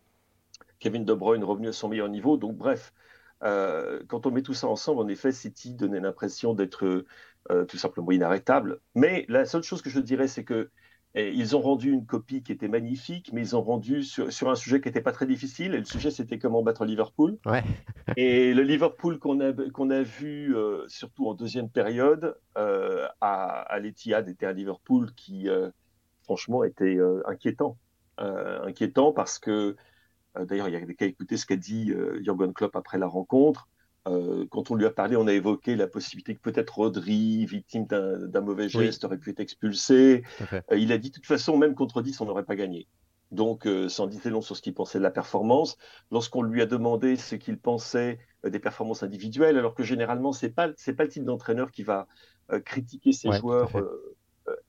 Kevin 0.80 1.06
De 1.06 1.14
Bruyne 1.14 1.44
revenu 1.44 1.68
à 1.68 1.74
son 1.74 1.90
meilleur 1.90 2.10
niveau. 2.10 2.38
Donc 2.38 2.56
bref, 2.56 2.94
quand 3.42 4.26
on 4.26 4.32
met 4.32 4.42
tout 4.42 4.54
ça 4.54 4.68
ensemble, 4.68 5.02
en 5.02 5.08
effet, 5.08 5.32
City 5.32 5.74
donnait 5.74 6.00
l'impression 6.00 6.54
d'être 6.54 7.06
tout 7.68 7.78
simplement 7.78 8.12
inarrêtable. 8.12 8.80
Mais 8.96 9.26
la 9.30 9.46
seule 9.46 9.64
chose 9.64 9.82
que 9.82 9.90
je 9.90 10.00
dirais, 10.00 10.28
c'est 10.28 10.44
que 10.44 10.70
et 11.14 11.32
ils 11.34 11.58
ont 11.58 11.62
rendu 11.62 11.92
une 11.92 12.06
copie 12.06 12.42
qui 12.42 12.54
était 12.54 12.70
magnifique, 12.70 13.32
mais 13.34 13.42
ils 13.42 13.56
ont 13.56 13.62
rendu 13.62 14.02
sur, 14.04 14.32
sur 14.32 14.50
un 14.50 14.56
sujet 14.56 14.80
qui 14.80 14.88
n'était 14.88 15.02
pas 15.02 15.12
très 15.12 15.26
difficile. 15.26 15.76
Et 15.76 15.80
le 15.80 15.84
sujet, 15.86 16.10
c'était 16.10 16.40
comment 16.40 16.64
battre 16.64 16.86
Liverpool. 16.86 17.38
Ouais. 17.46 17.64
et 18.18 18.54
le 18.54 18.64
Liverpool 18.64 19.20
qu'on 19.20 19.42
a, 19.42 19.52
qu'on 19.72 19.90
a 19.90 20.04
vu, 20.04 20.56
euh, 20.56 20.88
surtout 20.88 21.28
en 21.28 21.34
deuxième 21.34 21.70
période, 21.70 22.38
euh, 22.58 23.08
à, 23.20 23.62
à 23.62 23.80
l'Etihad, 23.80 24.30
était 24.30 24.46
un 24.46 24.54
Liverpool 24.54 25.12
qui, 25.14 25.50
euh, 25.50 25.70
franchement, 26.24 26.64
était 26.64 26.96
euh, 26.96 27.22
inquiétant. 27.28 27.78
Euh, 28.22 28.64
inquiétant 28.64 29.12
parce 29.12 29.38
que, 29.38 29.76
d'ailleurs, 30.36 30.70
il 30.70 30.74
y 30.74 30.78
a 30.78 30.86
qu'à 30.94 31.06
écouter 31.06 31.38
ce 31.38 31.46
qu'a 31.46 31.56
dit 31.56 31.94
Jürgen 32.22 32.54
Klopp 32.54 32.76
après 32.76 32.98
la 32.98 33.08
rencontre. 33.08 33.68
Euh, 34.08 34.46
quand 34.50 34.72
on 34.72 34.76
lui 34.76 34.86
a 34.86 34.92
parlé, 34.92 35.16
on 35.16 35.28
a 35.28 35.34
évoqué 35.34 35.76
la 35.76 35.88
possibilité 35.88 36.36
que 36.36 36.42
peut-être 36.42 36.76
Rodri, 36.76 37.46
victime 37.46 37.86
d'un 37.86 38.42
mauvais 38.42 38.68
geste, 38.68 39.04
aurait 39.06 39.18
pu 39.18 39.30
être 39.30 39.40
expulsé. 39.40 40.24
Euh, 40.54 40.78
il 40.78 40.92
a 40.92 40.98
dit 40.98 41.10
de 41.10 41.16
toute 41.16 41.26
façon, 41.26 41.58
même 41.58 41.76
contre 41.76 42.02
10, 42.02 42.20
on 42.22 42.26
n'aurait 42.26 42.46
pas 42.46 42.56
gagné. 42.56 42.88
Donc, 43.30 43.66
euh, 43.66 43.88
sans 43.88 44.08
dire 44.08 44.20
long 44.26 44.42
sur 44.42 44.58
ce 44.58 44.62
qu'il 44.62 44.74
pensait 44.74 44.98
de 44.98 45.04
la 45.04 45.12
performance. 45.12 45.78
Lorsqu'on 46.12 46.42
lui 46.42 46.62
a 46.62 46.66
demandé 46.66 47.16
ce 47.16 47.36
qu'il 47.36 47.58
pensait 47.60 48.20
des 48.44 48.60
performances 48.60 49.04
individuelles, 49.04 49.58
alors 49.58 49.76
que 49.76 49.84
généralement, 49.84 50.34
ce 50.34 50.48
n'est 50.48 50.52
pas, 50.52 50.70
pas 50.70 51.04
le 51.04 51.10
type 51.10 51.24
d'entraîneur 51.24 51.72
qui 51.72 51.84
va 51.84 52.08
critiquer 52.66 53.12
ses 53.12 53.32
joueurs. 53.32 53.72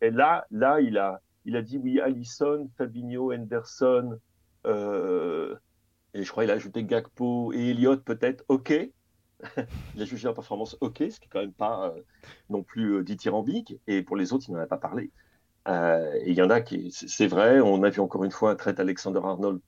et 0.00 0.11
là, 0.11 0.47
là 0.50 0.81
il, 0.81 0.99
a, 0.99 1.21
il 1.47 1.57
a 1.57 1.62
dit 1.62 1.78
oui, 1.78 2.00
Allison, 2.00 2.69
Fabinho, 2.76 3.33
Henderson, 3.33 4.19
et 4.64 6.23
je 6.23 6.31
crois 6.31 6.45
qu'il 6.45 6.50
a 6.50 6.54
ajouté 6.54 6.85
Gakpo 6.85 7.52
et 7.52 7.71
Elliott 7.71 8.04
peut-être, 8.04 8.45
ok, 8.49 8.90
il 9.95 10.02
a 10.02 10.04
jugé 10.04 10.28
la 10.28 10.35
performance 10.35 10.76
OK, 10.81 10.99
ce 10.99 11.19
qui 11.19 11.26
est 11.26 11.28
quand 11.31 11.40
même 11.40 11.52
pas 11.52 11.88
euh, 11.88 12.00
non 12.49 12.62
plus 12.62 12.97
euh, 12.97 13.02
dithyrambique. 13.02 13.75
Et 13.87 14.02
pour 14.02 14.16
les 14.16 14.33
autres, 14.33 14.45
il 14.49 14.52
n'en 14.52 14.61
a 14.61 14.66
pas 14.66 14.78
parlé. 14.78 15.11
Euh, 15.69 16.12
et 16.23 16.31
il 16.31 16.37
y 16.37 16.42
en 16.42 16.50
a 16.50 16.61
qui, 16.61 16.90
c'est 16.92 17.26
vrai, 17.26 17.61
on 17.61 17.83
a 17.83 17.90
vu 17.90 18.00
encore 18.00 18.25
une 18.25 18.31
fois 18.31 18.50
un 18.50 18.57
trait 18.57 18.78
Alexander 18.81 19.21
Arnold 19.23 19.61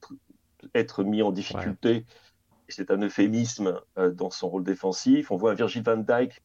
être 0.74 1.04
mis 1.04 1.22
en 1.22 1.30
difficulté. 1.30 2.06
C'est 2.68 2.90
un 2.90 3.00
euphémisme 3.02 3.78
dans 3.96 4.30
son 4.30 4.48
rôle 4.48 4.64
défensif. 4.64 5.30
On 5.30 5.36
voit 5.36 5.52
un 5.52 5.54
Virgil 5.54 5.82
van 5.82 5.98
Dijk 5.98 6.42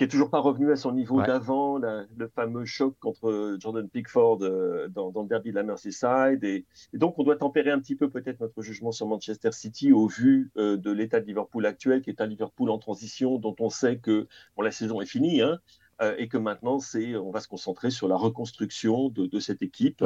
qui 0.00 0.04
est 0.04 0.08
toujours 0.08 0.30
pas 0.30 0.40
revenu 0.40 0.72
à 0.72 0.76
son 0.76 0.92
niveau 0.92 1.20
d'avant, 1.20 1.76
le 1.76 2.28
fameux 2.34 2.64
choc 2.64 2.96
contre 3.00 3.58
Jordan 3.60 3.86
Pickford 3.86 4.38
euh, 4.40 4.88
dans, 4.88 5.12
le 5.14 5.28
derby 5.28 5.50
de 5.50 5.56
la 5.56 5.62
Merseyside. 5.62 6.42
Et, 6.42 6.64
donc, 6.94 7.18
on 7.18 7.22
doit 7.22 7.36
tempérer 7.36 7.70
un 7.70 7.78
petit 7.78 7.96
peu 7.96 8.08
peut-être 8.08 8.40
notre 8.40 8.62
jugement 8.62 8.92
sur 8.92 9.06
Manchester 9.06 9.52
City 9.52 9.92
au 9.92 10.06
vu 10.06 10.52
euh, 10.56 10.78
de 10.78 10.90
l'état 10.90 11.20
de 11.20 11.26
Liverpool 11.26 11.66
actuel, 11.66 12.00
qui 12.00 12.08
est 12.08 12.22
un 12.22 12.26
Liverpool 12.26 12.70
en 12.70 12.78
transition, 12.78 13.36
dont 13.36 13.54
on 13.60 13.68
sait 13.68 13.98
que 13.98 14.26
bon, 14.56 14.62
la 14.62 14.70
saison 14.70 15.02
est 15.02 15.06
finie, 15.06 15.42
hein, 15.42 15.58
euh, 16.00 16.14
et 16.16 16.28
que 16.28 16.38
maintenant, 16.38 16.78
c'est, 16.78 17.14
on 17.16 17.30
va 17.30 17.40
se 17.40 17.48
concentrer 17.48 17.90
sur 17.90 18.08
la 18.08 18.16
reconstruction 18.16 19.10
de, 19.10 19.38
cette 19.38 19.60
équipe. 19.60 20.02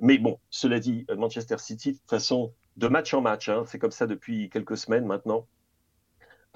mais 0.00 0.18
bon, 0.18 0.38
cela 0.48 0.78
dit, 0.78 1.06
Manchester 1.18 1.58
City, 1.58 1.94
de 1.94 1.96
toute 1.96 2.08
façon, 2.08 2.52
de 2.76 2.86
match 2.86 3.12
en 3.14 3.20
match, 3.20 3.48
hein, 3.48 3.64
c'est 3.66 3.80
comme 3.80 3.90
ça 3.90 4.06
depuis 4.06 4.48
quelques 4.48 4.76
semaines 4.76 5.06
maintenant. 5.06 5.48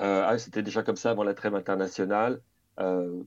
Euh, 0.00 0.24
ah, 0.26 0.38
c'était 0.38 0.62
déjà 0.62 0.82
comme 0.82 0.96
ça 0.96 1.10
avant 1.10 1.24
la 1.24 1.34
trêve 1.34 1.54
internationale. 1.54 2.42
Euh, 2.80 3.22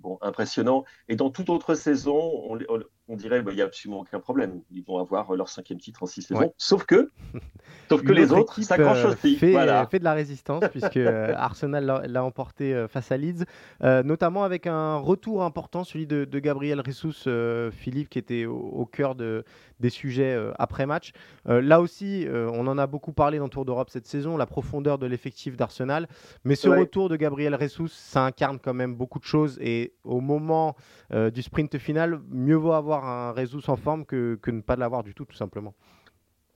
bon, 0.00 0.18
impressionnant. 0.22 0.84
Et 1.08 1.16
dans 1.16 1.30
toute 1.30 1.50
autre 1.50 1.74
saison, 1.74 2.16
on, 2.18 2.58
on 2.68 2.82
dirait 3.08 3.36
qu'il 3.36 3.44
bah, 3.44 3.54
n'y 3.54 3.60
a 3.60 3.66
absolument 3.66 4.00
aucun 4.00 4.18
problème. 4.18 4.62
Ils 4.70 4.82
vont 4.82 4.98
avoir 4.98 5.34
leur 5.34 5.48
cinquième 5.48 5.78
titre 5.78 6.02
en 6.02 6.06
six 6.06 6.22
saisons. 6.22 6.52
Sauf 6.56 6.84
que, 6.86 7.10
sauf 7.88 8.02
que 8.02 8.12
les 8.12 8.32
autres, 8.32 8.60
ça 8.62 8.78
grand 8.78 8.94
aussi. 9.04 9.36
Fait, 9.36 9.52
voilà. 9.52 9.86
fait 9.86 9.98
de 9.98 10.04
la 10.04 10.14
résistance 10.14 10.64
puisque 10.70 10.96
euh, 10.96 11.34
Arsenal 11.36 12.02
l'a 12.06 12.24
emporté 12.24 12.74
euh, 12.74 12.88
face 12.88 13.12
à 13.12 13.18
Leeds, 13.18 13.44
euh, 13.82 14.02
notamment 14.02 14.42
avec 14.42 14.66
un 14.66 14.96
retour 14.96 15.42
important, 15.42 15.84
celui 15.84 16.06
de, 16.06 16.24
Gabriel 16.38 16.82
Jesus, 16.84 17.28
Philippe, 17.72 18.08
qui 18.08 18.18
était 18.18 18.44
au, 18.44 18.86
cœur 18.86 19.14
de, 19.14 19.44
des 19.80 19.88
sujets 19.88 20.36
après-match. 20.58 21.12
là 21.46 21.80
aussi, 21.80 22.26
on 22.30 22.66
en 22.66 22.76
a 22.76 22.86
beaucoup 22.86 23.12
parlé 23.12 23.38
dans 23.38 23.44
le 23.44 23.50
Tour 23.50 23.64
d'Europe 23.64 23.88
cette 23.88 24.06
saison, 24.06 24.36
la 24.36 24.46
profondeur 24.46 24.98
de 24.98 25.06
l'effectif 25.06 25.56
d'Arsenal. 25.56 26.08
Mais 26.44 26.54
ce 26.54 26.68
retour 26.68 27.08
de 27.08 27.16
Gabriel 27.16 27.56
Jesus, 27.58 27.88
ça 27.88 28.24
incarne 28.24 28.58
quand 28.58 28.74
même 28.74 28.94
beaucoup 28.94 29.20
de 29.20 29.24
choses. 29.24 29.58
Et 29.60 29.94
au 30.02 30.20
moment 30.20 30.76
du 31.12 31.40
sprint 31.40 31.78
final, 31.78 32.20
mieux 32.28 32.56
vaut 32.56 32.72
avoir 32.72 32.93
un 33.02 33.32
réseau 33.32 33.60
sans 33.60 33.74
forme 33.74 34.06
que, 34.06 34.38
que 34.40 34.52
ne 34.52 34.60
pas 34.60 34.76
l'avoir 34.76 35.02
du 35.02 35.14
tout, 35.14 35.24
tout 35.24 35.34
simplement. 35.34 35.74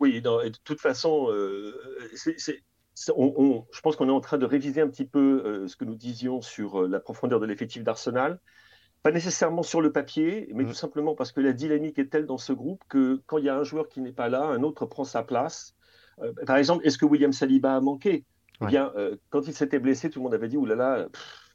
Oui, 0.01 0.20
de 0.20 0.53
toute 0.64 0.81
façon, 0.81 1.29
euh, 1.31 1.72
je 2.96 3.81
pense 3.83 3.96
qu'on 3.96 4.09
est 4.09 4.12
en 4.12 4.20
train 4.20 4.38
de 4.38 4.46
réviser 4.46 4.81
un 4.81 4.88
petit 4.88 5.07
peu 5.07 5.42
euh, 5.44 5.66
ce 5.66 5.77
que 5.77 5.85
nous 5.85 5.96
disions 5.96 6.40
sur 6.40 6.83
euh, 6.83 6.88
la 6.88 7.01
profondeur 7.01 7.40
de 7.40 7.46
l'effectif 7.46 7.83
d'Arsenal. 7.83 8.40
Pas 9.03 9.11
nécessairement 9.11 9.62
sur 9.62 9.81
le 9.81 9.90
papier, 9.90 10.48
mais 10.55 10.64
mm. 10.64 10.68
tout 10.68 10.74
simplement 10.74 11.14
parce 11.14 11.33
que 11.33 11.40
la 11.40 11.53
dynamique 11.53 11.98
est 11.98 12.11
telle 12.11 12.27
dans 12.27 12.38
ce 12.38 12.53
groupe 12.53 12.83
que 12.88 13.20
quand 13.27 13.38
il 13.38 13.44
y 13.44 13.48
a 13.48 13.57
un 13.57 13.64
joueur 13.64 13.88
qui 13.88 14.01
n'est 14.01 14.12
pas 14.12 14.29
là, 14.29 14.44
un 14.44 14.62
autre 14.62 14.87
prend 14.87 15.05
sa 15.05 15.22
place. 15.22 15.74
par 16.46 16.57
exemple, 16.57 16.87
est-ce 16.87 16.98
que 16.98 17.05
William 17.05 17.33
Saliba 17.33 17.77
a 17.77 17.81
manqué? 17.81 18.24
Eh 18.61 18.66
bien, 18.66 18.92
quand 19.31 19.46
il 19.46 19.55
s'était 19.55 19.79
blessé, 19.79 20.11
tout 20.11 20.18
le 20.18 20.24
monde 20.24 20.35
avait 20.35 20.48
dit, 20.48 20.57
oulala, 20.57 20.96
là 20.96 21.09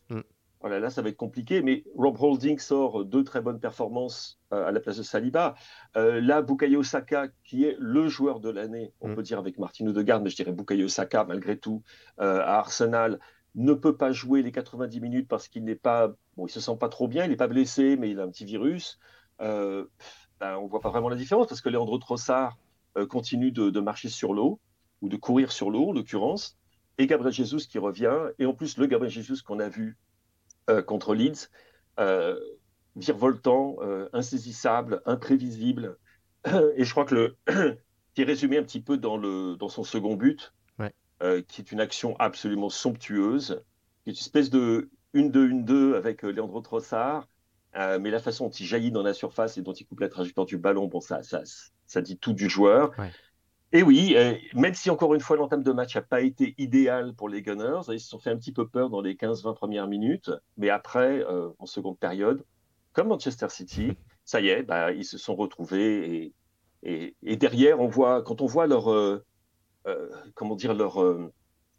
là, 0.10 0.24
voilà, 0.64 0.80
là, 0.80 0.90
ça 0.90 1.02
va 1.02 1.10
être 1.10 1.18
compliqué, 1.18 1.62
mais 1.62 1.84
Rob 1.94 2.16
Holding 2.18 2.58
sort 2.58 3.04
deux 3.04 3.26
très 3.26 3.42
bonnes 3.42 3.60
performances 3.60 4.40
euh, 4.54 4.66
à 4.66 4.72
la 4.72 4.80
place 4.80 4.96
de 4.96 5.04
Saliba. 5.04 5.56
Euh, 5.98 6.22
là, 6.22 6.42
Bukayo 6.42 6.84
Saka, 6.84 7.28
qui 7.44 7.66
est 7.66 7.76
le 7.80 8.08
joueur 8.08 8.40
de 8.40 8.50
l'année, 8.50 8.94
on 9.02 9.10
mm. 9.10 9.16
peut 9.16 9.24
dire 9.24 9.40
avec 9.40 9.58
Martino 9.58 9.92
Odegaard, 9.92 10.22
mais 10.22 10.30
je 10.30 10.38
dirais 10.38 10.54
Bukayo 10.54 10.88
Saka, 10.88 11.26
malgré 11.26 11.58
tout, 11.58 11.84
euh, 12.22 12.40
à 12.40 12.60
Arsenal, 12.60 13.20
ne 13.56 13.74
peut 13.74 13.98
pas 13.98 14.14
jouer 14.14 14.42
les 14.42 14.54
90 14.54 15.02
minutes 15.02 15.28
parce 15.28 15.50
qu'il 15.50 15.66
n'est 15.66 15.76
pas, 15.76 16.14
bon, 16.38 16.48
il 16.48 16.50
se 16.50 16.62
sent 16.62 16.78
pas 16.80 16.88
trop 16.88 17.10
bien, 17.10 17.26
il 17.26 17.32
n'est 17.32 17.36
pas 17.36 17.50
blessé, 17.50 17.98
mais 17.98 18.10
il 18.10 18.22
a 18.22 18.24
un 18.24 18.30
petit 18.30 18.46
virus. 18.46 19.00
Ben, 19.40 19.86
on 20.42 20.68
voit 20.68 20.80
pas 20.80 20.92
vraiment 20.92 21.10
la 21.10 21.18
différence 21.18 21.48
parce 21.48 21.60
que 21.60 21.68
Leandro 21.68 21.98
Trossard 21.98 22.58
continue 23.10 23.52
de, 23.52 23.70
de 23.70 23.80
marcher 23.82 24.08
sur 24.08 24.34
l'eau 24.34 24.62
ou 25.02 25.10
de 25.10 25.18
courir 25.18 25.52
sur 25.52 25.70
l'eau, 25.70 25.90
en 25.90 25.92
l'occurrence, 25.92 26.58
et 26.98 27.06
Gabriel 27.06 27.34
Jesus 27.34 27.68
qui 27.68 27.80
revient, 27.80 28.16
et 28.40 28.46
en 28.46 28.54
plus 28.54 28.78
le 28.78 28.88
Gabriel 28.88 29.12
Jesus 29.12 29.42
qu'on 29.46 29.60
a 29.60 29.68
vu 29.68 29.98
contre 30.86 31.14
Leeds, 31.14 31.50
euh, 32.00 32.40
virevoltant, 32.96 33.78
euh, 33.82 34.08
insaisissable, 34.14 35.02
imprévisible. 35.06 35.98
Et 36.76 36.84
je 36.84 36.92
crois 36.92 37.06
que 37.06 37.16
le 37.16 37.38
qui 38.14 38.22
est 38.22 38.26
résumé 38.26 38.58
un 38.58 38.64
petit 38.64 38.82
peu 38.82 38.98
dans, 38.98 39.18
le, 39.18 39.56
dans 39.56 39.70
son 39.70 39.84
second 39.84 40.16
but, 40.16 40.54
qui 41.48 41.62
est 41.62 41.72
une 41.72 41.80
action 41.80 42.16
absolument 42.20 42.70
somptueuse, 42.70 43.64
qui 44.04 44.10
est 44.10 44.14
une 44.14 44.20
espèce 44.20 44.50
de 44.50 44.90
1-2-1-2 45.16 45.96
avec 45.96 46.22
Leandro 46.22 46.62
Trossard, 46.62 47.28
mais 47.74 48.12
la 48.12 48.20
façon 48.20 48.46
dont 48.46 48.52
il 48.52 48.66
jaillit 48.68 48.92
dans 48.92 49.02
la 49.02 49.14
surface 49.14 49.58
et 49.58 49.62
dont 49.64 49.74
il 49.74 49.86
coupe 49.88 50.02
la 50.02 50.10
trajectoire 50.10 50.46
du 50.46 50.58
ballon, 50.58 50.88
bon, 50.88 51.00
ça, 51.00 51.24
ça, 51.24 51.42
ça 51.88 52.02
dit 52.02 52.18
tout 52.18 52.34
du 52.34 52.50
joueur. 52.50 52.92
Et 53.76 53.82
oui, 53.82 54.14
euh, 54.16 54.36
même 54.54 54.76
si 54.76 54.92
encore 54.92 55.16
une 55.16 55.20
fois 55.20 55.36
l'entame 55.36 55.64
de 55.64 55.72
match 55.72 55.96
n'a 55.96 56.04
pas 56.04 56.22
été 56.22 56.54
idéal 56.60 57.16
pour 57.16 57.28
les 57.28 57.42
Gunners, 57.42 57.82
ils 57.90 58.00
se 58.00 58.08
sont 58.08 58.20
fait 58.20 58.30
un 58.30 58.38
petit 58.38 58.52
peu 58.52 58.68
peur 58.68 58.92
dans 58.92 59.02
les 59.02 59.16
15-20 59.16 59.56
premières 59.56 59.88
minutes, 59.88 60.30
mais 60.58 60.70
après, 60.70 61.26
euh, 61.26 61.50
en 61.58 61.66
seconde 61.66 61.98
période, 61.98 62.46
comme 62.94 63.08
Manchester 63.08 63.48
City, 63.50 63.98
ça 64.26 64.42
y 64.42 64.50
est, 64.50 64.62
bah, 64.62 64.92
ils 64.92 65.06
se 65.06 65.18
sont 65.18 65.36
retrouvés 65.36 66.32
et, 66.84 67.16
et, 67.24 67.36
derrière, 67.36 67.82
on 67.82 67.88
voit, 67.88 68.22
quand 68.22 68.42
on 68.42 68.46
voit 68.46 68.68
leur, 68.68 68.92
euh, 68.92 69.26
comment 70.36 70.56
dire, 70.56 70.76
leur, 70.76 71.04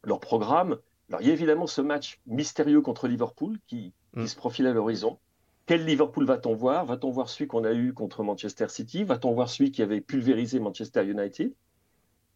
leur 0.03 0.19
programme, 0.19 0.79
alors 1.11 1.21
il 1.21 1.29
y 1.29 1.31
a 1.31 1.35
évidemment 1.35 1.69
ce 1.69 1.81
match 1.81 2.21
mystérieux 2.27 2.81
contre 2.81 3.07
Liverpool 3.07 3.59
qui, 3.69 3.93
qui 4.15 4.21
mm. 4.21 4.27
se 4.27 4.35
profile 4.35 4.67
à 4.67 4.73
l'horizon. 4.73 5.21
Quel 5.67 5.85
Liverpool 5.85 6.25
va-t-on 6.25 6.55
voir? 6.55 6.87
Va-t-on 6.87 7.11
voir 7.11 7.29
celui 7.29 7.47
qu'on 7.47 7.63
a 7.63 7.73
eu 7.73 7.93
contre 7.93 8.25
Manchester 8.25 8.69
City? 8.69 9.05
Va-t-on 9.05 9.33
voir 9.33 9.49
celui 9.49 9.71
qui 9.71 9.83
avait 9.83 10.01
pulvérisé 10.01 10.59
Manchester 10.59 11.05
United? 11.05 11.55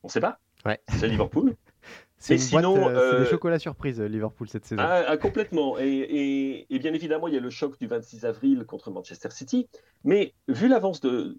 On 0.03 0.09
ne 0.09 0.13
sait 0.13 0.21
pas. 0.21 0.39
Ouais. 0.65 0.81
C'est 0.89 1.09
Liverpool. 1.09 1.55
c'est 2.19 2.39
sinon, 2.39 2.89
euh, 2.89 3.21
des 3.21 3.27
euh, 3.27 3.31
chocolats 3.31 3.59
surprises, 3.59 4.01
Liverpool, 4.01 4.49
cette 4.49 4.65
saison. 4.65 4.83
Ah, 4.85 5.05
ah, 5.07 5.17
complètement. 5.17 5.77
Et, 5.79 6.67
bien 6.71 6.93
évidemment, 6.93 7.29
il 7.29 7.35
y 7.35 7.37
a 7.37 7.41
le 7.41 7.51
choc 7.51 7.79
du 7.79 7.87
26 7.87 8.25
avril 8.25 8.65
contre 8.65 8.91
Manchester 8.91 9.31
City. 9.31 9.69
Mais 10.05 10.35
vu 10.49 10.69
l'avance 10.69 11.01
de 11.01 11.39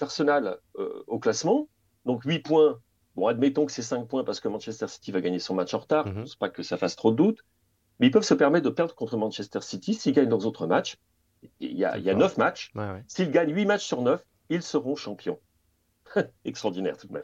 Arsenal 0.00 0.58
euh, 0.78 1.02
au 1.06 1.18
classement, 1.18 1.68
donc 2.04 2.24
8 2.24 2.40
points, 2.40 2.80
bon, 3.16 3.26
admettons 3.26 3.66
que 3.66 3.72
c'est 3.72 3.82
5 3.82 4.06
points 4.06 4.24
parce 4.24 4.40
que 4.40 4.48
Manchester 4.48 4.88
City 4.88 5.10
va 5.10 5.20
gagner 5.20 5.38
son 5.38 5.54
match 5.54 5.74
en 5.74 5.78
retard, 5.78 6.06
je 6.06 6.12
ne 6.12 6.20
pense 6.20 6.36
pas 6.36 6.50
que 6.50 6.62
ça 6.62 6.76
fasse 6.76 6.96
trop 6.96 7.10
de 7.10 7.16
doute, 7.16 7.40
mais 7.98 8.08
ils 8.08 8.10
peuvent 8.10 8.22
se 8.22 8.34
permettre 8.34 8.64
de 8.64 8.70
perdre 8.70 8.94
contre 8.94 9.16
Manchester 9.16 9.60
City 9.62 9.94
s'ils 9.94 10.12
gagnent 10.12 10.28
leurs 10.28 10.46
autres 10.46 10.66
matchs. 10.66 10.96
Il 11.60 11.76
y 11.76 11.84
a, 11.84 11.96
il 11.96 12.04
y 12.04 12.10
a 12.10 12.14
9 12.14 12.36
matchs. 12.36 12.72
S'ils 13.06 13.30
gagnent 13.30 13.54
8 13.54 13.64
matchs 13.64 13.84
sur 13.84 14.02
9, 14.02 14.22
ils 14.50 14.62
seront 14.62 14.96
champions. 14.96 15.38
Extraordinaire 16.44 16.96
tout 16.96 17.08
de 17.08 17.14
même. 17.14 17.22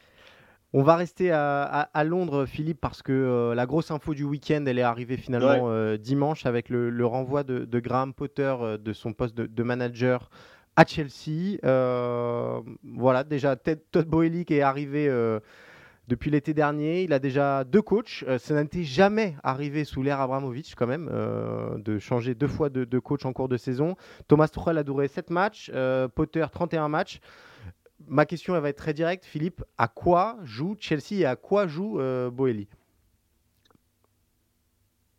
On 0.74 0.82
va 0.82 0.96
rester 0.96 1.30
à, 1.30 2.04
Londres, 2.04 2.46
Philippe, 2.46 2.80
parce 2.80 3.02
que 3.02 3.12
euh, 3.12 3.54
la 3.54 3.66
grosse 3.66 3.90
info 3.90 4.14
du 4.14 4.24
week-end, 4.24 4.64
elle 4.66 4.78
est 4.78 4.82
arrivée 4.82 5.18
finalement 5.18 5.68
euh, 5.68 5.98
dimanche 5.98 6.46
avec 6.46 6.70
le, 6.70 7.04
renvoi 7.04 7.44
de, 7.44 7.80
Graham 7.80 8.14
Potter 8.14 8.54
euh, 8.61 8.78
de 8.78 8.92
son 8.94 9.12
poste 9.12 9.35
de, 9.35 9.62
manager 9.62 10.30
à 10.76 10.87
Chelsea. 10.87 11.58
voilà, 11.62 13.24
déjà 13.24 13.56
Todd 13.56 14.06
Boehly 14.06 14.46
qui 14.46 14.54
est 14.54 14.62
arrivé 14.62 15.11
depuis 16.08 16.30
l'été 16.30 16.54
dernier. 16.54 17.02
Il 17.02 17.12
a 17.12 17.18
déjà 17.18 17.64
deux 17.64 17.82
coachs. 17.82 18.24
Ça 18.38 18.62
n'était 18.62 18.85
jamais 18.85 19.35
arrivé 19.42 19.85
sous 19.85 20.02
l'ère 20.02 20.20
Abramovic, 20.20 20.74
quand 20.76 20.87
même, 20.87 21.08
euh, 21.12 21.78
de 21.78 21.98
changer 21.98 22.35
deux 22.35 22.48
fois 22.48 22.68
de, 22.68 22.98
coach 22.98 23.24
en 23.24 23.32
cours 23.32 23.48
de 23.48 23.56
saison. 23.56 23.96
Thomas 24.28 24.48
Tuchel 24.48 24.78
a 24.78 24.82
duré 24.82 25.08
7 25.08 25.30
matchs, 25.30 25.70
euh, 25.74 26.08
Potter 26.08 26.44
31 26.50 26.88
matchs. 26.88 27.20
Ma 28.08 28.26
question 28.26 28.54
elle 28.54 28.62
va 28.62 28.68
être 28.68 28.78
très 28.78 28.94
directe. 28.94 29.24
Philippe, 29.24 29.64
à 29.78 29.88
quoi 29.88 30.38
joue 30.42 30.76
Chelsea 30.78 31.20
et 31.20 31.24
à 31.24 31.36
quoi 31.36 31.66
joue 31.66 32.00
Boeli? 32.30 32.68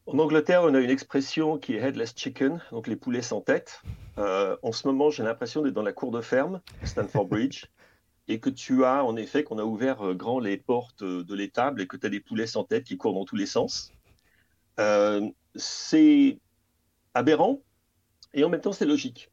En 0.05 0.19
Angleterre, 0.19 0.63
on 0.63 0.73
a 0.73 0.79
une 0.79 0.89
expression 0.89 1.57
qui 1.57 1.75
est 1.75 1.79
headless 1.79 2.13
chicken, 2.15 2.61
donc 2.71 2.87
les 2.87 2.95
poulets 2.95 3.21
sans 3.21 3.41
tête. 3.41 3.81
en 4.17 4.71
ce 4.71 4.87
moment, 4.87 5.09
j'ai 5.09 5.23
l'impression 5.23 5.61
d'être 5.61 5.73
dans 5.73 5.81
la 5.81 5.93
cour 5.93 6.11
de 6.11 6.21
ferme, 6.21 6.61
Stanford 6.83 7.27
Bridge 7.27 7.65
et 8.27 8.39
que 8.39 8.49
tu 8.49 8.85
as 8.85 9.03
en 9.03 9.15
effet 9.15 9.43
qu'on 9.43 9.57
a 9.57 9.63
ouvert 9.63 10.01
euh, 10.01 10.13
grand 10.13 10.39
les 10.39 10.57
portes 10.57 11.01
euh, 11.01 11.23
de 11.23 11.35
l'étable 11.35 11.81
et 11.81 11.87
que 11.87 11.97
tu 11.97 12.05
as 12.05 12.09
des 12.09 12.19
poulets 12.19 12.47
sans 12.47 12.63
tête 12.63 12.85
qui 12.85 12.97
courent 12.97 13.13
dans 13.13 13.25
tous 13.25 13.35
les 13.35 13.45
sens. 13.45 13.91
Euh, 14.79 15.29
c'est 15.55 16.39
aberrant 17.13 17.61
et 18.33 18.43
en 18.43 18.49
même 18.49 18.61
temps 18.61 18.73
c'est 18.73 18.85
logique. 18.85 19.29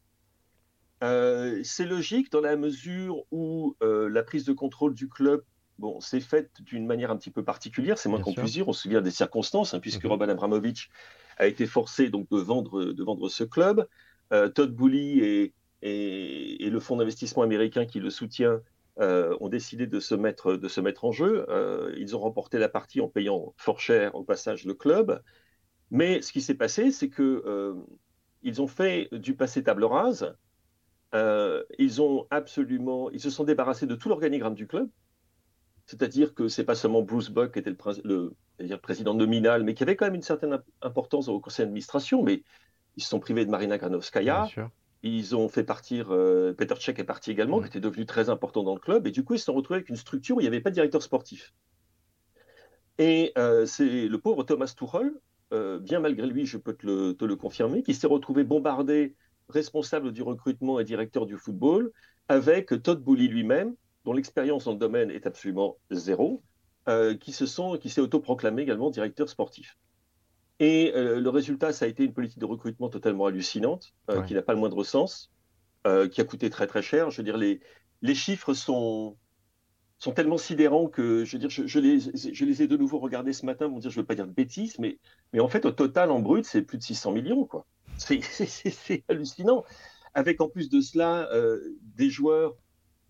C'est 1.01 1.85
logique 1.85 2.31
dans 2.31 2.41
la 2.41 2.55
mesure 2.55 3.23
où 3.31 3.75
la 3.81 4.23
prise 4.23 4.45
de 4.45 4.53
contrôle 4.53 4.93
du 4.93 5.09
club 5.09 5.43
bon, 5.79 5.99
s'est 5.99 6.19
faite 6.19 6.51
d'une 6.61 6.85
manière 6.85 7.11
un 7.11 7.17
petit 7.17 7.31
peu 7.31 7.43
particulière, 7.43 7.97
c'est 7.97 8.09
moins 8.09 8.21
qu'on 8.21 8.33
puisse 8.33 8.53
dire, 8.53 8.67
on 8.67 8.73
se 8.73 8.83
souvient 8.83 9.01
des 9.01 9.11
circonstances, 9.11 9.73
hein, 9.73 9.79
puisque 9.79 10.05
mm 10.05 10.09
Roman 10.09 10.29
Abramovich 10.29 10.89
a 11.37 11.47
été 11.47 11.65
forcé 11.65 12.09
donc 12.09 12.29
de 12.29 12.37
vendre, 12.37 12.85
de 12.93 13.03
vendre 13.03 13.29
ce 13.29 13.43
club. 13.43 13.87
Todd 14.29 14.73
Boehly 14.73 15.19
et, 15.19 15.53
et, 15.81 16.65
et, 16.65 16.69
le 16.69 16.79
fonds 16.79 16.95
d'investissement 16.97 17.43
américain 17.43 17.85
qui 17.85 17.99
le 17.99 18.09
soutient 18.09 18.61
euh, 18.99 19.37
ont 19.39 19.47
décidé 19.47 19.87
de 19.87 19.99
se 20.01 20.13
mettre, 20.13 20.55
de 20.57 20.67
se 20.67 20.81
mettre 20.81 21.05
en 21.05 21.11
jeu. 21.11 21.45
Euh, 21.49 21.95
ils 21.97 22.15
ont 22.15 22.19
remporté 22.19 22.59
la 22.59 22.67
partie 22.67 22.99
en 22.99 23.07
payant 23.07 23.53
fort 23.57 23.79
cher 23.79 24.13
au 24.15 24.23
passage 24.23 24.65
le 24.65 24.73
club. 24.73 25.23
Mais 25.91 26.21
ce 26.21 26.33
qui 26.33 26.41
s'est 26.41 26.55
passé, 26.55 26.91
c'est 26.91 27.09
que 27.09 27.41
euh, 27.45 27.73
ils 28.43 28.61
ont 28.61 28.67
fait 28.67 29.07
du 29.13 29.33
passé 29.35 29.63
table 29.63 29.85
rase. 29.85 30.35
Ils 31.13 32.01
ont 32.01 32.27
absolument, 32.29 33.09
ils 33.11 33.19
se 33.19 33.29
sont 33.29 33.43
débarrassés 33.43 33.87
de 33.87 33.95
tout 33.95 34.09
l'organigramme 34.09 34.55
du 34.55 34.67
club. 34.67 34.89
C'est-à-dire 35.85 36.33
que 36.33 36.47
c'est 36.47 36.63
pas 36.63 36.75
seulement 36.75 37.01
Bruce 37.01 37.29
Buck 37.29 37.53
qui 37.53 37.59
était 37.59 37.73
le, 38.03 38.33
le 38.59 38.75
président 38.77 39.13
nominal, 39.13 39.63
mais 39.63 39.73
qui 39.73 39.83
avait 39.83 39.95
quand 39.95 40.05
même 40.05 40.15
une 40.15 40.21
certaine 40.21 40.61
importance 40.81 41.27
au 41.27 41.39
conseil 41.39 41.65
d'administration. 41.65 42.23
Mais 42.23 42.43
ils 42.95 43.03
se 43.03 43.09
sont 43.09 43.19
privés 43.19 43.45
de 43.45 43.49
Marina 43.49 43.77
Granovskaya. 43.77 44.47
Ils 45.03 45.35
ont 45.35 45.47
fait 45.47 45.63
partir, 45.63 46.11
euh, 46.11 46.53
Peter 46.53 46.75
Cech 46.79 46.99
est 46.99 47.03
parti 47.03 47.31
également, 47.31 47.59
qui 47.59 47.67
était 47.67 47.79
devenu 47.79 48.05
très 48.05 48.29
important 48.29 48.63
dans 48.63 48.75
le 48.75 48.79
club, 48.79 49.07
et 49.07 49.11
du 49.11 49.23
coup, 49.23 49.33
ils 49.33 49.39
se 49.39 49.45
sont 49.45 49.53
retrouvés 49.53 49.77
avec 49.77 49.89
une 49.89 49.95
structure 49.95 50.37
où 50.37 50.41
il 50.41 50.43
n'y 50.43 50.47
avait 50.47 50.61
pas 50.61 50.69
de 50.69 50.75
directeur 50.75 51.01
sportif. 51.01 51.53
Et 52.99 53.31
euh, 53.35 53.65
c'est 53.65 54.07
le 54.07 54.17
pauvre 54.19 54.43
Thomas 54.43 54.71
Tuchel, 54.77 55.11
euh, 55.53 55.79
bien 55.79 55.99
malgré 55.99 56.27
lui, 56.27 56.45
je 56.45 56.57
peux 56.57 56.73
te 56.73 56.85
le, 56.85 57.35
confirmer, 57.35 57.81
qui 57.81 57.95
s'est 57.95 58.05
retrouvé 58.05 58.43
bombardé, 58.43 59.15
responsable 59.51 60.11
du 60.11 60.23
recrutement 60.23 60.79
et 60.79 60.83
directeur 60.83 61.25
du 61.25 61.37
football, 61.37 61.91
avec 62.27 62.69
Todd 62.83 63.03
Boehly 63.03 63.27
lui-même, 63.27 63.75
dont 64.05 64.13
l'expérience 64.13 64.65
dans 64.65 64.71
le 64.71 64.77
domaine 64.77 65.11
est 65.11 65.27
absolument 65.27 65.77
zéro, 65.91 66.41
qui 67.19 67.31
se 67.31 67.45
sont, 67.45 67.77
qui 67.77 67.89
s'est 67.89 68.01
autoproclamé 68.01 68.63
également 68.63 68.89
directeur 68.89 69.29
sportif. 69.29 69.77
Et 70.61 70.93
euh, 70.95 71.19
le 71.19 71.29
résultat, 71.29 71.73
ça 71.73 71.85
a 71.85 71.87
été 71.87 72.03
une 72.03 72.13
politique 72.13 72.37
de 72.37 72.45
recrutement 72.45 72.87
totalement 72.87 73.25
hallucinante, 73.25 73.95
euh, 74.11 74.21
qui 74.21 74.35
n'a 74.35 74.43
pas 74.43 74.53
le 74.53 74.59
moindre 74.59 74.83
sens, 74.83 75.31
euh, 75.87 76.07
qui 76.07 76.21
a 76.21 76.23
coûté 76.23 76.51
très 76.51 76.67
très 76.67 76.83
cher. 76.83 77.09
Je 77.09 77.17
veux 77.17 77.23
dire, 77.23 77.35
les, 77.35 77.61
les 78.03 78.13
chiffres 78.13 78.53
sont, 78.53 79.17
sont 79.97 80.11
tellement 80.11 80.37
sidérants 80.37 80.87
que 80.87 81.25
je 81.25 81.35
veux 81.35 81.39
dire, 81.39 81.49
je, 81.49 81.79
les, 81.79 81.99
je 81.99 82.45
les 82.45 82.61
ai 82.61 82.67
de 82.67 82.77
nouveau 82.77 82.99
regardés 82.99 83.33
ce 83.33 83.43
matin. 83.43 83.69
Bon, 83.69 83.79
dire, 83.79 83.89
je 83.89 83.97
ne 83.97 84.03
veux 84.03 84.05
pas 84.05 84.13
dire 84.13 84.27
de 84.27 84.33
bêtises, 84.33 84.77
mais, 84.77 84.99
mais 85.33 85.39
en 85.39 85.47
fait, 85.47 85.65
au 85.65 85.71
total, 85.71 86.11
en 86.11 86.19
brut, 86.19 86.45
c'est 86.45 86.61
plus 86.61 86.77
de 86.77 86.83
600 86.83 87.11
millions. 87.11 87.45
quoi. 87.45 87.65
C'est 88.21 89.03
hallucinant. 89.07 89.63
Avec 90.13 90.41
en 90.41 90.49
plus 90.49 90.69
de 90.69 90.81
cela, 90.81 91.29
des 91.95 92.09
joueurs 92.09 92.55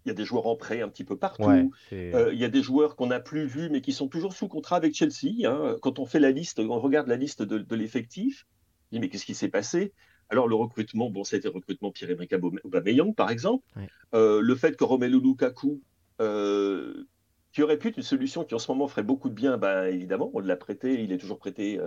il 0.06 0.10
y 0.10 0.12
a 0.12 0.14
des 0.14 0.26
joueurs 0.26 0.48
en 0.48 0.56
prêt 0.56 0.82
un 0.82 0.90
petit 0.90 1.04
peu 1.04 1.18
partout. 1.18 1.72
Euh, 1.94 2.32
il 2.34 2.40
y 2.40 2.46
a 2.46 2.50
des 2.50 2.62
joueurs 2.62 2.96
qu'on 2.96 3.08
n'a 3.08 3.20
plus 3.20 3.46
vus, 3.46 3.70
mais 3.70 3.82
qui 3.82 3.94
sont 3.94 4.08
toujours 4.08 4.34
sous 4.34 4.48
contrat 4.48 4.78
avec 4.78 4.96
Chelsea. 4.96 5.46
Hein. 5.46 5.78
Quand 5.82 6.00
on 6.00 6.06
fait 6.06 6.20
la 6.20 6.32
liste, 6.32 6.60
on 6.60 6.80
regarde 6.80 7.08
la 7.08 7.18
liste 7.18 7.44
de, 7.44 7.76
l'effectif, 7.76 8.48
on 8.92 8.96
dit 8.96 9.00
mais 9.00 9.10
qu'est-ce 9.10 9.26
qui 9.26 9.36
s'est 9.36 9.50
passé? 9.50 9.94
Alors 10.30 10.48
le 10.48 10.56
recrutement, 10.56 11.10
bon, 11.10 11.24
été 11.24 11.42
le 11.44 11.50
recrutement 11.50 11.92
Pierre-Emerick 11.92 12.34
Aubameyang, 12.64 13.14
par 13.14 13.30
exemple. 13.30 13.66
Euh, 14.14 14.42
le 14.42 14.56
fait 14.56 14.76
que 14.76 14.84
Romelu 14.84 15.20
Lukaku, 15.20 15.82
euh, 16.20 17.06
qui 17.52 17.62
aurait 17.62 17.78
pu 17.78 17.90
être 17.90 17.98
une 17.98 18.04
solution 18.04 18.46
qui 18.46 18.56
en 18.56 18.60
ce 18.60 18.72
moment 18.72 18.88
ferait 18.88 19.04
beaucoup 19.04 19.30
de 19.30 19.34
bien, 19.36 19.58
ben, 19.58 19.86
évidemment, 19.86 20.32
on 20.34 20.40
l'a 20.40 20.56
prêté, 20.56 21.04
il 21.04 21.12
est 21.12 21.18
toujours 21.18 21.38
prêté 21.38 21.80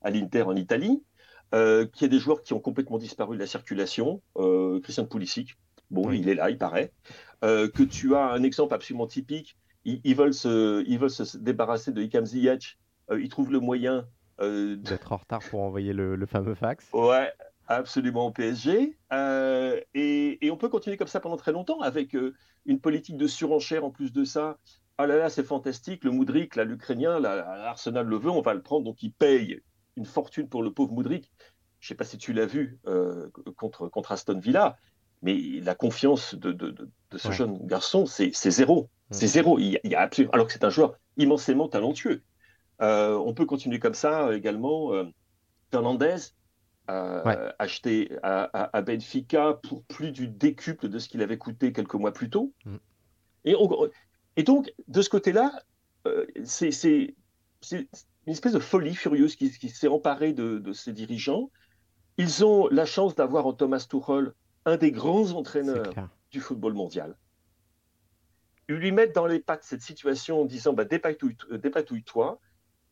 à 0.00 0.10
l'Inter 0.10 0.42
en 0.42 0.56
Italie. 0.56 1.02
Qu'il 1.52 2.02
y 2.02 2.04
a 2.04 2.08
des 2.08 2.18
joueurs 2.18 2.42
qui 2.42 2.54
ont 2.54 2.60
complètement 2.60 2.98
disparu 2.98 3.36
de 3.36 3.40
la 3.40 3.46
circulation. 3.46 4.22
Christian 4.82 5.06
Pulisic, 5.06 5.56
bon, 5.92 6.10
il 6.10 6.28
est 6.28 6.34
là, 6.34 6.50
il 6.50 6.58
paraît. 6.58 6.92
Euh, 7.44 7.68
que 7.68 7.82
tu 7.82 8.14
as 8.14 8.30
un 8.30 8.42
exemple 8.42 8.74
absolument 8.74 9.06
typique. 9.06 9.56
Ils, 9.84 10.14
veulent, 10.14 10.34
se, 10.34 10.84
ils 10.86 10.98
veulent 10.98 11.10
se 11.10 11.36
débarrasser 11.36 11.90
de 11.90 12.00
Ikam 12.02 12.24
Ziyech. 12.24 12.78
Euh, 13.10 13.20
ils 13.20 13.28
trouvent 13.28 13.50
le 13.50 13.58
moyen 13.58 14.06
euh, 14.40 14.76
d'être 14.76 15.12
en 15.12 15.16
retard 15.16 15.40
pour 15.50 15.60
envoyer 15.60 15.92
le, 15.92 16.24
fameux 16.26 16.54
fax. 16.54 16.88
Ouais, 16.92 17.32
absolument 17.66 18.28
au 18.28 18.30
PSG. 18.30 18.96
Et, 19.10 20.46
et, 20.46 20.50
on 20.52 20.56
peut 20.56 20.68
continuer 20.68 20.96
comme 20.96 21.08
ça 21.08 21.18
pendant 21.18 21.36
très 21.36 21.50
longtemps 21.50 21.80
avec 21.80 22.16
une 22.64 22.80
politique 22.80 23.16
de 23.16 23.26
surenchère 23.26 23.84
en 23.84 23.90
plus 23.90 24.12
de 24.12 24.22
ça. 24.22 24.58
Ah 24.98 25.08
là 25.08 25.16
là, 25.16 25.30
c'est 25.30 25.42
fantastique. 25.42 26.04
Le 26.04 26.12
Moudric, 26.12 26.54
l'Ukrainien, 26.54 27.18
l'Arsenal 27.18 28.06
le 28.06 28.16
veut, 28.16 28.30
on 28.30 28.40
va 28.40 28.54
le 28.54 28.62
prendre. 28.62 28.84
Donc 28.84 29.02
il 29.02 29.12
paye 29.12 29.60
une 29.96 30.06
fortune 30.06 30.48
pour 30.48 30.62
le 30.62 30.72
pauvre 30.72 30.92
Moudric. 30.92 31.30
Je 31.80 31.86
ne 31.86 31.88
sais 31.88 31.94
pas 31.94 32.04
si 32.04 32.18
tu 32.18 32.32
l'as 32.32 32.46
vu 32.46 32.78
contre, 33.56 33.88
contre 33.88 34.12
Aston 34.12 34.38
Villa 34.38 34.76
mais 35.22 35.60
la 35.60 35.74
confiance 35.74 36.34
de, 36.34 36.52
de, 36.52 36.70
de 36.70 37.18
ce 37.18 37.30
jeune 37.30 37.64
garçon, 37.66 38.06
c'est 38.06 38.32
zéro. 38.32 38.90
C'est 39.10 39.28
zéro. 39.28 39.58
Il 39.58 39.78
y, 39.84 39.94
a. 39.94 40.10
Alors 40.32 40.46
que 40.46 40.52
c'est 40.52 40.64
un 40.64 40.70
joueur 40.70 40.94
immensément 41.16 41.68
talentueux. 41.68 42.22
Euh, 42.80 43.14
on 43.14 43.32
peut 43.34 43.46
continuer 43.46 43.78
comme 43.78 43.94
ça 43.94 44.26
euh, 44.26 44.36
également. 44.36 44.92
Euh, 44.92 45.04
Fernandez, 45.70 46.16
acheté 46.88 48.10
à, 48.22 48.82
Benfica 48.82 49.58
pour 49.62 49.84
plus 49.84 50.12
du 50.12 50.28
décuple 50.28 50.88
de 50.88 50.98
ce 50.98 51.08
qu'il 51.08 51.22
avait 51.22 51.38
coûté 51.38 51.72
quelques 51.72 51.94
mois 51.94 52.12
plus 52.12 52.28
tôt. 52.28 52.52
Mm. 52.64 52.76
Et, 53.44 53.56
et, 54.36 54.42
donc, 54.42 54.72
de 54.88 55.02
ce 55.02 55.08
côté-là, 55.08 55.62
c'est 56.44 57.14
une 58.26 58.32
espèce 58.32 58.52
de 58.52 58.58
folie 58.58 58.94
furieuse 58.94 59.36
qui, 59.36 59.50
qui 59.50 59.68
s'est 59.68 59.88
emparée 59.88 60.32
de, 60.32 60.58
de, 60.58 60.72
ces 60.72 60.92
dirigeants. 60.92 61.50
Ils 62.18 62.44
ont 62.44 62.68
la 62.68 62.84
chance 62.84 63.14
d'avoir 63.14 63.46
en 63.46 63.52
Thomas 63.52 63.84
Tuchel 63.88 64.32
un 64.64 64.76
des 64.76 64.92
grands 64.92 65.32
entraîneurs 65.32 65.92
du 66.30 66.40
football 66.40 66.74
mondial. 66.74 67.16
Ils 68.68 68.76
lui 68.76 68.92
mettent 68.92 69.14
dans 69.14 69.26
les 69.26 69.40
pattes 69.40 69.64
cette 69.64 69.82
situation 69.82 70.42
en 70.42 70.44
disant 70.44 70.72
bah, 70.72 70.84
dépatouille-toi. 70.84 72.40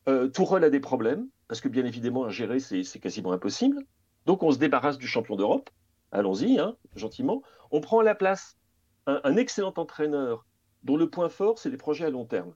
Euh, 0.09 0.29
Tourelle 0.29 0.64
a 0.64 0.71
des 0.71 0.81
problèmes, 0.81 1.29
parce 1.49 1.61
que 1.61 1.69
bien 1.69 1.85
évidemment, 1.85 2.25
à 2.25 2.31
gérer, 2.31 2.59
c'est 2.61 3.01
quasiment 3.01 3.33
impossible. 3.33 3.85
Donc 4.27 4.43
on 4.43 4.51
se 4.51 4.59
débarrasse 4.59 4.99
du 4.99 5.07
champion 5.07 5.37
d'Europe. 5.37 5.71
Allons-y, 6.12 6.59
hein, 6.59 6.77
gentiment. 6.97 7.43
On 7.71 7.81
prend 7.81 8.01
à 8.01 8.03
la 8.03 8.14
place 8.14 8.59
un, 9.07 9.37
excellent 9.37 9.73
entraîneur 9.77 10.47
dont 10.83 10.97
le 10.97 11.09
point 11.09 11.29
fort, 11.29 11.59
c'est 11.59 11.71
les 11.71 11.77
projets 11.77 12.07
à 12.07 12.11
long 12.11 12.25
terme. 12.25 12.55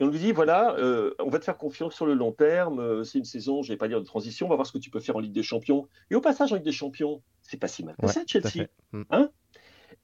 Et 0.00 0.04
on 0.04 0.08
lui 0.08 0.18
dit, 0.18 0.32
voilà, 0.32 0.74
euh, 0.78 1.14
on 1.20 1.30
va 1.30 1.38
te 1.38 1.44
faire 1.44 1.56
confiance 1.56 1.94
sur 1.94 2.06
le 2.06 2.14
long 2.14 2.32
terme, 2.32 2.80
euh, 2.80 3.04
c'est 3.04 3.18
une 3.18 3.24
saison, 3.24 3.62
je 3.62 3.68
ne 3.68 3.74
vais 3.74 3.78
pas 3.78 3.88
dire 3.88 4.00
de 4.00 4.06
transition, 4.06 4.46
on 4.46 4.48
va 4.48 4.56
voir 4.56 4.66
ce 4.66 4.72
que 4.72 4.78
tu 4.78 4.90
peux 4.90 5.00
faire 5.00 5.16
en 5.16 5.20
Ligue 5.20 5.32
des 5.32 5.42
Champions. 5.42 5.88
Et 6.10 6.14
au 6.16 6.20
passage, 6.20 6.52
en 6.52 6.56
Ligue 6.56 6.64
des 6.64 6.72
Champions, 6.72 7.22
c'est 7.42 7.58
pas 7.58 7.68
si 7.68 7.84
mal 7.84 7.94
que 8.00 8.08
ça, 8.08 8.22
Chelsea. 8.26 8.66
Mm. 8.92 9.02
Hein 9.10 9.30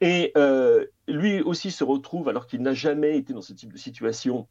et 0.01 0.33
euh, 0.37 0.87
lui 1.09 1.43
aussi 1.43 1.71
se 1.71 1.85
retrouve, 1.85 2.29
alors 2.29 2.47
qu'il 2.47 2.63
n'a 2.63 2.73
jamais 2.75 3.19
été 3.19 3.33
dans 3.33 3.43
ce 3.43 3.53
type 3.53 3.73
de 3.73 3.79
situation, 3.79 4.47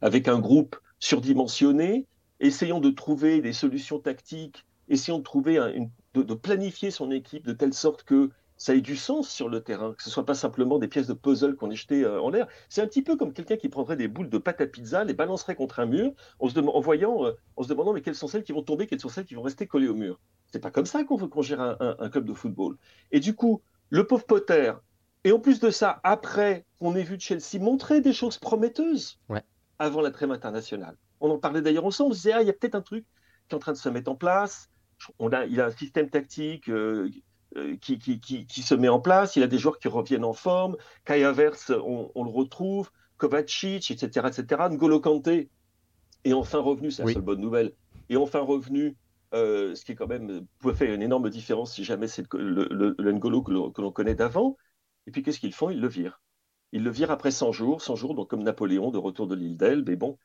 avec 0.00 0.28
un 0.28 0.38
groupe 0.38 0.76
surdimensionné, 1.00 2.06
essayant 2.40 2.80
de 2.80 2.90
trouver 2.90 3.40
des 3.40 3.52
solutions 3.52 3.98
tactiques, 3.98 4.64
essayant 4.88 5.18
de 5.18 5.24
trouver 5.24 5.58
de, 6.14 6.34
planifier 6.34 6.90
son 6.90 7.10
équipe 7.10 7.46
de 7.46 7.52
telle 7.52 7.74
sorte 7.74 8.04
que 8.04 8.30
ça 8.56 8.74
ait 8.74 8.80
du 8.80 8.96
sens 8.96 9.28
sur 9.28 9.48
le 9.48 9.62
terrain, 9.62 9.94
que 9.94 10.02
ce 10.02 10.10
soit 10.10 10.24
pas 10.24 10.34
simplement 10.34 10.78
des 10.78 10.88
pièces 10.88 11.06
de 11.06 11.12
puzzle 11.12 11.56
qu'on 11.56 11.70
est 11.70 11.76
jetées 11.76 12.04
euh, 12.04 12.20
en 12.20 12.30
l'air. 12.30 12.46
C'est 12.68 12.82
un 12.82 12.86
petit 12.86 13.02
peu 13.02 13.16
comme 13.16 13.32
quelqu'un 13.32 13.56
qui 13.56 13.68
prendrait 13.68 13.96
des 13.96 14.08
boules 14.08 14.28
de 14.28 14.38
pâte 14.38 14.60
à 14.60 14.66
pizza, 14.66 15.04
les 15.04 15.14
balancerait 15.14 15.56
contre 15.56 15.80
un 15.80 15.86
mur, 15.86 16.12
en 16.38 16.48
se, 16.48 16.58
en 16.58 16.80
voyant, 16.80 17.26
euh, 17.26 17.32
en 17.56 17.62
se 17.62 17.68
demandant 17.68 17.92
mais 17.92 18.00
quelles 18.00 18.14
sont 18.14 18.28
celles 18.28 18.44
qui 18.44 18.52
vont 18.52 18.62
tomber, 18.62 18.86
quelles 18.86 19.00
sont 19.00 19.08
celles 19.08 19.26
qui 19.26 19.34
vont 19.34 19.42
rester 19.42 19.66
collées 19.66 19.88
au 19.88 19.94
mur. 19.94 20.20
C'est 20.52 20.60
pas 20.60 20.70
comme 20.70 20.86
ça 20.86 21.04
qu'on 21.04 21.16
qu'on 21.28 21.42
gère 21.42 21.60
un, 21.60 22.08
club 22.10 22.24
de 22.24 22.32
football. 22.32 22.76
Et 23.10 23.18
du 23.18 23.34
coup, 23.34 23.62
le 23.90 24.06
pauvre 24.06 24.24
Potter, 24.24 24.72
et 25.24 25.32
en 25.32 25.40
plus 25.40 25.58
de 25.58 25.70
ça, 25.70 26.00
après 26.04 26.64
qu'on 26.78 26.94
ait 26.94 27.02
vu 27.02 27.18
Chelsea 27.18 27.58
montrer 27.60 28.00
des 28.00 28.12
choses 28.12 28.38
prometteuses 28.38 29.18
avant 29.78 30.00
la 30.00 30.12
trêve 30.12 30.30
internationale. 30.30 30.96
On 31.20 31.30
en 31.30 31.38
parlait 31.38 31.62
d'ailleurs 31.62 31.86
ensemble, 31.86 32.10
on 32.10 32.14
se 32.14 32.18
disait, 32.18 32.32
ah, 32.32 32.42
il 32.42 32.46
y 32.46 32.50
a 32.50 32.52
peut-être 32.52 32.74
un 32.74 32.82
truc 32.82 33.04
qui 33.48 33.54
est 33.54 33.56
en 33.56 33.58
train 33.58 33.72
de 33.72 33.78
se 33.78 33.88
mettre 33.88 34.10
en 34.10 34.14
place. 34.14 34.70
On 35.18 35.32
a, 35.32 35.44
il 35.46 35.60
a 35.60 35.66
un 35.66 35.70
système 35.70 36.08
tactique 36.08 36.68
euh, 36.68 37.10
euh, 37.56 37.76
qui, 37.76 37.98
qui, 37.98 38.20
qui, 38.20 38.62
se 38.62 38.74
met 38.74 38.88
en 38.88 39.00
place, 39.00 39.36
il 39.36 39.42
a 39.42 39.46
des 39.46 39.58
joueurs 39.58 39.78
qui 39.78 39.88
reviennent 39.88 40.24
en 40.24 40.32
forme. 40.32 40.76
Kai 41.04 41.24
Havertz, 41.24 41.70
on, 41.70 42.24
le 42.24 42.30
retrouve. 42.30 42.90
Kovacic, 43.16 43.90
etc., 43.90 44.26
etc. 44.26 44.62
N'Golo 44.70 45.00
Kanté 45.00 45.48
est 46.24 46.32
enfin 46.32 46.58
revenu, 46.58 46.90
c'est 46.90 47.04
la 47.04 47.12
seule 47.12 47.22
bonne 47.22 47.40
nouvelle, 47.40 47.72
est 48.10 48.16
enfin 48.16 48.40
revenu, 48.40 48.96
ce 49.32 49.84
qui 49.84 49.92
est 49.92 49.94
quand 49.94 50.08
même 50.08 50.46
peut 50.58 50.72
faire 50.72 50.92
une 50.92 51.02
énorme 51.02 51.30
différence 51.30 51.74
si 51.74 51.84
jamais 51.84 52.08
c'est 52.08 52.24
le, 52.34 52.94
le, 52.98 53.12
N'Golo 53.12 53.42
que 53.42 53.80
l'on 53.80 53.92
connaît 53.92 54.16
d'avant. 54.16 54.56
Et 55.06 55.12
puis 55.12 55.22
qu'est-ce 55.22 55.38
qu'ils 55.38 55.54
font? 55.54 55.70
Ils 55.70 55.80
le 55.80 55.88
virent. 55.88 56.20
Ils 56.72 56.82
le 56.82 56.90
virent 56.90 57.12
après 57.12 57.30
100 57.30 57.52
jours, 57.52 57.82
100 57.82 57.94
jours, 57.94 58.14
donc 58.16 58.28
comme 58.30 58.42
Napoléon 58.42 58.90
de 58.90 58.98
retour 58.98 59.28
de 59.28 59.36
l'île 59.36 59.56
d'Elbe. 59.56 59.88
Mais 59.88 59.96
bon, 59.96 60.18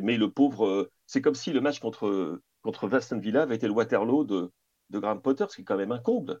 mais 0.00 0.16
le 0.16 0.30
pauvre, 0.30 0.90
c'est 1.06 1.20
comme 1.20 1.34
si 1.34 1.52
le 1.52 1.60
match 1.60 1.80
contre, 1.80 2.40
contre 2.62 2.92
Aston 2.94 3.18
Villa 3.18 3.42
avait 3.42 3.56
été 3.56 3.66
le 3.66 3.72
Waterloo 3.72 4.24
de, 4.24 4.52
de 4.90 4.98
Graham 4.98 5.20
Potter, 5.20 5.46
ce 5.48 5.56
qui 5.56 5.62
est 5.62 5.64
quand 5.64 5.76
même 5.76 5.92
un 5.92 5.98
comble. 5.98 6.40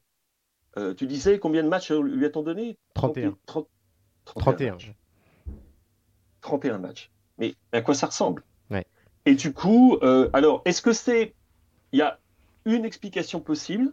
Euh, 0.78 0.94
tu 0.94 1.06
disais 1.06 1.38
combien 1.38 1.62
de 1.62 1.68
matchs 1.68 1.90
lui 1.90 2.24
a-t-on 2.26 2.42
donné? 2.42 2.76
31. 2.94 3.36
31. 4.24 4.76
31 6.40 6.78
matchs. 6.78 7.10
Mais 7.38 7.54
à 7.72 7.82
quoi 7.82 7.94
ça 7.94 8.06
ressemble? 8.06 8.42
Et 9.28 9.34
du 9.34 9.52
coup, 9.52 9.98
euh, 10.02 10.30
alors, 10.32 10.62
est-ce 10.64 10.80
que 10.80 10.92
c'est. 10.92 11.34
Il 11.90 11.98
y 11.98 12.02
a 12.02 12.20
une 12.64 12.84
explication 12.84 13.40
possible, 13.40 13.92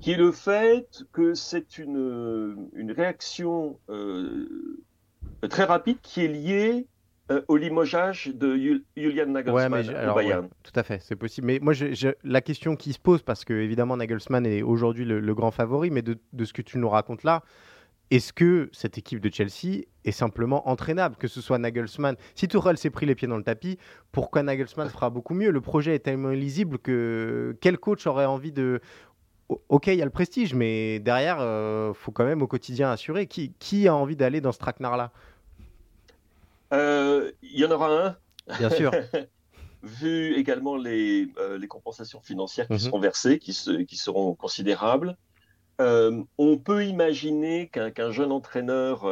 qui 0.00 0.10
est 0.12 0.16
le 0.16 0.32
fait 0.32 1.04
que 1.12 1.34
c'est 1.34 1.78
une, 1.78 2.68
une 2.74 2.90
réaction 2.90 3.78
euh, 3.88 4.82
très 5.48 5.64
rapide 5.64 5.98
qui 6.02 6.24
est 6.24 6.28
liée 6.28 6.86
euh, 7.30 7.42
au 7.48 7.56
limogeage 7.56 8.28
de 8.34 8.82
Julian 8.96 9.26
Nagelsmann 9.26 10.08
au 10.10 10.14
Bayern. 10.14 10.48
tout 10.62 10.72
à 10.74 10.82
fait, 10.82 11.00
c'est 11.00 11.16
possible. 11.16 11.46
Mais 11.46 11.58
moi, 11.60 11.74
la 12.24 12.40
question 12.40 12.74
qui 12.74 12.92
se 12.92 12.98
pose, 12.98 13.22
parce 13.22 13.44
que 13.44 13.54
évidemment 13.54 13.96
Nagelsmann 13.96 14.46
est 14.46 14.62
aujourd'hui 14.62 15.04
le, 15.04 15.34
grand 15.34 15.50
favori, 15.50 15.90
mais 15.90 16.02
de, 16.02 16.18
ce 16.44 16.52
que 16.52 16.62
tu 16.62 16.78
nous 16.78 16.88
racontes 16.88 17.22
là, 17.22 17.42
est-ce 18.10 18.32
que 18.32 18.68
cette 18.72 18.98
équipe 18.98 19.20
de 19.20 19.32
Chelsea 19.32 19.84
est 20.04 20.10
simplement 20.10 20.68
entraînable, 20.68 21.14
que 21.16 21.28
ce 21.28 21.40
soit 21.40 21.58
Nagelsmann? 21.58 22.16
Si 22.34 22.48
Tourelle 22.48 22.76
s'est 22.76 22.90
pris 22.90 23.06
les 23.06 23.14
pieds 23.14 23.28
dans 23.28 23.36
le 23.36 23.44
tapis, 23.44 23.78
pourquoi 24.10 24.42
Nagelsmann 24.42 24.88
fera 24.88 25.10
beaucoup 25.10 25.34
mieux? 25.34 25.52
Le 25.52 25.60
projet 25.60 25.94
est 25.94 26.00
tellement 26.00 26.32
illisible 26.32 26.78
que 26.78 27.56
quel 27.60 27.78
coach 27.78 28.08
aurait 28.08 28.26
envie 28.26 28.50
de 28.50 28.80
ok, 29.68 29.88
il 29.88 29.94
y 29.94 30.02
a 30.02 30.04
le 30.04 30.10
prestige, 30.10 30.54
mais 30.54 30.98
derrière, 30.98 31.36
il 31.38 31.42
euh, 31.42 31.94
faut 31.94 32.12
quand 32.12 32.24
même 32.24 32.42
au 32.42 32.46
quotidien 32.46 32.90
assurer. 32.90 33.26
Qui, 33.26 33.52
qui 33.58 33.88
a 33.88 33.94
envie 33.94 34.16
d'aller 34.16 34.40
dans 34.40 34.52
ce 34.52 34.58
traquenard-là? 34.58 35.12
Il 37.52 37.60
y 37.60 37.64
en 37.64 37.70
aura 37.70 38.06
un. 38.06 38.16
Bien 38.58 38.70
sûr. 38.70 38.90
Vu 39.82 40.34
également 40.34 40.76
les, 40.76 41.28
euh, 41.38 41.56
les, 41.56 41.66
compensations 41.66 42.20
financières 42.20 42.66
qui 42.66 42.74
mhm. 42.74 42.78
seront 42.78 43.00
versées, 43.00 43.38
qui, 43.38 43.56
qui 43.86 43.96
seront 43.96 44.34
considérables, 44.34 45.16
euh, 45.80 46.22
on 46.36 46.58
peut 46.58 46.84
imaginer 46.84 47.70
qu'un 47.70 48.10
jeune 48.10 48.30
entraîneur 48.30 49.06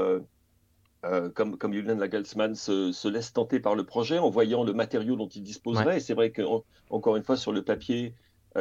comme, 1.35 1.57
comme 1.57 1.72
Julian 1.72 1.94
Nagelsmann 1.94 2.55
se, 2.55 2.92
se, 2.92 3.09
laisse 3.09 3.33
tenter 3.33 3.61
par 3.61 3.74
le 3.77 3.87
projet 3.87 4.18
en 4.18 4.29
voyant 4.29 4.62
le 4.62 4.74
matériau 4.74 5.16
dont 5.16 5.29
il 5.29 5.42
disposerait. 5.42 5.96
Et 5.96 6.01
c'est 6.01 6.12
vrai 6.12 6.33
qu'encore 6.33 7.16
une 7.16 7.22
fois, 7.22 7.38
sur 7.38 7.53
le 7.53 7.64
papier, 7.64 8.14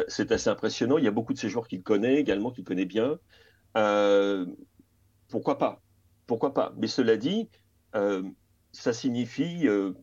c'est 0.08 0.32
assez 0.32 0.50
impressionnant. 0.50 0.98
Il 0.98 1.04
y 1.04 1.10
a 1.10 1.12
beaucoup 1.12 1.34
de 1.34 1.40
ces 1.40 1.50
joueurs 1.50 1.68
qu'il 1.68 1.84
connaît 1.84 2.16
également, 2.16 2.52
qu'il 2.52 2.64
connaît 2.64 2.86
bien. 2.86 3.20
pourquoi 5.28 5.58
pas? 5.58 5.82
Pourquoi 6.26 6.54
pas? 6.54 6.74
Mais 6.78 6.88
cela 6.88 7.18
dit, 7.18 7.50
ça 8.72 8.94
signifie 8.94 9.68
euh, 9.68 9.94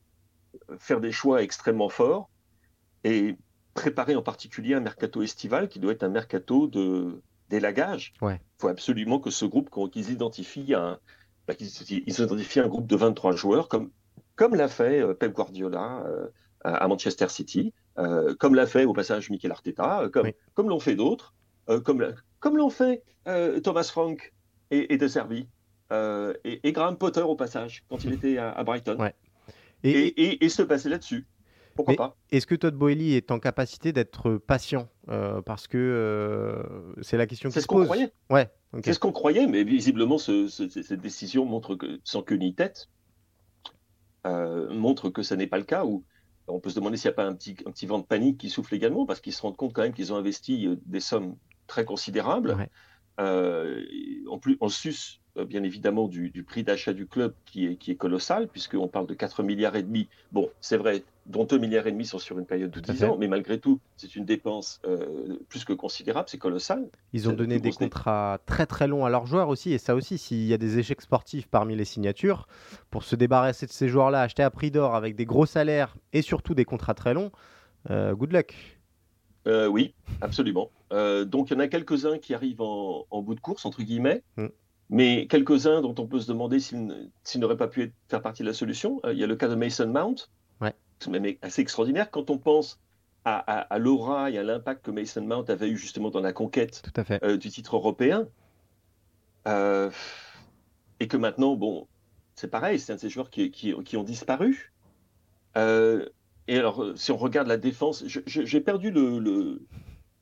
faire 0.78 1.00
des 1.00 1.12
choix 1.12 1.42
extrêmement 1.42 1.88
forts 1.88 2.30
et 3.04 3.36
préparer 3.74 4.16
en 4.16 4.22
particulier 4.22 4.74
un 4.74 4.80
mercato 4.80 5.22
estival 5.22 5.68
qui 5.68 5.80
doit 5.80 5.92
être 5.92 6.02
un 6.02 6.08
mercato 6.08 6.66
de 6.66 7.20
d'élagage. 7.50 8.14
Il 8.22 8.60
faut 8.60 8.68
absolument 8.68 9.20
que 9.20 9.30
ce 9.30 9.44
groupe, 9.44 9.68
qu'ils 9.90 10.10
identifient 10.10 10.74
un, 10.74 10.98
bah, 11.46 11.54
identifient 11.58 12.60
un 12.60 12.68
groupe 12.68 12.86
de 12.86 12.96
23 12.96 13.32
joueurs, 13.32 13.68
comme, 13.68 13.90
comme 14.34 14.54
l'a 14.54 14.68
fait 14.68 15.02
euh, 15.02 15.12
Pep 15.12 15.34
Guardiola 15.34 16.04
euh, 16.06 16.26
à 16.64 16.88
Manchester 16.88 17.28
City, 17.28 17.74
comme 18.38 18.54
l'a 18.54 18.66
fait 18.66 18.86
au 18.86 18.94
passage 18.94 19.28
Mikel 19.28 19.52
Arteta, 19.52 20.08
comme, 20.10 20.30
comme 20.54 20.70
l'ont 20.70 20.80
fait 20.80 20.94
d'autres, 20.94 21.34
comme, 21.84 22.14
comme 22.40 22.56
l'ont 22.56 22.70
fait 22.70 23.02
Thomas 23.62 23.84
Frank 23.84 24.32
et, 24.70 24.94
et 24.94 24.96
De 24.96 25.06
Servi. 25.06 25.46
Euh, 25.92 26.34
et, 26.44 26.72
Graham 26.72 26.96
Potter 26.96 27.20
au 27.20 27.36
passage, 27.36 27.84
quand 27.88 28.04
il 28.04 28.14
était 28.14 28.38
à, 28.38 28.62
Brighton. 28.64 28.96
Et, 29.82 30.48
se 30.48 30.62
passer 30.62 30.88
là-dessus. 30.88 31.26
Pourquoi 31.74 31.96
pas 31.96 32.16
Est-ce 32.30 32.46
que 32.46 32.54
Todd 32.54 32.74
Boehly 32.74 33.14
est 33.14 33.32
en 33.32 33.40
capacité 33.40 33.92
d'être 33.92 34.36
patient 34.36 34.88
euh, 35.08 35.42
Parce 35.42 35.66
que 35.66 35.76
euh, 35.76 36.94
c'est 37.02 37.16
la 37.16 37.26
question 37.26 37.50
qui 37.50 37.60
se 37.60 37.66
pose. 37.66 37.86
Croyait. 37.86 38.12
Ouais, 38.30 38.48
C'est 38.84 38.92
ce 38.92 39.00
qu'on 39.00 39.10
croyait, 39.10 39.46
mais 39.48 39.64
visiblement, 39.64 40.18
cette 40.18 41.00
décision 41.00 41.44
montre 41.44 41.74
que, 41.74 42.00
sans 42.04 42.22
queue 42.22 42.36
ni 42.36 42.54
tête, 42.54 42.88
montre 44.24 45.10
que 45.10 45.22
ce 45.22 45.34
n'est 45.34 45.48
pas 45.48 45.58
le 45.58 45.64
cas. 45.64 45.84
Ou 45.84 46.04
on 46.46 46.60
peut 46.60 46.70
se 46.70 46.76
demander 46.76 46.96
s'il 46.96 47.08
n'y 47.08 47.14
a 47.14 47.16
pas 47.16 47.26
un 47.26 47.34
petit, 47.34 47.56
un 47.66 47.72
petit 47.72 47.86
vent 47.86 47.98
de 47.98 48.04
panique 48.04 48.38
qui 48.38 48.50
souffle 48.50 48.74
également, 48.74 49.04
parce 49.04 49.20
qu'ils 49.20 49.32
se 49.32 49.42
rendent 49.42 49.56
compte 49.56 49.72
quand 49.72 49.82
même 49.82 49.94
qu'ils 49.94 50.12
ont 50.12 50.16
investi 50.16 50.68
des 50.86 51.00
sommes 51.00 51.36
très 51.66 51.84
considérables. 51.84 52.56
en 53.18 54.38
plus, 54.40 54.56
en 54.60 54.68
sus 54.68 55.20
bien 55.36 55.64
évidemment 55.64 56.06
du, 56.06 56.30
prix 56.46 56.62
d'achat 56.62 56.92
du 56.92 57.06
club 57.06 57.34
qui 57.44 57.66
est, 57.66 57.76
qui 57.76 57.90
est 57.90 57.96
colossal, 57.96 58.48
puisqu'on 58.48 58.88
parle 58.88 59.06
de 59.06 59.14
4 59.14 59.42
milliards 59.42 59.76
et 59.76 59.82
demi. 59.82 60.08
Bon, 60.32 60.50
c'est 60.60 60.76
vrai, 60.76 61.02
dont 61.26 61.44
2 61.44 61.58
milliards 61.58 61.86
et 61.86 61.92
demi 61.92 62.04
sont 62.04 62.18
sur 62.18 62.38
une 62.38 62.46
période 62.46 62.70
de 62.70 62.80
10 62.80 63.04
ans, 63.04 63.16
mais 63.18 63.28
malgré 63.28 63.58
tout, 63.58 63.80
c'est 63.96 64.14
une 64.14 64.24
dépense 64.24 64.80
euh, 64.86 65.38
plus 65.48 65.64
que 65.64 65.72
considérable, 65.72 66.28
c'est 66.28 66.38
colossal. 66.38 66.88
Ils 67.12 67.28
ont 67.28 67.32
donné 67.32 67.58
des 67.58 67.72
contrats 67.72 68.38
très 68.46 68.66
très 68.66 68.86
longs 68.86 69.04
à 69.04 69.10
leurs 69.10 69.26
joueurs 69.26 69.48
aussi, 69.48 69.72
et 69.72 69.78
ça 69.78 69.94
aussi, 69.94 70.18
s'il 70.18 70.44
y 70.44 70.52
a 70.52 70.58
des 70.58 70.78
échecs 70.78 71.00
sportifs 71.00 71.48
parmi 71.48 71.76
les 71.76 71.84
signatures, 71.84 72.46
pour 72.90 73.04
se 73.04 73.16
débarrasser 73.16 73.66
de 73.66 73.72
ces 73.72 73.88
joueurs-là, 73.88 74.22
acheter 74.22 74.42
à 74.42 74.50
prix 74.50 74.70
d'or 74.70 74.94
avec 74.94 75.16
des 75.16 75.24
gros 75.24 75.46
salaires 75.46 75.96
et 76.12 76.22
surtout 76.22 76.54
des 76.54 76.64
contrats 76.64 76.94
très 76.94 77.14
longs, 77.14 77.32
euh, 77.90 78.14
good 78.14 78.32
luck. 78.32 78.54
oui, 79.46 79.94
absolument. 80.20 80.70
donc 80.90 81.50
il 81.50 81.54
y 81.54 81.56
en 81.56 81.60
a 81.60 81.68
quelques-uns 81.68 82.18
qui 82.18 82.34
arrivent 82.34 82.60
en, 82.60 83.22
bout 83.22 83.34
de 83.34 83.40
course, 83.40 83.64
entre 83.64 83.82
guillemets. 83.82 84.22
Mm 84.36 84.46
mais 84.90 85.26
quelques-uns 85.26 85.80
dont 85.80 85.94
on 85.98 86.06
peut 86.06 86.20
se 86.20 86.28
demander 86.28 86.60
s'ils 86.60 87.40
n'auraient 87.40 87.56
pas 87.56 87.68
pu 87.68 87.92
faire 88.08 88.22
partie 88.22 88.42
de 88.42 88.48
la 88.48 88.54
solution. 88.54 89.00
Euh, 89.04 89.12
il 89.12 89.18
y 89.18 89.24
a 89.24 89.26
le 89.26 89.36
cas 89.36 89.48
de 89.48 89.54
Mason 89.54 89.88
Mount, 89.88 90.30
ouais. 90.60 90.74
même 91.08 91.34
assez 91.42 91.62
extraordinaire 91.62 92.10
quand 92.10 92.30
on 92.30 92.38
pense 92.38 92.80
à, 93.26 93.78
l'aura 93.78 94.30
et 94.30 94.36
à 94.36 94.42
l'impact 94.42 94.84
que 94.84 94.90
Mason 94.90 95.22
Mount 95.22 95.44
avait 95.48 95.70
eu 95.70 95.78
justement 95.78 96.10
dans 96.10 96.20
la 96.20 96.34
conquête 96.34 96.82
euh, 97.22 97.38
du 97.38 97.48
titre 97.48 97.76
européen. 97.76 98.28
Euh, 99.48 99.90
et 101.00 101.08
que 101.08 101.16
maintenant, 101.16 101.56
bon, 101.56 101.88
c'est 102.34 102.50
pareil, 102.50 102.78
c'est 102.78 102.92
un 102.92 102.96
de 102.96 103.00
ces 103.00 103.08
joueurs 103.08 103.30
qui, 103.30 103.50
qui, 103.50 103.96
ont 103.96 104.04
disparu. 104.04 104.74
et 105.56 106.58
alors, 106.58 106.84
si 106.96 107.12
on 107.12 107.16
regarde 107.16 107.48
la 107.48 107.56
défense, 107.56 108.04
j'ai 108.06 108.60
perdu 108.60 108.90
le, 108.90 109.18
le 109.18 109.62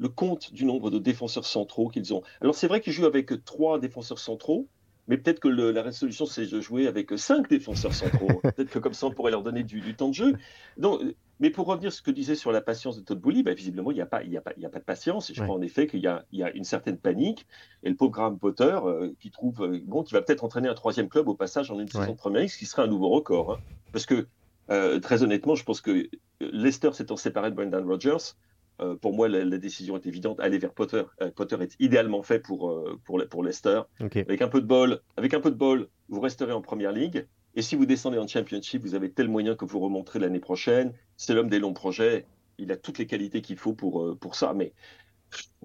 compte 0.08 0.52
du 0.52 0.64
nombre 0.64 0.90
de 0.90 0.98
défenseurs 0.98 1.46
centraux 1.46 1.88
qu'ils 1.88 2.14
ont. 2.14 2.22
Alors 2.40 2.54
c'est 2.54 2.68
vrai 2.68 2.80
qu'ils 2.80 2.92
jouent 2.92 3.06
avec 3.06 3.44
trois 3.44 3.78
défenseurs 3.78 4.18
centraux, 4.18 4.68
mais 5.08 5.16
peut-être 5.16 5.40
que 5.40 5.48
la 5.48 5.82
résolution 5.82 6.26
c'est 6.26 6.46
de 6.46 6.60
jouer 6.60 6.86
avec 6.86 7.10
cinq 7.18 7.48
défenseurs 7.48 7.94
centraux. 7.94 8.40
peut-être 8.42 8.70
que 8.70 8.78
comme 8.78 8.94
ça 8.94 9.06
on 9.06 9.10
pourrait 9.10 9.30
leur 9.30 9.42
donner 9.42 9.64
du, 9.64 9.94
temps 9.94 10.08
de 10.08 10.14
jeu. 10.14 10.34
Donc, 10.76 11.00
mais 11.40 11.50
pour 11.50 11.66
revenir 11.66 11.88
à 11.88 11.90
ce 11.90 12.02
que 12.02 12.12
disait 12.12 12.36
sur 12.36 12.52
la 12.52 12.60
patience 12.60 12.96
de 12.96 13.02
Todd 13.02 13.18
Bowley, 13.18 13.42
bah, 13.42 13.52
visiblement 13.52 13.90
il 13.90 13.94
n'y 13.94 14.00
a, 14.00 14.06
pas, 14.06 14.18
a, 14.18 14.40
pas, 14.40 14.52
a 14.52 14.68
pas 14.68 14.78
de 14.78 14.84
patience. 14.84 15.28
Et 15.28 15.34
je 15.34 15.42
crois 15.42 15.56
en 15.56 15.60
effet 15.60 15.88
qu'il 15.88 16.00
y, 16.00 16.06
a, 16.06 16.24
une 16.54 16.62
certaine 16.62 16.98
panique. 16.98 17.46
Et 17.82 17.90
le 17.90 17.96
pauvre 17.96 18.12
Graham 18.12 18.38
Potter 18.38 18.78
euh, 18.84 19.10
qui 19.18 19.32
trouve 19.32 19.62
euh, 19.62 19.80
bon, 19.84 20.04
qui 20.04 20.14
va 20.14 20.22
peut-être 20.22 20.44
entraîner 20.44 20.68
un 20.68 20.74
troisième 20.74 21.08
club 21.08 21.26
au 21.26 21.34
passage 21.34 21.70
en 21.72 21.80
une 21.80 21.88
saison 21.88 22.12
de 22.12 22.16
première 22.16 22.48
ce 22.48 22.56
qui 22.56 22.66
serait 22.66 22.82
un 22.82 22.86
nouveau 22.86 23.08
record. 23.08 23.54
Hein. 23.54 23.58
Parce 23.90 24.06
que 24.06 24.28
euh, 24.70 25.00
très 25.00 25.24
honnêtement, 25.24 25.56
je 25.56 25.64
pense 25.64 25.80
que 25.80 26.08
Leicester 26.40 26.92
s'étant 26.92 27.16
séparé 27.16 27.50
de 27.50 27.56
Brendan 27.56 27.84
Rodgers, 27.84 28.34
euh, 28.80 28.96
pour 28.96 29.14
moi, 29.14 29.28
la, 29.28 29.58
décision 29.58 29.96
est 29.96 30.06
évidente. 30.06 30.40
Aller 30.40 30.58
vers 30.58 30.72
Potter. 30.72 31.02
Euh, 31.20 31.30
Potter 31.30 31.56
est 31.60 31.76
idéalement 31.78 32.22
fait 32.22 32.38
pour, 32.38 32.70
euh, 32.70 32.98
pour, 33.04 33.22
pour 33.30 33.44
Leicester. 33.44 33.82
Avec 34.00 34.42
un 34.42 34.48
peu 34.48 34.60
de 34.60 34.66
bol, 34.66 35.00
avec 35.16 35.34
un 35.34 35.40
peu 35.40 35.50
de 35.50 35.56
bol, 35.56 35.88
vous 36.08 36.20
resterez 36.20 36.52
en 36.52 36.62
première 36.62 36.92
ligue. 36.92 37.26
Et 37.54 37.62
si 37.62 37.76
vous 37.76 37.86
descendez 37.86 38.18
en 38.18 38.26
championship, 38.26 38.82
vous 38.82 38.94
avez 38.94 39.10
tel 39.10 39.28
moyen 39.28 39.54
que 39.54 39.64
vous 39.64 39.78
remonterez 39.78 40.18
l'année 40.18 40.40
prochaine. 40.40 40.92
C'est 41.16 41.34
l'homme 41.34 41.50
des 41.50 41.58
longs 41.58 41.74
projets. 41.74 42.26
Il 42.58 42.72
a 42.72 42.76
toutes 42.76 42.98
les 42.98 43.06
qualités 43.06 43.42
qu'il 43.42 43.58
faut 43.58 43.74
pour, 43.74 44.18
pour 44.18 44.34
ça. 44.34 44.54
Mais 44.54 44.72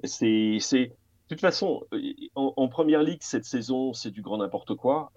c'est, 0.03 0.57
c'est, 0.59 0.87
de 0.87 0.93
toute 1.29 1.39
façon, 1.39 1.85
en, 2.35 2.67
première 2.67 3.03
ligue, 3.03 3.21
cette 3.21 3.45
saison, 3.45 3.93
c'est 3.93 4.11
du 4.11 4.21
grand 4.21 4.37
n'importe 4.37 4.75
quoi. 4.75 5.11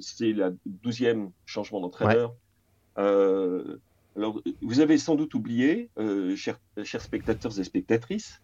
c'est 0.00 0.32
la 0.32 0.52
douzième 0.64 1.30
changement 1.44 1.80
d'entraîneur. 1.80 2.34
Alors, 4.16 4.40
vous 4.62 4.80
avez 4.80 4.98
sans 4.98 5.16
doute 5.16 5.34
oublié, 5.34 5.90
euh, 5.98 6.36
chers, 6.36 6.58
spectateurs 7.00 7.58
et 7.58 7.64
spectatrices, 7.64 8.40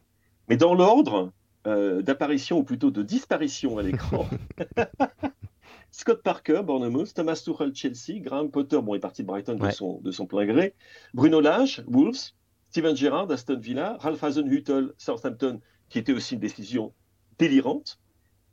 mais 0.48 0.56
dans 0.56 0.74
l'ordre 0.74 1.32
euh, 1.66 2.02
d'apparition, 2.02 2.58
ou 2.58 2.64
plutôt 2.64 2.90
de 2.90 3.02
disparition 3.02 3.78
à 3.78 3.82
l'écran, 3.82 4.28
Scott 5.92 6.22
Parker, 6.22 6.62
Bournemouth, 6.64 7.14
Thomas 7.14 7.40
Tuchel, 7.44 7.74
Chelsea, 7.74 8.20
Graham 8.20 8.50
Potter, 8.50 8.80
bon, 8.82 8.94
il 8.94 8.98
est 8.98 9.00
parti 9.00 9.22
de 9.22 9.28
Brighton 9.28 9.54
de, 9.54 9.70
son, 9.70 10.00
de 10.00 10.10
son 10.10 10.26
plein 10.26 10.46
gré, 10.46 10.74
Bruno 11.14 11.40
Lage, 11.40 11.84
Wolves, 11.86 12.32
Steven 12.70 12.96
Gerrard, 12.96 13.30
Aston 13.30 13.58
Villa, 13.58 13.96
Ralph 14.00 14.22
Hasenhüttl, 14.22 14.94
Southampton, 14.98 15.60
qui 15.88 15.98
était 15.98 16.12
aussi 16.12 16.34
une 16.34 16.40
décision 16.40 16.92
délirante, 17.38 18.00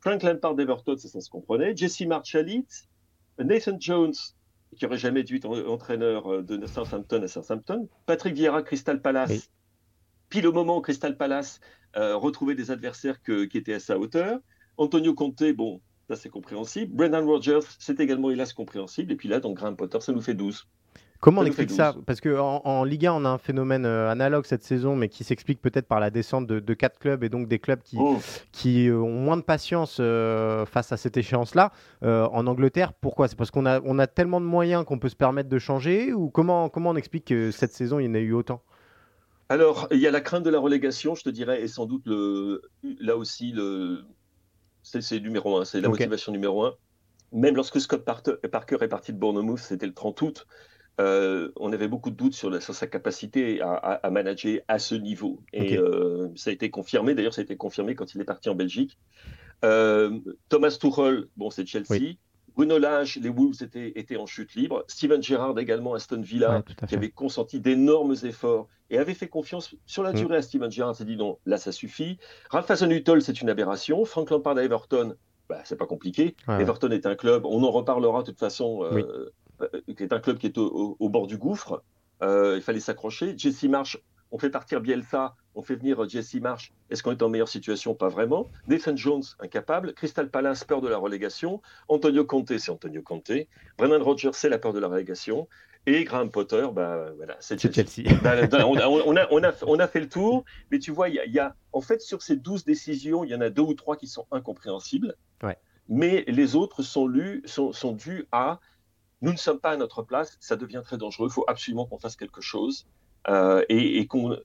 Frank 0.01 0.21
Lampard 0.21 0.55
d'Everton, 0.55 0.97
ça, 0.97 1.07
ça 1.07 1.21
se 1.21 1.29
comprenait, 1.29 1.75
Jesse 1.75 2.01
Marchalit, 2.01 2.65
Nathan 3.39 3.77
Jones, 3.79 4.13
qui 4.75 4.85
aurait 4.85 4.97
jamais 4.97 5.23
dû 5.23 5.37
être 5.37 5.47
entraîneur 5.67 6.43
de 6.43 6.67
Southampton 6.67 7.23
à 7.23 7.27
Southampton. 7.27 7.87
Patrick 8.05 8.35
Vieira, 8.35 8.61
Crystal 8.63 9.01
Palace. 9.01 9.49
Pile 10.29 10.45
au 10.47 10.51
moment 10.51 10.77
où 10.77 10.81
Crystal 10.81 11.15
Palace 11.15 11.59
retrouvait 11.95 12.55
des 12.55 12.69
adversaires 12.71 13.21
qui 13.21 13.57
étaient 13.57 13.73
à 13.73 13.79
sa 13.79 13.97
hauteur. 13.97 14.39
Antonio 14.77 15.13
Conte, 15.13 15.43
bon, 15.55 15.81
ça 16.09 16.15
c'est 16.15 16.29
compréhensible. 16.29 16.93
Brendan 16.93 17.25
Rodgers, 17.25 17.61
c'est 17.79 17.99
également 17.99 18.29
hélas 18.29 18.53
compréhensible. 18.53 19.11
Et 19.11 19.15
puis 19.15 19.29
là, 19.29 19.39
donc 19.39 19.57
Graham 19.57 19.75
Potter, 19.75 19.99
ça 20.01 20.11
nous 20.11 20.21
fait 20.21 20.35
12. 20.35 20.67
Comment 21.19 21.41
on 21.41 21.45
explique 21.45 21.71
ça? 21.71 21.95
Parce 22.05 22.21
qu'en 22.21 22.61
en, 22.63 22.83
Ligue 22.83 23.07
1, 23.07 23.13
on 23.13 23.25
a 23.25 23.29
un 23.29 23.37
phénomène 23.37 23.85
euh, 23.85 24.09
analogue 24.09 24.45
cette 24.45 24.63
saison, 24.63 24.95
mais 24.95 25.09
qui 25.09 25.23
s'explique 25.23 25.61
peut-être 25.61 25.87
par 25.87 25.99
la 25.99 26.09
descente 26.09 26.45
de, 26.47 26.73
quatre 26.73 26.99
clubs 26.99 27.23
et 27.23 27.29
donc 27.29 27.47
des 27.47 27.59
clubs 27.59 27.81
qui, 27.81 27.97
oh. 27.99 28.19
qui 28.51 28.87
euh, 28.87 28.97
ont 28.97 29.19
moins 29.19 29.37
de 29.37 29.41
patience 29.41 29.97
euh, 29.99 30.65
face 30.65 30.91
à 30.91 30.97
cette 30.97 31.17
échéance-là. 31.17 31.71
en 32.03 32.47
Angleterre, 32.47 32.93
pourquoi? 32.93 33.27
C'est 33.27 33.37
parce 33.37 33.51
qu'on 33.51 33.65
a, 33.65 33.81
on 33.81 33.97
a 33.99 34.07
tellement 34.07 34.39
de 34.39 34.45
moyens 34.45 34.85
qu'on 34.85 34.99
peut 34.99 35.09
se 35.09 35.15
permettre 35.15 35.49
de 35.49 35.59
changer 35.59 36.13
Ou 36.13 36.29
comment, 36.29 36.69
comment 36.69 36.91
on 36.91 36.95
explique 36.95 37.25
que 37.25 37.51
cette 37.51 37.73
saison, 37.73 37.99
il 37.99 38.05
y 38.05 38.09
en 38.09 38.13
a 38.13 38.19
eu 38.19 38.33
autant? 38.33 38.61
Alors, 39.49 39.87
il 39.91 39.99
y 39.99 40.07
a 40.07 40.11
la 40.11 40.21
crainte 40.21 40.43
de 40.43 40.49
la 40.49 40.59
relégation, 40.59 41.15
je 41.15 41.23
te 41.23 41.29
dirais, 41.29 41.61
et 41.61 41.67
sans 41.67 41.85
doute 41.85 42.05
le, 42.05 42.61
là 42.99 43.15
aussi, 43.15 43.53
le, 43.53 44.03
c'est 44.83 45.19
numéro 45.19 45.57
un, 45.57 45.65
c'est 45.65 45.81
la 45.81 45.89
motivation 45.89 46.31
numéro 46.31 46.65
un. 46.65 46.73
Même 47.31 47.55
lorsque 47.55 47.79
Scott 47.79 48.05
Parker 48.05 48.77
est 48.81 48.87
parti 48.87 49.13
de 49.13 49.17
Bournemouth, 49.17 49.59
c'était 49.59 49.85
le 49.85 49.93
30 49.93 50.21
août, 50.21 50.47
euh, 50.99 51.51
on 51.57 51.71
avait 51.73 51.87
beaucoup 51.87 52.09
de 52.09 52.15
doutes 52.15 52.33
sur, 52.33 52.61
sa 52.61 52.87
capacité 52.87 53.61
à, 53.61 54.09
manager 54.09 54.61
à 54.67 54.79
ce 54.79 54.95
niveau. 54.95 55.39
Et 55.53 55.77
euh, 55.77 56.29
ça 56.35 56.49
a 56.49 56.53
été 56.53 56.71
confirmé, 56.71 57.13
d'ailleurs, 57.13 57.33
ça 57.33 57.41
a 57.41 57.43
été 57.43 57.55
confirmé 57.55 57.95
quand 57.95 58.15
il 58.15 58.21
est 58.21 58.25
parti 58.25 58.49
en 58.49 58.55
Belgique. 58.55 58.97
Euh, 59.63 60.19
Thomas 60.49 60.75
Tuchel, 60.79 61.27
bon, 61.35 61.49
c'est 61.49 61.65
Chelsea. 61.65 62.15
Bruno 62.55 62.79
Lage, 62.79 63.17
les 63.17 63.29
Wolves 63.29 63.61
étaient, 63.61 64.17
en 64.17 64.25
chute 64.25 64.55
libre. 64.55 64.83
Steven 64.87 65.21
Gerrard 65.21 65.59
également, 65.59 65.93
Aston 65.93 66.21
Villa, 66.21 66.63
qui 66.87 66.95
avait 66.95 67.11
consenti 67.11 67.59
d'énormes 67.59 68.15
efforts 68.23 68.67
et 68.89 68.97
avait 68.97 69.13
fait 69.13 69.27
confiance 69.27 69.75
sur 69.85 70.01
la 70.01 70.11
mm. 70.11 70.15
durée 70.15 70.37
à 70.37 70.41
Steven 70.41 70.71
Gerrard. 70.71 70.95
s'est 70.95 71.05
dit 71.05 71.17
non, 71.17 71.37
là 71.45 71.57
ça 71.57 71.71
suffit. 71.71 72.17
Ralph 72.49 72.71
Hasenhüttl, 72.71 73.21
c'est 73.21 73.41
une 73.41 73.49
aberration. 73.49 74.03
Frank 74.05 74.31
Lampard 74.31 74.57
à 74.57 74.63
Everton, 74.63 75.15
bah, 75.47 75.61
c'est 75.65 75.75
pas 75.75 75.85
compliqué. 75.85 76.35
Everton 76.47 76.89
est 76.89 77.05
un 77.05 77.13
club, 77.13 77.45
on 77.45 77.63
en 77.63 77.69
reparlera 77.69 78.21
de 78.21 78.31
toute 78.31 78.39
façon. 78.39 78.83
Euh, 78.83 79.31
qui 79.95 80.03
est 80.03 80.13
un 80.13 80.19
club 80.19 80.37
qui 80.37 80.47
est 80.47 80.57
au, 80.57 81.09
bord 81.09 81.27
du 81.27 81.37
gouffre. 81.37 81.83
Euh, 82.21 82.55
il 82.57 82.61
fallait 82.61 82.79
s'accrocher. 82.79 83.35
Jesse 83.37 83.63
Marsh, 83.63 83.97
on 84.31 84.37
fait 84.37 84.49
partir 84.49 84.81
Bielsa, 84.81 85.35
on 85.55 85.61
fait 85.61 85.75
venir 85.75 86.07
Jesse 86.07 86.35
Marsh. 86.35 86.73
Est-ce 86.89 87.03
qu'on 87.03 87.11
est 87.11 87.21
en 87.21 87.29
meilleure 87.29 87.47
situation? 87.47 87.93
Pas 87.95 88.09
vraiment. 88.09 88.49
Nathan 88.67 88.95
Jones, 88.95 89.23
incapable. 89.39 89.93
Crystal 89.93 90.29
Palace, 90.29 90.63
peur 90.63 90.81
de 90.81 90.87
la 90.87 90.97
relégation. 90.97 91.61
Antonio 91.87 92.25
Conte, 92.25 92.57
c'est 92.57 92.71
Antonio 92.71 93.01
Conte. 93.01 93.31
Brennan 93.77 94.01
Rodgers, 94.01 94.31
c'est 94.33 94.49
la 94.49 94.57
peur 94.57 94.73
de 94.73 94.79
la 94.79 94.87
relégation. 94.87 95.47
Et 95.85 96.03
Graham 96.03 96.29
Potter, 96.29 96.67
bah, 96.73 97.11
voilà, 97.15 97.37
c'est 97.39 97.57
Chelsea. 97.57 98.03
Bah, 98.21 98.45
bah, 98.47 98.67
on, 98.67 98.75
a, 98.77 98.87
on, 99.31 99.79
a, 99.79 99.87
fait 99.87 100.01
le 100.01 100.09
tour, 100.09 100.43
mais 100.71 100.79
tu 100.79 100.91
vois, 100.91 101.07
il 101.07 101.15
y, 101.15 101.39
a, 101.39 101.55
en 101.71 101.79
fait, 101.79 102.01
sur 102.01 102.21
ces 102.21 102.35
12 102.35 102.65
décisions, 102.65 103.23
il 103.23 103.29
y 103.29 103.35
en 103.35 103.39
a 103.39 103.49
deux 103.49 103.61
ou 103.61 103.73
trois 103.73 103.95
qui 103.95 104.07
sont 104.07 104.27
incompréhensibles. 104.31 105.15
Ouais. 105.41 105.57
Mais 105.87 106.25
les 106.27 106.57
autres 106.57 106.83
sont, 106.83 107.07
lus, 107.07 107.41
sont, 107.45 107.71
sont 107.71 107.93
dus 107.93 108.27
à 108.33 108.59
nous 109.21 109.31
ne 109.31 109.37
sommes 109.37 109.59
pas 109.59 109.71
à 109.71 109.77
notre 109.77 110.03
place, 110.03 110.37
ça 110.39 110.55
devient 110.55 110.81
très 110.83 110.97
dangereux, 110.97 111.27
il 111.29 111.33
faut 111.33 111.45
absolument 111.47 111.85
qu'on 111.85 111.97
fasse 111.97 112.15
quelque 112.15 112.41
chose 112.41 112.87
euh, 113.29 113.63
et, 113.69 114.05
qu'on 114.07 114.37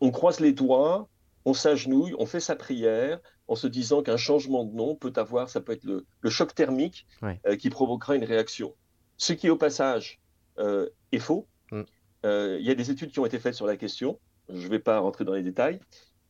on 0.00 0.10
croise 0.10 0.40
les 0.40 0.52
doigts, 0.52 1.08
on 1.44 1.54
s'agenouille, 1.54 2.14
on 2.18 2.26
fait 2.26 2.40
sa 2.40 2.56
prière 2.56 3.20
en 3.48 3.54
se 3.54 3.66
disant 3.66 4.02
qu'un 4.02 4.16
changement 4.16 4.64
de 4.64 4.74
nom 4.74 4.94
peut 4.94 5.12
avoir, 5.16 5.48
ça 5.48 5.60
peut 5.60 5.72
être 5.72 5.84
le, 5.84 6.30
choc 6.30 6.54
thermique 6.54 7.06
euh, 7.22 7.56
qui 7.56 7.70
provoquera 7.70 8.16
une 8.16 8.24
réaction. 8.24 8.74
Ce 9.16 9.32
qui, 9.32 9.50
au 9.50 9.56
passage, 9.56 10.20
euh, 10.58 10.88
est 11.12 11.18
faux. 11.18 11.46
Mm. 11.72 11.82
Il 12.24 12.62
y 12.62 12.70
a 12.70 12.74
des 12.74 12.90
études 12.90 13.10
qui 13.10 13.20
ont 13.20 13.26
été 13.26 13.38
faites 13.38 13.54
sur 13.54 13.66
la 13.66 13.76
question, 13.76 14.18
je 14.48 14.64
ne 14.64 14.70
vais 14.70 14.78
pas 14.78 14.98
rentrer 14.98 15.24
dans 15.24 15.32
les 15.32 15.42
détails, 15.42 15.80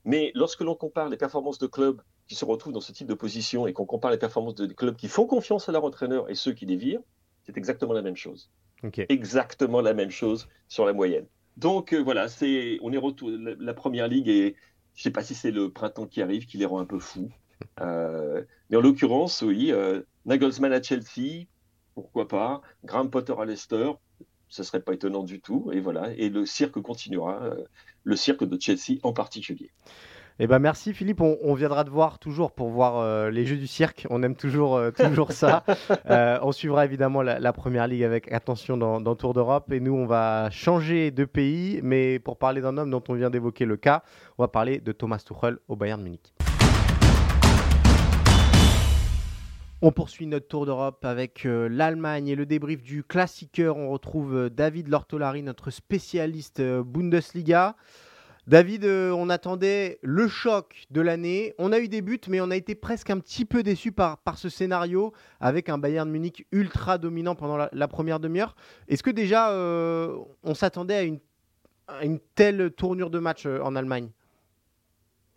mais 0.05 0.33
lorsque 0.35 0.61
l'on 0.61 0.75
compare 0.75 1.09
les 1.09 1.17
performances 1.17 1.59
de 1.59 1.67
clubs 1.67 2.01
qui 2.29 2.35
se 2.35 2.45
retrouvent 2.45 2.73
dans 2.73 2.81
ce 2.81 2.93
type 2.93 3.07
de 3.07 3.15
position 3.15 3.67
et 3.67 3.73
qu'on 3.73 3.87
compare 3.87 4.11
les 4.11 4.19
performances 4.19 4.55
de 4.55 4.67
clubs 4.67 4.97
qui 4.97 5.09
font 5.09 5.27
confiance 5.27 5.69
à 5.69 5.73
leur 5.73 5.85
entraîneur 5.85 6.29
et 6.31 6.35
ceux 6.35 6.53
qui 6.53 6.67
les 6.67 6.77
virent, 6.77 7.01
c'est 7.49 7.57
exactement 7.57 7.95
la 7.95 8.03
même 8.03 8.17
chose. 8.17 8.51
Exactement 9.09 9.81
la 9.81 9.95
même 9.95 10.11
chose 10.11 10.49
sur 10.69 10.85
la 10.85 10.93
moyenne. 10.93 11.27
Donc 11.57 11.95
euh, 11.95 12.03
voilà, 12.03 12.29
c'est 12.29 12.79
on 12.83 12.93
est 12.93 12.99
retour 12.99 13.31
la, 13.31 13.73
première 13.73 14.07
ligue 14.07 14.29
et 14.29 14.55
je 14.95 15.03
sais 15.03 15.11
pas 15.11 15.23
si 15.23 15.35
c'est 15.35 15.51
le 15.51 15.71
printemps 15.71 16.07
qui 16.07 16.21
arrive 16.21 16.45
qui 16.45 16.59
les 16.59 16.67
rend 16.67 16.79
un 16.81 16.85
peu 16.85 16.99
fous. 16.99 17.31
Euh, 17.81 18.45
mais 18.71 18.77
en 18.77 18.81
l'occurrence, 18.81 19.43
oui, 19.43 19.73
euh, 19.73 20.03
Nagelsmann 20.27 20.73
à 20.73 20.81
Chelsea, 20.81 21.47
pourquoi 21.97 22.29
pas, 22.29 22.63
Graham 22.85 23.11
Potter 23.11 23.35
à 23.37 23.45
Leicester, 23.45 23.91
ce 24.49 24.63
serait 24.63 24.81
pas 24.81 24.93
étonnant 24.93 25.25
du 25.25 25.41
tout. 25.41 25.69
Et 25.73 25.81
voilà, 25.81 26.13
et 26.13 26.29
le 26.29 26.47
cirque 26.47 26.81
continuera, 26.81 27.51
le 28.05 28.15
cirque 28.15 28.45
de 28.45 28.61
Chelsea 28.61 29.01
en 29.03 29.13
particulier. 29.13 29.73
Eh 30.40 30.46
ben 30.46 30.61
merci 30.61 30.94
Philippe, 30.94 31.20
on, 31.20 31.55
viendra 31.55 31.83
te 31.83 31.90
voir 31.90 32.20
toujours 32.20 32.53
pour 32.53 32.68
voir 32.68 32.98
euh, 32.98 33.29
les 33.29 33.44
jeux 33.44 33.57
du 33.57 33.66
cirque. 33.66 34.07
On 34.09 34.22
aime 34.22 34.37
toujours, 34.37 34.77
euh, 34.77 34.92
toujours 34.92 35.33
ça. 35.33 35.64
Euh, 36.11 36.38
on 36.42 36.53
suivra 36.53 36.85
évidemment 36.85 37.22
la, 37.22 37.53
première 37.53 37.87
ligue 37.87 38.03
avec 38.03 38.31
attention 38.33 38.77
dans, 38.77 39.14
Tour 39.14 39.35
d'Europe 39.35 39.72
et 39.72 39.81
nous 39.81 39.94
on 39.94 40.07
va 40.07 40.48
changer 40.51 41.11
de 41.11 41.24
pays, 41.24 41.81
mais 41.83 42.18
pour 42.18 42.38
parler 42.38 42.61
d'un 42.61 42.77
homme 42.79 42.90
dont 42.90 43.03
on 43.09 43.14
vient 43.14 43.31
d'évoquer 43.31 43.64
le 43.64 43.77
cas, 43.77 44.03
on 44.37 44.42
va 44.42 44.48
parler 44.48 44.79
de 44.79 44.92
Thomas 44.92 45.18
Tuchel 45.18 45.59
au 45.66 45.77
Bayern 45.77 46.03
Munich. 46.03 46.35
On 49.83 49.92
poursuit 49.92 50.27
notre 50.27 50.48
tour 50.48 50.66
d'Europe 50.66 51.05
avec 51.05 51.44
l'Allemagne 51.44 52.29
et 52.29 52.35
le 52.35 52.46
débrief 52.46 52.83
du 52.83 53.03
classiqueur. 53.03 53.77
On 53.77 53.90
retrouve 53.90 54.51
David 54.51 54.88
Lortolari, 54.88 55.42
notre 55.42 55.70
spécialiste 55.70 56.62
Bundesliga. 56.62 57.77
David, 58.49 58.87
euh, 58.87 59.11
on 59.11 59.29
attendait 59.29 59.99
le 60.03 60.27
choc 60.27 60.87
de 60.91 61.03
l'année. 61.03 61.55
On 61.59 61.71
a 61.71 61.81
eu 61.81 61.89
des 61.89 62.01
buts, 62.01 62.19
mais 62.29 62.41
on 62.41 62.51
a 62.51 62.57
été 62.57 62.75
presque 62.75 63.11
un 63.11 63.19
petit 63.19 63.45
peu 63.45 63.63
déçus 63.63 63.93
par, 63.93 64.17
par 64.17 64.39
ce 64.39 64.49
scénario 64.49 65.13
avec 65.39 65.69
un 65.69 65.77
Bayern 65.77 66.09
Munich 66.09 66.47
ultra 66.51 66.97
dominant 66.97 67.35
pendant 67.35 67.59
la, 67.71 67.89
première 67.89 68.21
demi-heure. 68.21 68.57
Est-ce 68.89 69.03
que 69.03 69.11
déjà 69.11 69.51
euh, 69.51 70.17
on 70.45 70.55
s'attendait 70.55 70.95
à 70.95 71.03
une, 71.03 71.19
à 71.89 72.07
une, 72.07 72.21
telle 72.35 72.71
tournure 72.71 73.11
de 73.11 73.19
match 73.19 73.45
euh, 73.45 73.61
en 73.61 73.77
Allemagne? 73.77 74.09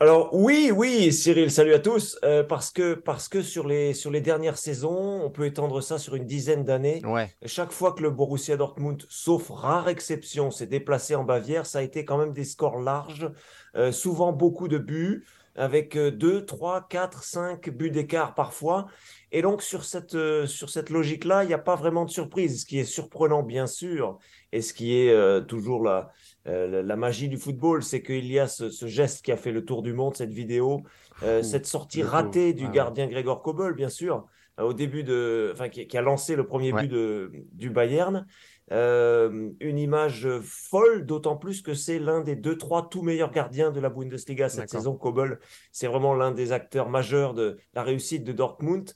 Alors 0.02 0.34
oui, 0.34 0.72
oui, 0.76 1.14
Cyril, 1.14 1.52
salut 1.52 1.76
à 1.76 1.80
tous. 1.80 2.18
Euh, 2.24 2.44
parce 2.44 2.72
que 2.72 2.96
parce 2.96 3.30
que 3.30 3.44
sur 3.44 3.68
les 3.68 3.94
sur 3.94 4.10
les 4.10 4.20
dernières 4.20 4.58
saisons, 4.58 5.22
on 5.24 5.30
peut 5.30 5.46
étendre 5.46 5.80
ça 5.80 6.00
sur 6.00 6.16
une 6.16 6.26
dizaine 6.26 6.64
d'années. 6.64 7.04
Chaque 7.46 7.72
fois 7.72 7.94
que 7.94 8.02
le 8.02 8.10
Borussia 8.10 8.58
Dortmund, 8.58 9.06
sauf 9.10 9.52
rare 9.52 9.90
exception, 9.90 10.50
s'est 10.50 10.66
déplacé 10.66 11.14
en 11.14 11.24
Bavière, 11.24 11.68
ça 11.68 11.78
a 11.78 11.82
été 11.84 12.04
quand 12.04 12.18
même 12.18 12.34
des 12.34 12.46
scores 12.46 12.80
larges, 12.80 13.30
euh, 13.76 13.92
souvent 13.92 14.34
beaucoup 14.34 14.68
de 14.68 14.80
buts, 14.80 15.24
avec 15.56 15.96
2, 15.96 16.48
3, 16.48 16.88
4, 16.90 17.22
5 17.24 17.70
buts 17.70 17.92
d'écart 17.92 18.34
parfois. 18.34 18.88
Et 19.32 19.44
donc 19.44 19.62
sur 19.62 19.86
cette 19.86 20.16
euh, 20.16 20.48
sur 20.48 20.72
cette 20.72 20.90
logique-là, 20.90 21.44
il 21.44 21.48
n'y 21.48 21.54
a 21.54 21.60
pas 21.60 21.76
vraiment 21.76 22.06
de 22.06 22.10
surprise. 22.10 22.62
Ce 22.62 22.66
qui 22.66 22.80
est 22.80 22.86
surprenant, 22.86 23.44
bien 23.44 23.68
sûr, 23.68 24.18
et 24.52 24.64
ce 24.64 24.74
qui 24.74 24.98
est 24.98 25.46
toujours 25.46 25.84
là 25.84 26.12
euh, 26.48 26.82
la 26.82 26.96
magie 26.96 27.30
du 27.30 27.38
football, 27.38 27.84
c'est 27.84 28.02
qu'il 28.02 28.26
y 28.26 28.40
a 28.40 28.48
ce, 28.48 28.70
geste 28.88 29.24
qui 29.24 29.32
a 29.32 29.38
fait 29.38 29.52
le 29.52 29.64
tour 29.64 29.84
du 29.84 29.94
monde, 29.94 30.16
cette 30.16 30.34
vidéo, 30.34 30.82
euh, 31.24 31.44
cette 31.44 31.66
sortie 31.66 32.04
ratée 32.04 32.54
du 32.54 32.68
gardien 32.70 33.08
Gregor 33.08 33.44
Kobel, 33.44 33.74
bien 33.74 33.90
sûr, 33.90 34.26
euh, 34.60 34.64
au 34.64 34.74
début 34.74 35.04
de, 35.04 35.52
enfin, 35.54 35.70
qui, 35.70 35.96
a 35.96 36.02
lancé 36.02 36.36
le 36.36 36.46
premier 36.46 36.72
but 36.72 36.88
de, 36.88 37.32
du 37.52 37.70
Bayern. 37.70 38.26
une 38.72 39.78
image 39.78 40.28
folle, 40.42 41.06
d'autant 41.06 41.38
plus 41.38 41.62
que 41.62 41.76
c'est 41.76 42.00
l'un 42.00 42.22
des 42.22 42.36
deux, 42.36 42.58
trois 42.58 42.90
tout 42.90 43.04
meilleurs 43.04 43.32
gardiens 43.32 43.72
de 43.72 43.80
la 43.80 43.90
Bundesliga 43.90 44.50
cette 44.50 44.70
saison. 44.70 44.96
Kobel, 44.96 45.40
c'est 45.72 45.88
vraiment 45.88 46.16
l'un 46.16 46.32
des 46.32 46.52
acteurs 46.54 46.90
majeurs 46.90 47.36
de 47.36 47.58
la 47.76 47.84
réussite 47.84 48.24
de 48.24 48.32
Dortmund. 48.32 48.94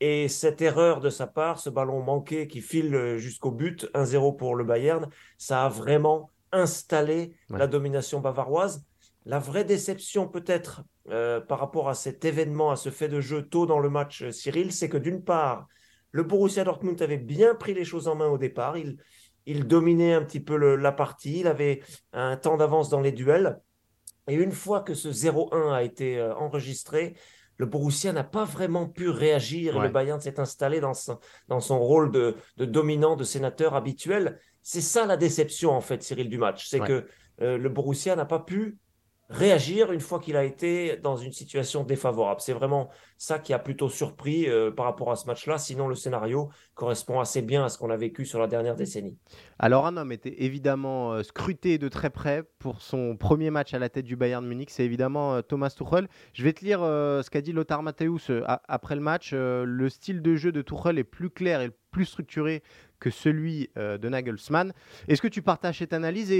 Et 0.00 0.26
cette 0.26 0.60
erreur 0.60 1.00
de 1.00 1.10
sa 1.10 1.28
part, 1.28 1.60
ce 1.60 1.70
ballon 1.70 2.02
manqué 2.02 2.48
qui 2.48 2.60
file 2.60 3.14
jusqu'au 3.18 3.52
but, 3.52 3.88
1-0 3.94 4.36
pour 4.36 4.56
le 4.56 4.64
Bayern, 4.64 5.08
ça 5.38 5.64
a 5.64 5.68
vraiment 5.68 6.28
installer 6.52 7.34
la 7.50 7.66
domination 7.66 8.20
bavaroise. 8.20 8.84
La 9.24 9.38
vraie 9.38 9.64
déception 9.64 10.28
peut-être 10.28 10.82
euh, 11.08 11.40
par 11.40 11.58
rapport 11.58 11.88
à 11.88 11.94
cet 11.94 12.24
événement, 12.24 12.70
à 12.70 12.76
ce 12.76 12.90
fait 12.90 13.08
de 13.08 13.20
jeu 13.20 13.42
tôt 13.42 13.66
dans 13.66 13.78
le 13.78 13.90
match, 13.90 14.22
euh, 14.22 14.32
Cyril, 14.32 14.72
c'est 14.72 14.88
que 14.88 14.96
d'une 14.96 15.22
part, 15.22 15.66
le 16.10 16.22
Borussia 16.22 16.64
Dortmund 16.64 17.00
avait 17.02 17.18
bien 17.18 17.54
pris 17.54 17.74
les 17.74 17.84
choses 17.84 18.08
en 18.08 18.14
main 18.14 18.28
au 18.28 18.38
départ. 18.38 18.76
Il, 18.76 18.98
il 19.46 19.66
dominait 19.66 20.12
un 20.12 20.22
petit 20.22 20.40
peu 20.40 20.56
la 20.76 20.92
partie. 20.92 21.40
Il 21.40 21.46
avait 21.46 21.82
un 22.12 22.36
temps 22.36 22.56
d'avance 22.56 22.88
dans 22.88 23.00
les 23.00 23.12
duels. 23.12 23.60
Et 24.28 24.34
une 24.34 24.52
fois 24.52 24.80
que 24.80 24.94
ce 24.94 25.08
0-1 25.08 25.72
a 25.72 25.82
été 25.82 26.18
euh, 26.18 26.34
enregistré, 26.36 27.14
le 27.56 27.66
Borussia 27.66 28.12
n'a 28.12 28.24
pas 28.24 28.44
vraiment 28.44 28.86
pu 28.86 29.08
réagir. 29.08 29.76
Et 29.76 29.80
le 29.80 29.88
Bayern 29.88 30.20
s'est 30.20 30.40
installé 30.40 30.80
dans 30.80 30.94
son, 30.94 31.18
dans 31.48 31.60
son 31.60 31.78
rôle 31.78 32.10
de, 32.10 32.36
de 32.56 32.64
dominant, 32.64 33.16
de 33.16 33.24
sénateur 33.24 33.74
habituel. 33.74 34.38
C'est 34.62 34.80
ça 34.80 35.06
la 35.06 35.16
déception, 35.16 35.72
en 35.72 35.80
fait, 35.80 36.02
Cyril, 36.02 36.28
du 36.28 36.38
match. 36.38 36.68
C'est 36.68 36.80
que 36.80 37.06
euh, 37.40 37.58
le 37.58 37.68
Borussia 37.68 38.14
n'a 38.16 38.24
pas 38.24 38.38
pu 38.38 38.78
réagir 39.32 39.92
une 39.92 40.00
fois 40.00 40.20
qu'il 40.20 40.36
a 40.36 40.44
été 40.44 40.98
dans 41.02 41.16
une 41.16 41.32
situation 41.32 41.84
défavorable. 41.84 42.40
C'est 42.40 42.52
vraiment 42.52 42.90
ça 43.16 43.38
qui 43.38 43.52
a 43.52 43.58
plutôt 43.58 43.88
surpris 43.88 44.48
euh, 44.48 44.70
par 44.70 44.84
rapport 44.84 45.10
à 45.10 45.16
ce 45.16 45.26
match-là. 45.26 45.56
Sinon, 45.58 45.88
le 45.88 45.94
scénario 45.94 46.50
correspond 46.74 47.18
assez 47.18 47.40
bien 47.40 47.64
à 47.64 47.68
ce 47.68 47.78
qu'on 47.78 47.90
a 47.90 47.96
vécu 47.96 48.26
sur 48.26 48.38
la 48.38 48.46
dernière 48.46 48.76
décennie. 48.76 49.16
Alors, 49.58 49.86
un 49.86 49.96
homme 49.96 50.12
était 50.12 50.42
évidemment 50.44 51.12
euh, 51.12 51.22
scruté 51.22 51.78
de 51.78 51.88
très 51.88 52.10
près 52.10 52.44
pour 52.58 52.82
son 52.82 53.16
premier 53.16 53.50
match 53.50 53.72
à 53.74 53.78
la 53.78 53.88
tête 53.88 54.04
du 54.04 54.16
Bayern 54.16 54.46
Munich. 54.46 54.70
C'est 54.70 54.84
évidemment 54.84 55.34
euh, 55.34 55.42
Thomas 55.42 55.70
Tuchel. 55.70 56.08
Je 56.34 56.44
vais 56.44 56.52
te 56.52 56.64
lire 56.64 56.80
ce 56.80 57.30
qu'a 57.30 57.40
dit 57.40 57.52
Lothar 57.52 57.82
Matthäus 57.82 58.30
après 58.68 58.94
le 58.94 59.00
match. 59.00 59.32
le 59.32 59.88
style 59.88 60.20
de 60.20 60.36
jeu 60.36 60.52
de 60.52 60.62
Tuchel 60.62 60.98
est 60.98 61.04
plus 61.04 61.30
clair 61.30 61.60
et 61.60 61.70
plus 61.90 62.04
structuré 62.04 62.62
que 63.00 63.10
celui 63.10 63.70
de 63.76 64.08
Nagelsmann. 64.08 64.72
Est-ce 65.08 65.22
que 65.22 65.28
tu 65.28 65.42
partages 65.42 65.78
cette 65.78 65.92
analyse 65.92 66.30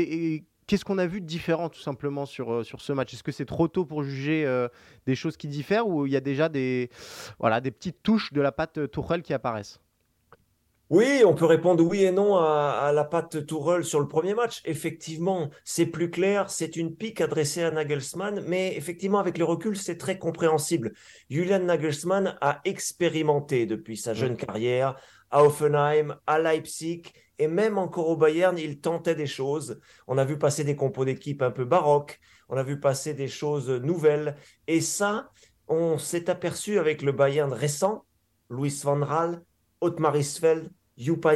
Qu'est-ce 0.72 0.86
qu'on 0.86 0.96
a 0.96 1.06
vu 1.06 1.20
de 1.20 1.26
différent 1.26 1.68
tout 1.68 1.82
simplement 1.82 2.24
sur, 2.24 2.50
euh, 2.50 2.64
sur 2.64 2.80
ce 2.80 2.94
match? 2.94 3.12
Est-ce 3.12 3.22
que 3.22 3.30
c'est 3.30 3.44
trop 3.44 3.68
tôt 3.68 3.84
pour 3.84 4.04
juger 4.04 4.46
euh, 4.46 4.68
des 5.04 5.14
choses 5.14 5.36
qui 5.36 5.46
diffèrent 5.46 5.86
ou 5.86 6.06
il 6.06 6.12
y 6.14 6.16
a 6.16 6.22
déjà 6.22 6.48
des, 6.48 6.88
voilà, 7.38 7.60
des 7.60 7.70
petites 7.70 8.02
touches 8.02 8.32
de 8.32 8.40
la 8.40 8.52
patte 8.52 8.78
euh, 8.78 8.88
Tourelle 8.88 9.20
qui 9.20 9.34
apparaissent? 9.34 9.82
Oui, 10.88 11.24
on 11.26 11.34
peut 11.34 11.44
répondre 11.44 11.84
oui 11.84 12.04
et 12.04 12.10
non 12.10 12.36
à, 12.36 12.90
la 12.94 13.04
patte 13.04 13.44
Tourelle 13.44 13.84
sur 13.84 14.00
le 14.00 14.08
premier 14.08 14.32
match. 14.32 14.62
Effectivement, 14.64 15.50
c'est 15.62 15.84
plus 15.84 16.10
clair, 16.10 16.48
c'est 16.48 16.76
une 16.76 16.96
pique 16.96 17.20
adressée 17.20 17.62
à 17.62 17.70
Nagelsmann, 17.70 18.42
mais 18.46 18.74
effectivement, 18.74 19.18
avec 19.18 19.36
le 19.36 19.44
recul, 19.44 19.76
c'est 19.76 19.98
très 19.98 20.18
compréhensible. 20.18 20.94
Julian 21.28 21.60
Nagelsmann 21.60 22.38
a 22.40 22.62
expérimenté 22.64 23.66
depuis 23.66 23.98
sa 23.98 24.14
jeune 24.14 24.36
carrière 24.38 24.96
à 25.32 25.42
Offenheim, 25.44 26.16
à 26.26 26.38
Leipzig, 26.38 27.02
et 27.38 27.48
même 27.48 27.78
encore 27.78 28.08
au 28.08 28.16
Bayern, 28.16 28.56
il 28.56 28.80
tentait 28.80 29.16
des 29.16 29.26
choses. 29.26 29.80
On 30.06 30.18
a 30.18 30.24
vu 30.24 30.38
passer 30.38 30.62
des 30.62 30.76
compos 30.76 31.04
d'équipe 31.04 31.42
un 31.42 31.50
peu 31.50 31.64
baroques, 31.64 32.20
on 32.48 32.56
a 32.56 32.62
vu 32.62 32.78
passer 32.78 33.14
des 33.14 33.26
choses 33.26 33.68
nouvelles. 33.68 34.36
Et 34.68 34.80
ça, 34.80 35.30
on 35.66 35.98
s'est 35.98 36.30
aperçu 36.30 36.78
avec 36.78 37.02
le 37.02 37.12
Bayern 37.12 37.52
récent, 37.52 38.04
Louis 38.48 38.78
van 38.84 39.04
Raal, 39.04 39.42
Otmar 39.80 40.16
Isfeld, 40.16 40.70
Jupp 40.96 41.26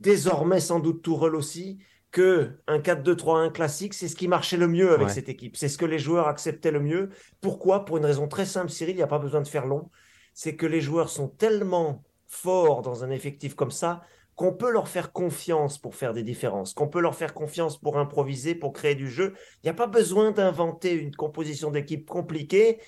désormais 0.00 0.60
sans 0.60 0.80
doute 0.80 1.02
Tourelle 1.02 1.34
aussi, 1.34 1.78
que 2.10 2.58
un 2.66 2.78
4-2-3-1 2.78 3.52
classique, 3.52 3.94
c'est 3.94 4.08
ce 4.08 4.16
qui 4.16 4.26
marchait 4.26 4.56
le 4.56 4.66
mieux 4.66 4.92
avec 4.92 5.10
cette 5.10 5.28
équipe. 5.28 5.56
C'est 5.56 5.68
ce 5.68 5.78
que 5.78 5.84
les 5.84 5.98
joueurs 5.98 6.26
acceptaient 6.26 6.72
le 6.72 6.80
mieux. 6.80 7.10
Pourquoi? 7.40 7.84
Pour 7.84 7.98
une 7.98 8.04
raison 8.04 8.26
très 8.26 8.46
simple, 8.46 8.70
Cyril, 8.70 8.94
il 8.94 8.96
n'y 8.96 9.02
a 9.02 9.06
pas 9.06 9.18
besoin 9.18 9.42
de 9.42 9.48
faire 9.48 9.66
long. 9.66 9.90
C'est 10.34 10.56
que 10.56 10.66
les 10.66 10.80
joueurs 10.80 11.08
sont 11.08 11.28
tellement 11.28 12.02
forts 12.30 12.80
dans 12.80 13.04
un 13.04 13.10
effectif 13.10 13.54
comme 13.54 13.72
ça 13.72 14.02
qu'on 14.36 14.54
peut 14.54 14.70
leur 14.70 14.88
faire 14.88 15.12
confiance 15.12 15.76
pour 15.76 15.94
faire 15.94 16.14
des 16.14 16.22
différences, 16.22 16.72
qu'on 16.72 16.88
peut 16.88 17.00
leur 17.00 17.14
faire 17.14 17.34
confiance 17.34 17.76
pour 17.76 17.98
improviser, 17.98 18.54
pour 18.54 18.72
créer 18.72 18.94
du 18.94 19.10
jeu. 19.10 19.34
Il 19.56 19.66
n'y 19.66 19.70
a 19.70 19.74
pas 19.74 19.86
besoin 19.86 20.30
d'inventer 20.30 20.94
une 20.94 21.14
composition 21.14 21.70
d'équipe 21.70 22.08
compliquée. 22.08 22.80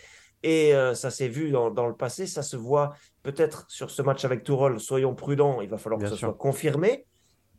Et 0.43 0.75
euh, 0.75 0.95
ça 0.95 1.11
s'est 1.11 1.29
vu 1.29 1.51
dans, 1.51 1.69
le 1.69 1.95
passé, 1.95 2.27
ça 2.27 2.43
se 2.43 2.57
voit 2.57 2.95
peut-être 3.23 3.67
sur 3.69 3.91
ce 3.91 4.01
match 4.01 4.25
avec 4.25 4.45
Tourol. 4.45 4.81
Soyons 4.81 5.15
prudents, 5.15 5.61
il 5.61 5.69
va 5.69 5.77
falloir 5.77 6.01
que 6.01 6.09
ce 6.09 6.17
soit 6.17 6.33
confirmé. 6.33 7.05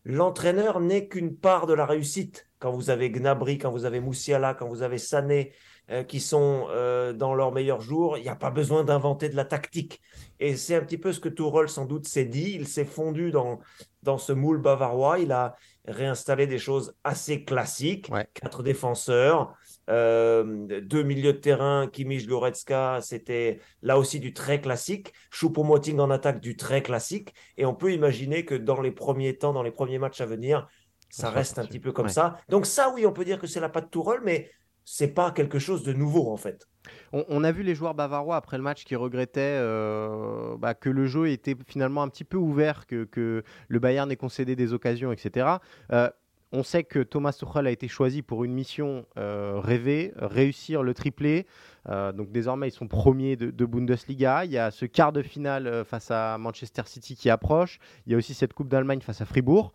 L'entraîneur 0.05 0.79
n'est 0.79 1.07
qu'une 1.07 1.35
part 1.35 1.67
de 1.67 1.73
la 1.73 1.85
réussite. 1.85 2.47
Quand 2.57 2.71
vous 2.71 2.89
avez 2.89 3.11
Gnabry, 3.11 3.59
quand 3.59 3.69
vous 3.69 3.85
avez 3.85 3.99
Moussiala, 3.99 4.55
quand 4.55 4.67
vous 4.67 4.81
avez 4.81 4.97
Sané, 4.97 5.53
euh, 5.89 6.03
qui 6.03 6.21
sont 6.21 6.67
euh, 6.69 7.11
dans 7.11 7.35
leur 7.35 7.51
meilleur 7.51 7.81
jour, 7.81 8.17
il 8.17 8.23
n'y 8.23 8.29
a 8.29 8.37
pas 8.37 8.51
besoin 8.51 8.85
d'inventer 8.85 9.27
de 9.27 9.35
la 9.35 9.43
tactique. 9.43 10.01
Et 10.39 10.55
c'est 10.55 10.75
un 10.75 10.81
petit 10.81 10.97
peu 10.97 11.11
ce 11.11 11.19
que 11.19 11.27
Tourelle 11.27 11.67
sans 11.67 11.85
doute 11.85 12.07
s'est 12.07 12.23
dit. 12.25 12.53
Il 12.55 12.67
s'est 12.67 12.85
fondu 12.85 13.31
dans, 13.31 13.59
dans 14.01 14.17
ce 14.17 14.31
moule 14.31 14.61
bavarois. 14.61 15.19
Il 15.19 15.33
a 15.33 15.55
réinstallé 15.85 16.47
des 16.47 16.57
choses 16.57 16.95
assez 17.03 17.43
classiques. 17.43 18.09
Quatre 18.33 18.63
défenseurs, 18.63 19.53
euh, 19.89 20.81
deux 20.81 21.03
milieux 21.03 21.33
de 21.33 21.39
terrain, 21.39 21.87
Kimmich, 21.91 22.27
Goretzka, 22.27 22.99
c'était 23.01 23.59
là 23.81 23.97
aussi 23.97 24.21
du 24.21 24.33
très 24.33 24.61
classique. 24.61 25.11
Choupo-Moting 25.31 25.99
en 25.99 26.09
attaque, 26.09 26.39
du 26.39 26.55
très 26.55 26.81
classique. 26.81 27.33
Et 27.57 27.65
on 27.65 27.73
peut 27.73 27.91
imaginer 27.91 28.45
que 28.45 28.55
dans 28.55 28.79
les 28.79 28.91
premiers 28.91 29.37
temps, 29.37 29.51
dans 29.51 29.63
les 29.63 29.71
premiers 29.71 29.99
matchs 29.99 30.21
à 30.21 30.25
venir, 30.25 30.67
ça 31.09 31.29
reste 31.29 31.59
un 31.59 31.65
petit 31.65 31.79
peu 31.79 31.91
comme 31.91 32.09
ça. 32.09 32.37
Donc 32.49 32.65
ça, 32.65 32.91
oui, 32.95 33.05
on 33.05 33.11
peut 33.11 33.25
dire 33.25 33.37
que 33.37 33.47
c'est 33.47 33.59
la 33.59 33.69
patte 33.69 33.91
Tourelle, 33.91 34.21
mais 34.23 34.49
c'est 34.85 35.13
pas 35.13 35.31
quelque 35.31 35.59
chose 35.59 35.83
de 35.83 35.93
nouveau 35.93 36.31
en 36.31 36.37
fait. 36.37 36.67
On, 37.11 37.43
a 37.43 37.51
vu 37.51 37.63
les 37.63 37.75
joueurs 37.75 37.93
bavarois 37.93 38.35
après 38.35 38.57
le 38.57 38.63
match 38.63 38.83
qui 38.83 38.95
regrettaient 38.95 39.39
euh, 39.41 40.57
bah, 40.57 40.73
que 40.73 40.89
le 40.89 41.05
jeu 41.05 41.29
était 41.29 41.55
finalement 41.67 42.03
un 42.03 42.09
petit 42.09 42.23
peu 42.23 42.37
ouvert, 42.37 42.85
que, 42.87 43.43
le 43.67 43.79
Bayern 43.79 44.11
ait 44.11 44.15
concédé 44.15 44.55
des 44.55 44.73
occasions, 44.73 45.11
etc. 45.11 45.47
Euh, 45.91 46.09
on 46.51 46.61
sait 46.61 46.83
que 46.83 46.99
Thomas 46.99 47.33
Tuchel 47.33 47.67
a 47.67 47.71
été 47.71 47.87
choisi 47.87 48.21
pour 48.21 48.43
une 48.43 48.53
mission 48.53 49.05
euh, 49.17 49.59
rêvée, 49.59 50.11
réussir 50.17 50.83
le 50.83 50.93
triplé. 50.93 51.47
donc 51.87 52.31
désormais, 52.31 52.67
ils 52.67 52.71
sont 52.71 52.87
premiers 52.87 53.35
de, 53.35 53.49
de, 53.49 53.65
Bundesliga. 53.65 54.45
Il 54.45 54.51
y 54.51 54.57
a 54.57 54.69
ce 54.69 54.85
quart 54.85 55.11
de 55.13 55.21
finale 55.21 55.83
face 55.85 56.11
à 56.11 56.37
Manchester 56.37 56.83
City 56.85 57.15
qui 57.15 57.29
approche. 57.29 57.79
Il 58.05 58.11
y 58.11 58.15
a 58.15 58.17
aussi 58.17 58.33
cette 58.33 58.53
Coupe 58.53 58.67
d'Allemagne 58.67 59.01
face 59.01 59.21
à 59.21 59.25
Fribourg. 59.25 59.71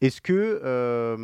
Est-ce 0.00 0.20
que 0.20 1.16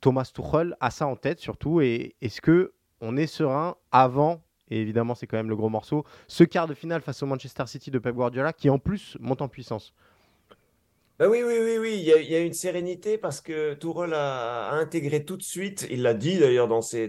Thomas 0.00 0.30
Tuchel 0.32 0.76
a 0.80 0.90
ça 0.90 1.06
en 1.06 1.16
tête 1.16 1.40
surtout 1.40 1.80
et 1.80 2.14
est-ce 2.20 2.40
que 2.40 2.72
on 3.00 3.16
est 3.16 3.26
serein 3.26 3.76
avant 3.92 4.42
et 4.70 4.80
évidemment 4.80 5.14
c'est 5.14 5.26
quand 5.26 5.36
même 5.36 5.48
le 5.48 5.56
gros 5.56 5.68
morceau 5.68 6.04
ce 6.26 6.44
quart 6.44 6.66
de 6.66 6.74
finale 6.74 7.00
face 7.02 7.22
au 7.22 7.26
Manchester 7.26 7.66
City 7.66 7.90
de 7.90 7.98
Pep 7.98 8.14
Guardiola 8.14 8.52
qui 8.52 8.70
en 8.70 8.78
plus 8.78 9.16
monte 9.20 9.42
en 9.42 9.48
puissance? 9.48 9.94
Ben 11.18 11.26
oui, 11.28 11.42
oui, 11.44 11.54
oui, 11.60 11.78
oui, 11.78 11.94
il 11.98 12.04
y, 12.04 12.36
a, 12.36 12.38
une 12.38 12.52
sérénité 12.52 13.18
parce 13.18 13.40
que 13.40 13.74
Tourelle 13.74 14.14
a, 14.14 14.70
intégré 14.70 15.24
tout 15.24 15.36
de 15.36 15.42
suite, 15.42 15.84
il 15.90 16.02
l'a 16.02 16.14
dit 16.14 16.38
d'ailleurs 16.38 16.68
dans 16.68 16.80
ses 16.80 17.08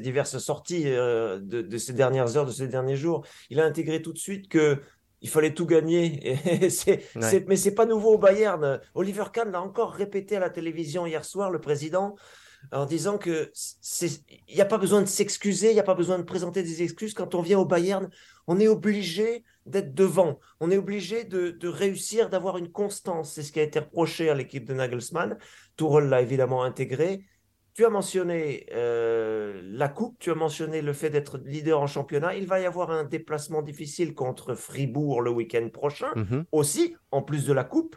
diverses 0.00 0.38
sorties 0.38 0.84
euh, 0.86 1.38
de, 1.38 1.60
de, 1.60 1.76
ces 1.76 1.92
dernières 1.92 2.38
heures, 2.38 2.46
de 2.46 2.50
ces 2.50 2.66
derniers 2.66 2.96
jours, 2.96 3.26
il 3.50 3.60
a 3.60 3.66
intégré 3.66 4.00
tout 4.00 4.14
de 4.14 4.18
suite 4.18 4.48
que 4.48 4.80
il 5.20 5.28
fallait 5.28 5.54
tout 5.54 5.66
gagner. 5.66 6.38
Et 6.62 6.70
c'est, 6.70 7.04
c'est, 7.20 7.46
mais 7.48 7.56
c'est 7.56 7.74
pas 7.74 7.86
nouveau 7.86 8.14
au 8.14 8.18
Bayern. 8.18 8.80
Oliver 8.94 9.24
Kahn 9.32 9.50
l'a 9.50 9.60
encore 9.60 9.92
répété 9.92 10.36
à 10.36 10.40
la 10.40 10.50
télévision 10.50 11.06
hier 11.06 11.24
soir, 11.24 11.50
le 11.50 11.60
président, 11.60 12.16
en 12.72 12.86
disant 12.86 13.18
que 13.18 13.52
il 14.48 14.54
n'y 14.54 14.60
a 14.60 14.66
pas 14.66 14.78
besoin 14.78 15.02
de 15.02 15.06
s'excuser, 15.06 15.70
il 15.70 15.74
n'y 15.74 15.80
a 15.80 15.84
pas 15.84 15.94
besoin 15.94 16.18
de 16.18 16.24
présenter 16.24 16.62
des 16.62 16.82
excuses. 16.82 17.14
Quand 17.14 17.34
on 17.34 17.42
vient 17.42 17.58
au 17.58 17.64
Bayern, 17.64 18.10
on 18.46 18.58
est 18.58 18.68
obligé 18.68 19.44
d'être 19.66 19.94
devant. 19.94 20.40
On 20.60 20.70
est 20.70 20.76
obligé 20.76 21.24
de, 21.24 21.50
de 21.50 21.68
réussir, 21.68 22.30
d'avoir 22.30 22.58
une 22.58 22.70
constance. 22.70 23.34
C'est 23.34 23.42
ce 23.42 23.52
qui 23.52 23.60
a 23.60 23.62
été 23.62 23.78
reproché 23.78 24.30
à 24.30 24.34
l'équipe 24.34 24.64
de 24.64 24.74
Nagelsmann. 24.74 25.38
Tourelle 25.76 26.08
l'a 26.08 26.22
évidemment 26.22 26.62
intégré. 26.62 27.24
Tu 27.78 27.84
as 27.84 27.90
mentionné 27.90 28.66
euh, 28.72 29.62
la 29.62 29.88
coupe, 29.88 30.18
tu 30.18 30.32
as 30.32 30.34
mentionné 30.34 30.82
le 30.82 30.92
fait 30.92 31.10
d'être 31.10 31.38
leader 31.38 31.80
en 31.80 31.86
championnat. 31.86 32.34
Il 32.34 32.44
va 32.48 32.58
y 32.58 32.66
avoir 32.66 32.90
un 32.90 33.04
déplacement 33.04 33.62
difficile 33.62 34.14
contre 34.14 34.56
Fribourg 34.56 35.22
le 35.22 35.30
week-end 35.30 35.68
prochain, 35.72 36.12
mhm. 36.16 36.44
aussi, 36.50 36.96
en 37.12 37.22
plus 37.22 37.46
de 37.46 37.52
la 37.52 37.62
coupe, 37.62 37.94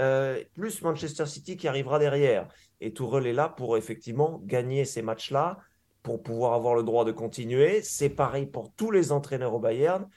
euh, 0.00 0.42
plus 0.54 0.82
Manchester 0.82 1.26
City 1.26 1.56
qui 1.56 1.68
arrivera 1.68 2.00
derrière. 2.00 2.48
Et 2.80 2.92
Tourelle 2.92 3.28
est 3.28 3.32
là 3.32 3.48
pour 3.48 3.76
effectivement 3.76 4.40
gagner 4.46 4.84
ces 4.84 5.00
matchs-là, 5.00 5.58
pour 6.02 6.24
pouvoir 6.24 6.54
avoir 6.54 6.74
le 6.74 6.82
droit 6.82 7.04
de 7.04 7.12
continuer. 7.12 7.82
C'est 7.82 8.10
pareil 8.10 8.46
pour 8.46 8.74
tous 8.74 8.90
les 8.90 9.12
entraîneurs 9.12 9.54
au 9.54 9.60
Bayern. 9.60 10.08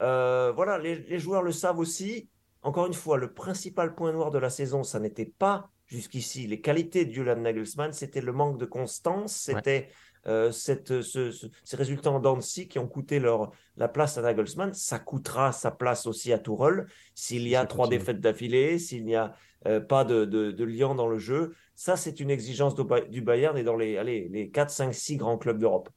Euh, 0.00 0.52
voilà, 0.54 0.78
les, 0.78 0.94
les 0.94 1.18
joueurs 1.18 1.42
le 1.42 1.50
savent 1.50 1.80
aussi. 1.80 2.28
Encore 2.62 2.86
une 2.86 2.94
fois, 2.94 3.16
le 3.16 3.32
principal 3.32 3.96
point 3.96 4.12
noir 4.12 4.30
de 4.30 4.38
la 4.38 4.48
saison, 4.48 4.84
ça 4.84 5.00
n'était 5.00 5.32
pas 5.40 5.70
jusqu'ici, 5.90 6.46
les 6.46 6.60
qualités 6.60 7.04
de 7.04 7.12
Julian 7.12 7.36
Nagelsmann, 7.36 7.92
c'était 7.92 8.20
le 8.20 8.32
manque 8.32 8.58
de 8.58 8.64
constance, 8.64 9.34
c'était 9.34 9.88
euh, 10.26 10.52
cette, 10.52 11.02
ces 11.02 11.76
résultats 11.76 12.10
en 12.10 12.20
Dancy 12.20 12.68
qui 12.68 12.78
ont 12.78 12.86
coûté 12.86 13.18
leur, 13.18 13.52
la 13.76 13.88
place 13.88 14.18
à 14.18 14.22
Nagelsmann. 14.22 14.72
Ça 14.72 14.98
coûtera 14.98 15.52
sa 15.52 15.70
place 15.70 16.06
aussi 16.06 16.32
à 16.32 16.38
Tourelle 16.38 16.86
s'il 17.14 17.48
y 17.48 17.56
a 17.56 17.66
trois 17.66 17.88
défaites 17.88 18.20
d'affilée, 18.20 18.78
s'il 18.78 19.04
n'y 19.04 19.16
a 19.16 19.34
euh, 19.66 19.80
pas 19.80 20.04
de, 20.04 20.24
de, 20.24 20.94
dans 20.94 21.08
le 21.08 21.18
jeu. 21.18 21.54
Ça, 21.74 21.96
c'est 21.96 22.20
une 22.20 22.30
exigence 22.30 22.74
du 23.08 23.22
Bayern 23.22 23.56
et 23.56 23.64
dans 23.64 23.76
les, 23.76 23.96
allez, 23.96 24.28
les 24.30 24.50
4, 24.50 24.70
5, 24.70 24.94
6 24.94 25.16
grands 25.16 25.38
clubs 25.38 25.58
d'Europe. 25.58 25.88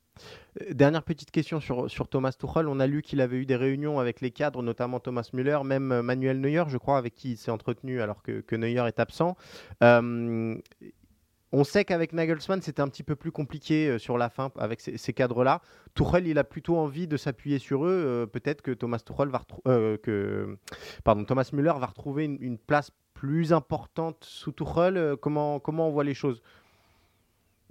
Euh, 0.62 0.74
dernière 0.74 1.04
petite 1.04 1.32
question 1.32 1.60
sur, 1.60 1.89
sur 1.89 2.08
Thomas 2.08 2.34
Tuchel. 2.38 2.68
On 2.68 2.80
a 2.80 2.88
lu 2.88 3.01
qu'il 3.01 3.22
avait 3.22 3.38
eu 3.38 3.45
des 3.45 3.56
réunions 3.56 3.99
avec 3.99 4.22
les 4.22 4.32
cadres, 4.32 4.62
notamment 4.62 4.99
Thomas 4.99 5.30
Müller, 5.34 5.60
même 5.64 5.91
euh, 5.91 6.04
Manuel 6.04 6.39
Neuer, 6.39 6.64
je 6.68 6.78
crois, 6.78 6.97
avec 6.97 7.16
qui 7.16 7.32
il 7.32 7.38
s'est 7.38 7.51
entretenu 7.51 8.01
alors 8.01 8.22
que, 8.22 8.56
Neuer 8.56 8.88
est 8.88 8.99
absent. 8.99 9.36
Euh, 9.84 10.56
on 11.56 11.64
sait 11.64 11.86
qu'avec 11.86 12.14
Nagelsmann, 12.14 12.62
c'était 12.64 12.82
un 12.82 12.88
petit 12.88 13.04
peu 13.04 13.16
plus 13.16 13.32
compliqué 13.32 13.99
sur 13.99 14.18
la 14.18 14.30
fin 14.30 14.51
avec 14.58 14.82
ces, 14.82 15.14
cadres-là. 15.14 15.62
Tuchel, 15.93 16.26
il 16.26 16.39
a 16.39 16.43
plutôt 16.43 16.78
envie 16.78 17.08
de 17.08 17.16
s'appuyer 17.16 17.60
sur 17.60 17.86
eux. 17.86 18.28
Peut-être 18.34 18.64
que 18.64 18.72
Thomas 18.72 18.97
Tuchel 18.97 19.28
va 19.28 19.43
que, 19.97 20.58
pardon, 21.04 21.26
Thomas 21.26 21.47
Müller 21.54 21.74
va 21.78 21.86
retrouver 21.86 22.26
une, 22.26 22.39
une, 22.41 22.58
place 22.58 22.89
plus 23.14 23.54
importante 23.54 24.18
sous 24.24 24.51
Tuchel. 24.51 25.16
comment, 25.22 25.60
comment 25.60 25.89
on 25.89 25.91
voit 25.91 26.04
les 26.04 26.16
choses? 26.16 26.41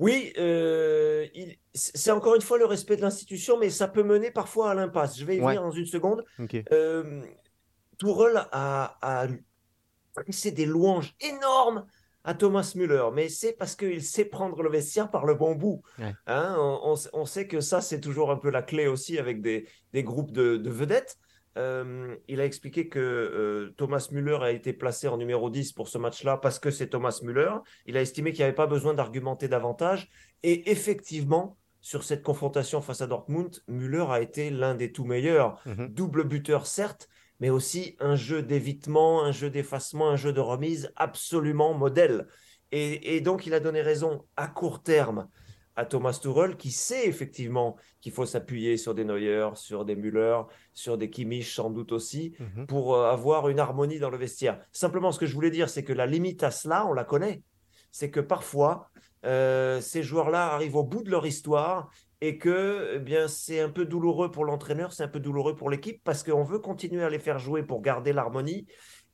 Oui, 0.02 0.32
euh, 0.36 1.26
c'est 1.74 2.10
encore 2.10 2.34
une 2.34 2.42
fois 2.42 2.58
le 2.58 2.66
respect 2.66 2.96
de 2.96 3.02
l'institution, 3.02 3.58
mais 3.58 3.70
ça 3.70 3.88
peut 3.88 4.02
mener 4.02 4.30
parfois 4.30 4.70
à 4.70 4.74
l'impasse. 4.74 5.18
Je 5.18 5.24
vais 5.24 5.36
y 5.36 5.40
venir 5.40 5.62
dans 5.62 5.70
une 5.70 5.86
seconde. 5.86 6.24
Euh, 6.72 7.22
Tourelle 7.98 8.46
a, 8.50 8.98
a 9.00 9.26
des 10.44 10.66
louanges 10.66 11.14
énormes 11.20 11.86
à 12.24 12.34
Thomas 12.34 12.72
Müller, 12.76 13.08
mais 13.12 13.28
c'est 13.28 13.52
parce 13.52 13.74
qu'il 13.74 14.02
sait 14.02 14.24
prendre 14.24 14.62
le 14.62 14.70
vestiaire 14.70 15.10
par 15.10 15.24
le 15.24 15.34
bon 15.34 15.54
bout. 15.54 15.82
Hein, 16.26 16.56
on, 16.58 17.26
sait 17.26 17.46
que 17.48 17.60
ça, 17.60 17.80
c'est 17.80 18.00
toujours 18.00 18.30
un 18.30 18.36
peu 18.36 18.50
la 18.50 18.62
clé 18.62 18.86
aussi 18.86 19.18
avec 19.18 19.40
des, 19.40 19.66
groupes 19.94 20.32
de, 20.32 20.60
vedettes. 20.68 21.18
Euh, 21.58 22.16
il 22.28 22.40
a 22.40 22.44
expliqué 22.44 22.88
que 22.88 22.98
euh, 22.98 23.74
Thomas 23.76 24.08
Müller 24.10 24.38
a 24.40 24.50
été 24.50 24.72
placé 24.72 25.08
en 25.08 25.18
numéro 25.18 25.50
10 25.50 25.72
pour 25.72 25.88
ce 25.88 25.98
match-là 25.98 26.38
parce 26.38 26.58
que 26.58 26.70
c'est 26.70 26.88
Thomas 26.88 27.20
Müller. 27.22 27.54
Il 27.86 27.96
a 27.96 28.00
estimé 28.00 28.32
qu'il 28.32 28.40
n'y 28.40 28.44
avait 28.44 28.54
pas 28.54 28.66
besoin 28.66 28.94
d'argumenter 28.94 29.48
davantage. 29.48 30.08
Et 30.42 30.70
effectivement, 30.70 31.58
sur 31.80 32.04
cette 32.04 32.22
confrontation 32.22 32.80
face 32.80 33.02
à 33.02 33.06
Dortmund, 33.06 33.62
Müller 33.66 34.06
a 34.08 34.20
été 34.20 34.50
l'un 34.50 34.74
des 34.74 34.92
tout 34.92 35.04
meilleurs. 35.04 35.60
Mhm. 35.66 35.88
Double 35.88 36.24
buteur, 36.24 36.66
certes, 36.66 37.08
mais 37.40 37.50
aussi 37.50 37.96
un 37.98 38.14
jeu 38.14 38.42
d'évitement, 38.42 39.24
un 39.24 39.32
jeu 39.32 39.50
d'effacement, 39.50 40.10
un 40.10 40.16
jeu 40.16 40.32
de 40.32 40.40
remise 40.40 40.92
absolument 40.96 41.74
modèle. 41.74 42.28
Et, 42.74 43.20
donc, 43.20 43.46
il 43.46 43.52
a 43.52 43.60
donné 43.60 43.82
raison 43.82 44.24
à 44.34 44.46
court 44.46 44.82
terme 44.82 45.28
à 45.76 45.84
Thomas 45.84 46.18
Tuchel, 46.20 46.56
qui 46.56 46.70
sait 46.70 47.06
effectivement 47.06 47.76
qu'il 48.00 48.12
faut 48.12 48.26
s'appuyer 48.26 48.76
sur 48.76 48.94
des 48.94 49.04
Neuer, 49.04 49.48
sur 49.54 49.84
des 49.84 49.96
Müller, 49.96 50.40
sur 50.74 50.98
des 50.98 51.10
Kimmich 51.10 51.54
sans 51.54 51.70
doute 51.70 51.92
aussi, 51.92 52.34
mhm. 52.38 52.66
pour 52.66 52.94
euh, 52.94 53.10
avoir 53.10 53.48
une 53.48 53.58
harmonie 53.58 53.98
dans 53.98 54.10
le 54.10 54.18
vestiaire. 54.18 54.60
Simplement, 54.72 55.12
ce 55.12 55.18
que 55.18 55.26
je 55.26 55.34
voulais 55.34 55.50
dire, 55.50 55.68
c'est 55.68 55.84
que 55.84 55.92
la 55.92 56.06
limite 56.06 56.42
à 56.42 56.50
cela, 56.50 56.86
on 56.86 56.92
la 56.92 57.04
connaît. 57.04 57.42
C'est 57.90 58.10
que 58.10 58.20
parfois, 58.20 58.90
euh, 59.24 59.80
ces 59.80 60.02
joueurs-là 60.02 60.52
arrivent 60.52 60.76
au 60.76 60.84
bout 60.84 61.02
de 61.02 61.10
leur 61.10 61.26
histoire 61.26 61.90
et 62.20 62.38
que 62.38 62.94
eh 62.94 62.98
bien 62.98 63.28
c'est 63.28 63.60
un 63.60 63.68
peu 63.68 63.84
douloureux 63.84 64.30
pour 64.30 64.44
l'entraîneur, 64.44 64.92
c'est 64.92 65.02
un 65.02 65.08
peu 65.08 65.20
douloureux 65.20 65.54
pour 65.54 65.70
l'équipe 65.70 66.00
parce 66.04 66.22
qu'on 66.22 66.44
veut 66.44 66.58
continuer 66.58 67.04
à 67.04 67.10
les 67.10 67.18
faire 67.18 67.38
jouer 67.38 67.62
pour 67.62 67.82
garder 67.82 68.12
l'harmonie 68.12 68.66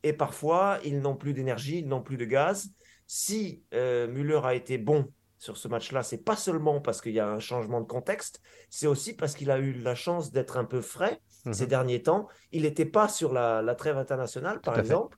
et 0.03 0.13
parfois 0.13 0.79
ils 0.85 1.01
n'ont 1.01 1.17
plus 1.17 1.33
d'énergie, 1.33 1.79
ils 1.79 1.89
n'ont 1.89 2.03
plus 2.03 2.17
de 2.17 2.25
gaz. 2.25 2.71
Si 3.07 3.63
euh, 3.75 4.07
Müller 4.09 4.41
a 4.45 4.55
été 4.55 4.77
bon 4.79 5.11
sur 5.39 5.57
ce 5.57 5.69
match-là, 5.69 6.03
c'est 6.03 6.25
pas 6.25 6.37
seulement 6.37 6.81
parce 6.81 7.01
qu'il 7.01 7.13
y 7.13 7.21
a 7.21 7.29
un 7.29 7.39
changement 7.39 7.81
de 7.81 7.87
contexte, 7.87 8.41
c'est 8.71 8.87
aussi 8.87 9.15
parce 9.15 9.35
qu'il 9.35 9.51
a 9.51 9.59
eu 9.59 9.73
la 9.73 9.95
chance 9.95 10.33
d'être 10.33 10.57
un 10.57 10.65
peu 10.65 10.81
frais 10.81 11.21
mmh 11.45 11.53
ces 11.53 11.67
derniers 11.67 12.03
temps. 12.03 12.29
Il 12.53 12.63
n'était 12.63 12.85
pas 12.85 13.09
sur 13.09 13.33
la, 13.33 13.75
trêve 13.77 13.97
internationale, 13.97 14.61
par 14.61 14.79
exemple. 14.79 15.17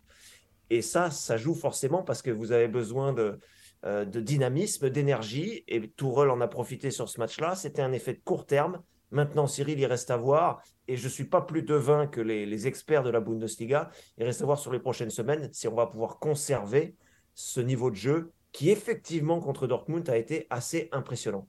Et 0.69 0.83
ça, 0.83 1.11
ça 1.11 1.37
joue 1.37 1.55
forcément 1.55 2.03
parce 2.03 2.23
que 2.23 2.31
vous 2.31 2.53
avez 2.53 2.69
besoin 2.69 3.13
de, 3.13 3.41
euh, 3.85 4.05
de 4.05 4.21
dynamisme, 4.21 4.91
d'énergie. 4.91 5.65
Et 5.67 5.91
Tourelle 5.91 6.31
en 6.31 6.41
a 6.41 6.49
profité 6.49 6.91
sur 6.91 7.09
ce 7.09 7.19
match-là. 7.19 7.55
C'était 7.55 7.83
un 7.83 7.93
effet 7.93 8.13
de 8.13 8.21
court 8.23 8.47
terme. 8.47 8.83
Maintenant, 9.11 9.47
Cyril, 9.47 9.81
il 9.81 9.87
reste 9.87 10.11
à 10.11 10.17
voir. 10.17 10.63
Et 10.87 10.97
je 10.97 11.05
ne 11.05 11.09
suis 11.09 11.25
pas 11.25 11.41
plus 11.41 11.63
devin 11.63 12.07
que 12.07 12.21
les, 12.21 12.67
experts 12.67 13.03
de 13.03 13.11
la 13.11 13.21
Bundesliga. 13.21 13.91
Il 14.19 14.25
reste 14.25 14.43
à 14.43 14.45
voir 14.45 14.59
sur 14.59 14.73
les 14.73 14.81
prochaines 14.81 15.11
semaines 15.11 15.49
si 15.53 15.67
on 15.67 15.75
va 15.75 15.87
pouvoir 15.87 16.19
conserver 16.19 16.95
ce 17.35 17.61
niveau 17.61 17.91
de 17.91 17.97
jeu 17.97 18.33
qui, 18.53 18.71
effectivement, 18.71 19.41
contre 19.41 19.67
Dortmund, 19.67 20.09
a 20.09 20.17
été 20.17 20.47
assez 20.51 20.89
impressionnant. 20.93 21.47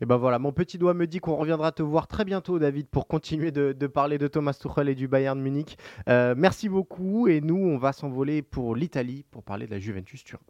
Et 0.00 0.04
ben 0.04 0.16
voilà, 0.16 0.40
mon 0.40 0.50
petit 0.50 0.78
doigt 0.78 0.94
me 0.94 1.06
dit 1.06 1.20
qu'on 1.20 1.36
reviendra 1.36 1.70
te 1.70 1.80
voir 1.80 2.08
très 2.08 2.24
bientôt, 2.24 2.58
David, 2.58 2.88
pour 2.88 3.06
continuer 3.06 3.52
de, 3.52 3.72
parler 3.86 4.18
de 4.18 4.26
Thomas 4.26 4.52
Tuchel 4.52 4.88
et 4.88 4.96
du 4.96 5.06
Bayern 5.06 5.40
Munich. 5.40 5.78
Euh, 6.08 6.34
merci 6.36 6.68
beaucoup. 6.68 7.28
Et 7.28 7.40
nous, 7.40 7.54
on 7.54 7.78
va 7.78 7.92
s'envoler 7.92 8.42
pour 8.42 8.74
l'Italie 8.74 9.24
pour 9.30 9.44
parler 9.44 9.66
de 9.66 9.70
la 9.70 9.78
Juventus 9.78 10.24
Turin. 10.24 10.42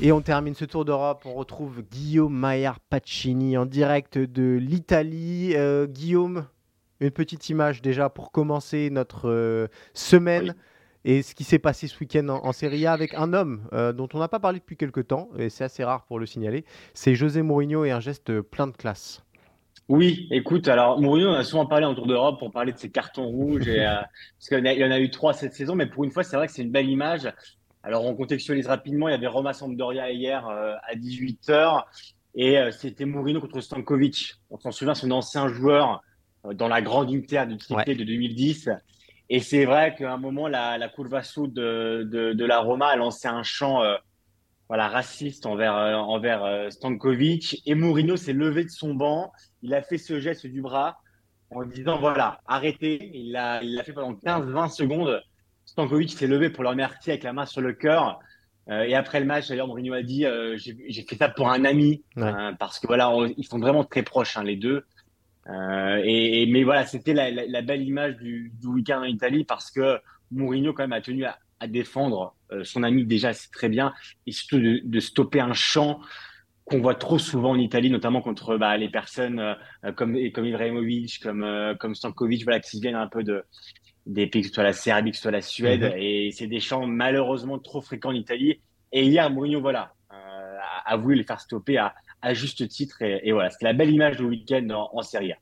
Et 0.00 0.12
on 0.12 0.20
termine 0.20 0.54
ce 0.54 0.66
tour 0.66 0.84
d'Europe. 0.84 1.22
On 1.24 1.32
retrouve 1.32 1.80
Guillaume 1.80 2.36
Maillard 2.36 2.80
Pacini 2.80 3.56
en 3.56 3.64
direct 3.64 4.18
de 4.18 4.58
l'Italie. 4.60 5.52
Euh, 5.56 5.86
Guillaume, 5.86 6.44
une 7.00 7.10
petite 7.10 7.48
image 7.48 7.80
déjà 7.80 8.10
pour 8.10 8.32
commencer 8.32 8.90
notre 8.90 9.30
euh, 9.30 9.68
semaine. 9.94 10.54
Et 11.04 11.22
ce 11.22 11.34
qui 11.34 11.44
s'est 11.44 11.58
passé 11.58 11.86
ce 11.86 11.98
week-end 12.00 12.28
en, 12.28 12.52
Serie 12.52 12.86
A 12.86 12.92
avec 12.92 13.14
un 13.14 13.32
homme 13.32 13.68
euh, 13.72 13.92
dont 13.92 14.08
on 14.14 14.18
n'a 14.18 14.28
pas 14.28 14.40
parlé 14.40 14.58
depuis 14.58 14.76
quelques 14.76 15.08
temps, 15.08 15.28
et 15.38 15.50
c'est 15.50 15.64
assez 15.64 15.84
rare 15.84 16.04
pour 16.06 16.18
le 16.18 16.26
signaler, 16.26 16.64
c'est 16.94 17.14
José 17.14 17.42
Mourinho 17.42 17.84
et 17.84 17.90
un 17.90 18.00
geste 18.00 18.40
plein 18.40 18.66
de 18.66 18.76
classe. 18.76 19.22
Oui, 19.88 20.28
écoute, 20.30 20.66
alors 20.68 21.00
Mourinho, 21.00 21.28
on 21.28 21.34
a 21.34 21.44
souvent 21.44 21.66
parlé 21.66 21.84
en 21.84 21.94
Tour 21.94 22.06
d'Europe 22.06 22.38
pour 22.38 22.50
parler 22.50 22.72
de 22.72 22.78
ses 22.78 22.90
cartons 22.90 23.26
rouges, 23.26 23.68
et, 23.68 23.84
parce 24.38 24.48
qu'il 24.48 24.66
y 24.66 24.84
en 24.84 24.90
a 24.90 24.98
eu 24.98 25.10
trois 25.10 25.34
cette 25.34 25.54
saison, 25.54 25.74
mais 25.74 25.86
pour 25.86 26.04
une 26.04 26.10
fois, 26.10 26.22
c'est 26.22 26.36
vrai 26.36 26.46
que 26.46 26.52
c'est 26.52 26.62
une 26.62 26.72
belle 26.72 26.88
image. 26.88 27.30
Alors, 27.84 28.06
on 28.06 28.14
contextualise 28.14 28.66
rapidement. 28.66 29.08
Il 29.08 29.12
y 29.12 29.14
avait 29.14 29.26
Roma 29.26 29.52
Sampdoria 29.52 30.10
hier 30.10 30.48
euh, 30.48 30.74
à 30.88 30.94
18h 30.94 31.84
et 32.34 32.58
euh, 32.58 32.70
c'était 32.70 33.04
Mourinho 33.04 33.40
contre 33.40 33.60
Stankovic. 33.60 34.36
On 34.50 34.58
s'en 34.58 34.72
souvient, 34.72 34.94
un 35.00 35.10
ancien 35.10 35.48
joueur 35.48 36.02
euh, 36.46 36.54
dans 36.54 36.66
la 36.66 36.80
grande 36.80 37.10
Inter 37.10 37.44
du 37.46 37.58
triplé 37.58 37.94
de 37.94 38.02
2010. 38.04 38.70
Et 39.30 39.40
c'est 39.40 39.64
vrai 39.64 39.94
qu'à 39.94 40.12
un 40.12 40.18
moment, 40.18 40.48
la, 40.48 40.78
la 40.78 40.88
Curva 40.88 41.22
Sud 41.22 41.52
de, 41.52 42.06
de, 42.10 42.32
de, 42.32 42.44
la 42.44 42.60
Roma 42.60 42.88
a 42.88 42.96
lancé 42.96 43.26
un 43.26 43.42
chant 43.42 43.82
voilà, 44.68 44.88
raciste 44.88 45.46
envers, 45.46 45.74
envers 45.74 46.70
Stankovic. 46.70 47.62
Et 47.66 47.74
Mourinho 47.74 48.16
s'est 48.16 48.32
levé 48.34 48.64
de 48.64 48.70
son 48.70 48.94
banc. 48.94 49.32
Il 49.62 49.72
a 49.74 49.82
fait 49.82 49.98
ce 49.98 50.20
geste 50.20 50.46
du 50.46 50.60
bras 50.60 50.98
en 51.50 51.64
disant 51.64 51.98
voilà, 51.98 52.40
arrêtez. 52.46 53.10
Il 53.14 53.32
l'a 53.32 53.62
il 53.62 53.80
fait 53.82 53.92
pendant 53.92 54.12
15-20 54.12 54.74
secondes. 54.74 55.22
Stankovic 55.66 56.10
s'est 56.10 56.26
levé 56.26 56.50
pour 56.50 56.62
le 56.62 56.70
remercier 56.70 57.12
avec 57.12 57.24
la 57.24 57.32
main 57.32 57.46
sur 57.46 57.60
le 57.60 57.72
cœur. 57.72 58.18
Euh, 58.70 58.82
et 58.82 58.94
après 58.94 59.20
le 59.20 59.26
match, 59.26 59.48
d'ailleurs, 59.48 59.66
Mourinho 59.66 59.92
a 59.92 60.02
dit 60.02 60.24
euh, 60.24 60.56
j'ai 60.56 61.02
fait 61.02 61.16
ça 61.16 61.28
pour 61.28 61.50
un 61.50 61.64
ami 61.64 62.02
hein, 62.16 62.54
parce 62.58 62.78
que 62.78 62.86
voilà, 62.86 63.12
ils 63.36 63.46
sont 63.46 63.58
vraiment 63.58 63.84
très 63.84 64.02
proches 64.02 64.36
hein, 64.36 64.44
les 64.44 64.56
deux. 64.56 64.84
Euh, 65.48 66.00
et, 66.04 66.46
mais 66.46 66.64
voilà, 66.64 66.86
c'était 66.86 67.14
la, 67.14 67.62
belle 67.62 67.82
image 67.82 68.16
du, 68.16 68.52
week-end 68.64 69.00
en 69.00 69.04
Italie 69.04 69.44
parce 69.44 69.70
que 69.70 69.98
Mourinho 70.30 70.72
quand 70.72 70.84
même 70.84 70.92
a 70.92 71.00
tenu 71.00 71.24
à, 71.24 71.38
défendre 71.66 72.34
son 72.62 72.82
ami 72.82 73.06
déjà, 73.06 73.32
c'est 73.32 73.50
très 73.50 73.70
bien, 73.70 73.94
et 74.26 74.32
surtout 74.32 74.60
de, 74.60 75.00
stopper 75.00 75.40
un 75.40 75.54
champ 75.54 75.98
qu'on 76.66 76.82
voit 76.82 76.94
trop 76.94 77.18
souvent 77.18 77.52
en 77.52 77.58
Italie, 77.58 77.88
notamment 77.88 78.20
contre 78.20 78.58
bah, 78.58 78.76
les 78.76 78.90
personnes 78.90 79.56
comme 79.96 80.14
comme 80.32 80.44
Ibrahimovic, 80.44 81.20
comme 81.22 81.74
comme 81.80 81.94
Stankovic, 81.94 82.44
voilà, 82.44 82.60
qui 82.60 82.80
viennent 82.80 82.96
un 82.96 83.08
peu 83.08 83.24
de 83.24 83.44
des 84.06 84.26
pays, 84.26 84.42
que 84.42 84.48
ce 84.48 84.54
soit 84.54 84.62
la 84.62 84.72
Serbie, 84.72 85.10
que 85.10 85.16
ce 85.16 85.22
soit 85.22 85.30
la 85.30 85.40
Suède. 85.40 85.82
Mhm. 85.82 85.92
Et 85.96 86.30
c'est 86.32 86.46
des 86.46 86.60
champs 86.60 86.86
malheureusement 86.86 87.58
trop 87.58 87.80
fréquents 87.80 88.10
en 88.10 88.14
Italie. 88.14 88.60
Et 88.92 89.04
hier, 89.04 89.28
Mourinho, 89.30 89.60
voilà, 89.60 89.94
euh, 90.12 90.58
a 90.84 90.96
voulu 90.96 91.16
les 91.16 91.24
faire 91.24 91.40
stopper 91.40 91.78
à, 91.78 91.94
à 92.24 92.34
juste 92.34 92.66
titre. 92.68 93.02
Et, 93.02 93.32
voilà, 93.32 93.50
c'était 93.50 93.66
la 93.66 93.72
belle 93.72 93.90
image 93.90 94.16
du 94.16 94.24
week-end 94.24 94.68
en, 94.70 94.90
en. 94.92 95.38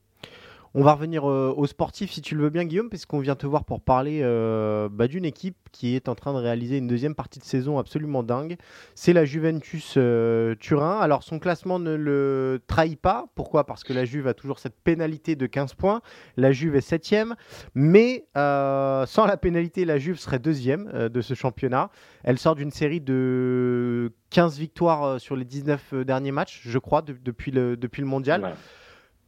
On 0.74 0.82
va 0.82 0.94
revenir 0.94 1.28
euh, 1.28 1.52
aux 1.54 1.66
sportifs 1.66 2.12
si 2.12 2.22
tu 2.22 2.34
le 2.34 2.44
veux 2.44 2.50
bien 2.50 2.64
Guillaume, 2.64 2.88
puisqu'on 2.88 3.18
vient 3.18 3.34
te 3.34 3.46
voir 3.46 3.64
pour 3.66 3.82
parler 3.82 4.20
euh, 4.22 4.88
bah, 4.90 5.06
d'une 5.06 5.26
équipe 5.26 5.56
qui 5.70 5.94
est 5.94 6.08
en 6.08 6.14
train 6.14 6.32
de 6.32 6.38
réaliser 6.38 6.78
une 6.78 6.86
deuxième 6.86 7.14
partie 7.14 7.38
de 7.38 7.44
saison 7.44 7.78
absolument 7.78 8.22
dingue. 8.22 8.56
C'est 8.94 9.12
la 9.12 9.26
Juventus 9.26 9.94
euh, 9.98 10.54
Turin. 10.54 10.98
Alors 10.98 11.24
son 11.24 11.38
classement 11.38 11.78
ne 11.78 11.94
le 11.94 12.62
trahit 12.66 12.98
pas. 12.98 13.26
Pourquoi? 13.34 13.66
Parce 13.66 13.84
que 13.84 13.92
la 13.92 14.06
Juve 14.06 14.26
a 14.26 14.32
toujours 14.32 14.58
cette 14.58 14.80
pénalité 14.82 15.36
de 15.36 15.44
15 15.44 15.74
points. 15.74 16.00
La 16.38 16.52
Juve 16.52 16.74
est 16.74 16.80
septième. 16.80 17.34
Mais 17.74 18.24
sans 18.34 19.26
la 19.26 19.36
pénalité, 19.36 19.84
la 19.84 19.98
Juve 19.98 20.18
serait 20.18 20.38
deuxième 20.38 21.08
de 21.08 21.20
ce 21.20 21.34
championnat. 21.34 21.90
Elle 22.24 22.38
sort 22.38 22.54
d'une 22.54 22.70
série 22.70 23.02
de 23.02 24.12
15 24.30 24.58
victoires 24.58 25.20
sur 25.20 25.36
les 25.36 25.44
19 25.44 25.94
derniers 26.06 26.32
matchs, 26.32 26.62
je 26.64 26.78
crois, 26.78 27.02
depuis, 27.02 27.50
le, 27.50 27.76
depuis 27.76 28.00
le 28.00 28.08
mondial. 28.08 28.54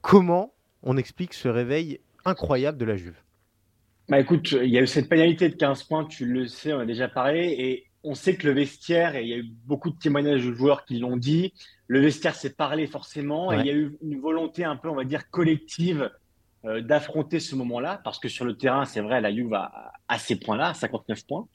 Comment 0.00 0.53
on 0.84 0.96
explique 0.96 1.34
ce 1.34 1.48
réveil 1.48 2.00
incroyable 2.24 2.78
de 2.78 2.84
la 2.84 2.96
Juve. 2.96 3.16
Bah 4.08 4.20
écoute, 4.20 4.52
il 4.52 4.68
y 4.68 4.78
a 4.78 4.82
eu 4.82 4.86
cette 4.86 5.08
pénalité 5.08 5.48
de 5.48 5.56
15 5.56 5.84
points, 5.84 6.04
tu 6.04 6.26
le 6.26 6.46
sais, 6.46 6.72
on 6.74 6.80
a 6.80 6.86
déjà 6.86 7.08
parlé, 7.08 7.54
et 7.58 7.86
on 8.02 8.14
sait 8.14 8.36
que 8.36 8.46
le 8.46 8.52
vestiaire, 8.52 9.16
et 9.16 9.22
il 9.22 9.28
y 9.28 9.32
a 9.32 9.38
eu 9.38 9.50
beaucoup 9.64 9.90
de 9.90 9.98
témoignages 9.98 10.44
de 10.44 10.52
joueurs 10.52 10.84
qui 10.84 10.98
l'ont 10.98 11.16
dit, 11.16 11.54
le 11.86 12.00
vestiaire 12.00 12.34
s'est 12.34 12.52
parlé 12.52 12.86
forcément, 12.86 13.50
et 13.50 13.60
il 13.60 13.66
y 13.66 13.70
a 13.70 13.74
eu 13.74 13.96
une 14.02 14.20
volonté 14.20 14.62
un 14.62 14.76
peu, 14.76 14.90
on 14.90 14.94
va 14.94 15.04
dire, 15.04 15.30
collective 15.30 16.10
euh, 16.66 16.82
d'affronter 16.82 17.40
ce 17.40 17.56
moment-là, 17.56 18.02
parce 18.04 18.18
que 18.18 18.28
sur 18.28 18.44
le 18.44 18.56
terrain, 18.56 18.84
c'est 18.84 19.00
vrai, 19.00 19.22
la 19.22 19.34
Juve 19.34 19.54
a, 19.54 19.92
à 20.08 20.18
ces 20.18 20.36
points-là, 20.36 20.74
59 20.74 21.26
points, 21.26 21.48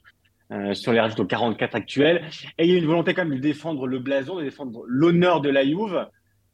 euh, 0.50 0.74
sur 0.74 0.92
les 0.92 0.98
rajouts 0.98 1.24
44 1.24 1.76
actuels, 1.76 2.28
et 2.58 2.64
il 2.64 2.70
y 2.70 2.72
a 2.72 2.74
eu 2.74 2.78
une 2.80 2.86
volonté 2.86 3.14
quand 3.14 3.24
même 3.24 3.36
de 3.36 3.40
défendre 3.40 3.86
le 3.86 4.00
blason, 4.00 4.36
de 4.36 4.42
défendre 4.42 4.82
l'honneur 4.88 5.40
de 5.40 5.50
la 5.50 5.64
Juve, 5.64 6.04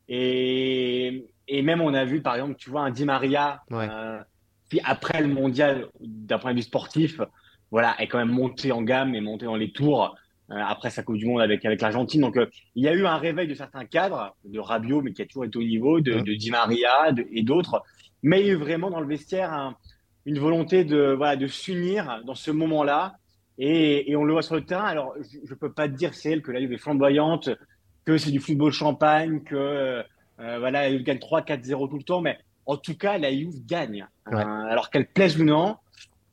et, 0.08 1.24
et 1.48 1.62
même, 1.62 1.80
on 1.80 1.94
a 1.94 2.04
vu, 2.04 2.22
par 2.22 2.34
exemple, 2.34 2.56
tu 2.56 2.70
vois, 2.70 2.82
un 2.82 2.90
Di 2.90 3.04
Maria, 3.04 3.62
euh, 3.72 4.20
qui 4.68 4.80
après 4.84 5.20
le 5.20 5.28
mondial, 5.28 5.88
d'un 6.00 6.38
point 6.38 6.52
de 6.52 6.56
vue 6.56 6.62
sportif, 6.62 7.20
voilà, 7.70 7.94
est 8.00 8.08
quand 8.08 8.18
même 8.18 8.32
monté 8.32 8.72
en 8.72 8.82
gamme 8.82 9.14
et 9.14 9.20
monté 9.20 9.44
dans 9.44 9.56
les 9.56 9.70
tours 9.70 10.16
euh, 10.50 10.54
après 10.56 10.90
sa 10.90 11.02
Coupe 11.02 11.16
du 11.16 11.26
Monde 11.26 11.40
avec, 11.40 11.64
avec 11.64 11.80
l'Argentine. 11.80 12.20
Donc, 12.20 12.36
euh, 12.36 12.46
il 12.74 12.84
y 12.84 12.88
a 12.88 12.94
eu 12.94 13.06
un 13.06 13.16
réveil 13.16 13.46
de 13.46 13.54
certains 13.54 13.84
cadres, 13.84 14.36
de 14.44 14.58
Rabiot, 14.58 15.02
mais 15.02 15.12
qui 15.12 15.22
a 15.22 15.26
toujours 15.26 15.44
été 15.44 15.58
au 15.58 15.62
niveau, 15.62 16.00
de, 16.00 16.20
de 16.20 16.34
Di 16.34 16.50
Maria 16.50 17.12
et 17.32 17.42
d'autres. 17.42 17.82
Mais 18.22 18.40
il 18.40 18.46
y 18.46 18.50
a 18.50 18.54
eu 18.54 18.56
vraiment 18.56 18.90
dans 18.90 19.00
le 19.00 19.06
vestiaire 19.06 19.74
une 20.24 20.38
volonté 20.40 20.84
de, 20.84 21.14
voilà, 21.16 21.36
de 21.36 21.46
s'unir 21.46 22.22
dans 22.24 22.34
ce 22.34 22.50
moment-là. 22.50 23.14
Et, 23.58 24.10
et, 24.10 24.16
on 24.16 24.24
le 24.24 24.32
voit 24.32 24.42
sur 24.42 24.56
le 24.56 24.64
terrain. 24.64 24.84
Alors, 24.84 25.14
je 25.20 25.50
ne 25.50 25.58
peux 25.58 25.72
pas 25.72 25.88
te 25.88 25.94
dire 25.94 26.12
c'est 26.12 26.32
elle 26.32 26.42
que 26.42 26.50
la 26.50 26.60
Juve 26.60 26.72
est 26.72 26.78
flamboyante, 26.78 27.50
que 28.04 28.18
c'est 28.18 28.30
du 28.30 28.40
football 28.40 28.72
champagne, 28.72 29.42
que 29.44 30.02
voilà, 30.38 30.88
elle 30.88 31.02
gagne 31.02 31.18
3-4-0 31.18 31.88
tout 31.88 31.96
le 31.96 32.02
temps, 32.02 32.20
mais 32.20 32.38
en 32.66 32.76
tout 32.76 32.96
cas, 32.96 33.16
la 33.16 33.32
Juve 33.32 33.64
gagne. 33.64 34.06
Euh, 34.32 34.36
alors 34.36 34.90
qu'elle 34.90 35.06
plaise 35.06 35.40
ou 35.40 35.44
non, 35.44 35.76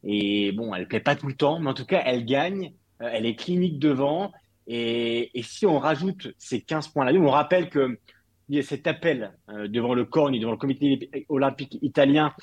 et 0.04 0.52
bon, 0.52 0.74
elle 0.74 0.88
plaît 0.88 1.00
pas 1.00 1.16
tout 1.16 1.28
le 1.28 1.36
temps, 1.36 1.60
mais 1.60 1.70
en 1.70 1.74
tout 1.74 1.86
cas, 1.86 2.02
elle 2.06 2.26
gagne 2.26 2.74
elle 3.00 3.26
est 3.26 3.36
clinique 3.36 3.80
devant. 3.80 4.32
Et, 4.66 5.30
si 5.44 5.66
on 5.66 5.78
rajoute 5.78 6.30
ces 6.38 6.62
15 6.62 6.88
points 6.90 7.04
là, 7.04 7.12
on 7.20 7.30
rappelle 7.30 7.70
que 7.70 8.00
il 8.50 8.56
y 8.56 8.60
a 8.60 8.64
cet 8.64 8.88
appel 8.88 9.34
devant 9.50 9.94
le 9.94 10.06
CORN, 10.06 10.38
devant 10.38 10.52
le 10.52 10.58
comité 10.58 11.10
olympique 11.30 11.80
italien, 11.82 12.34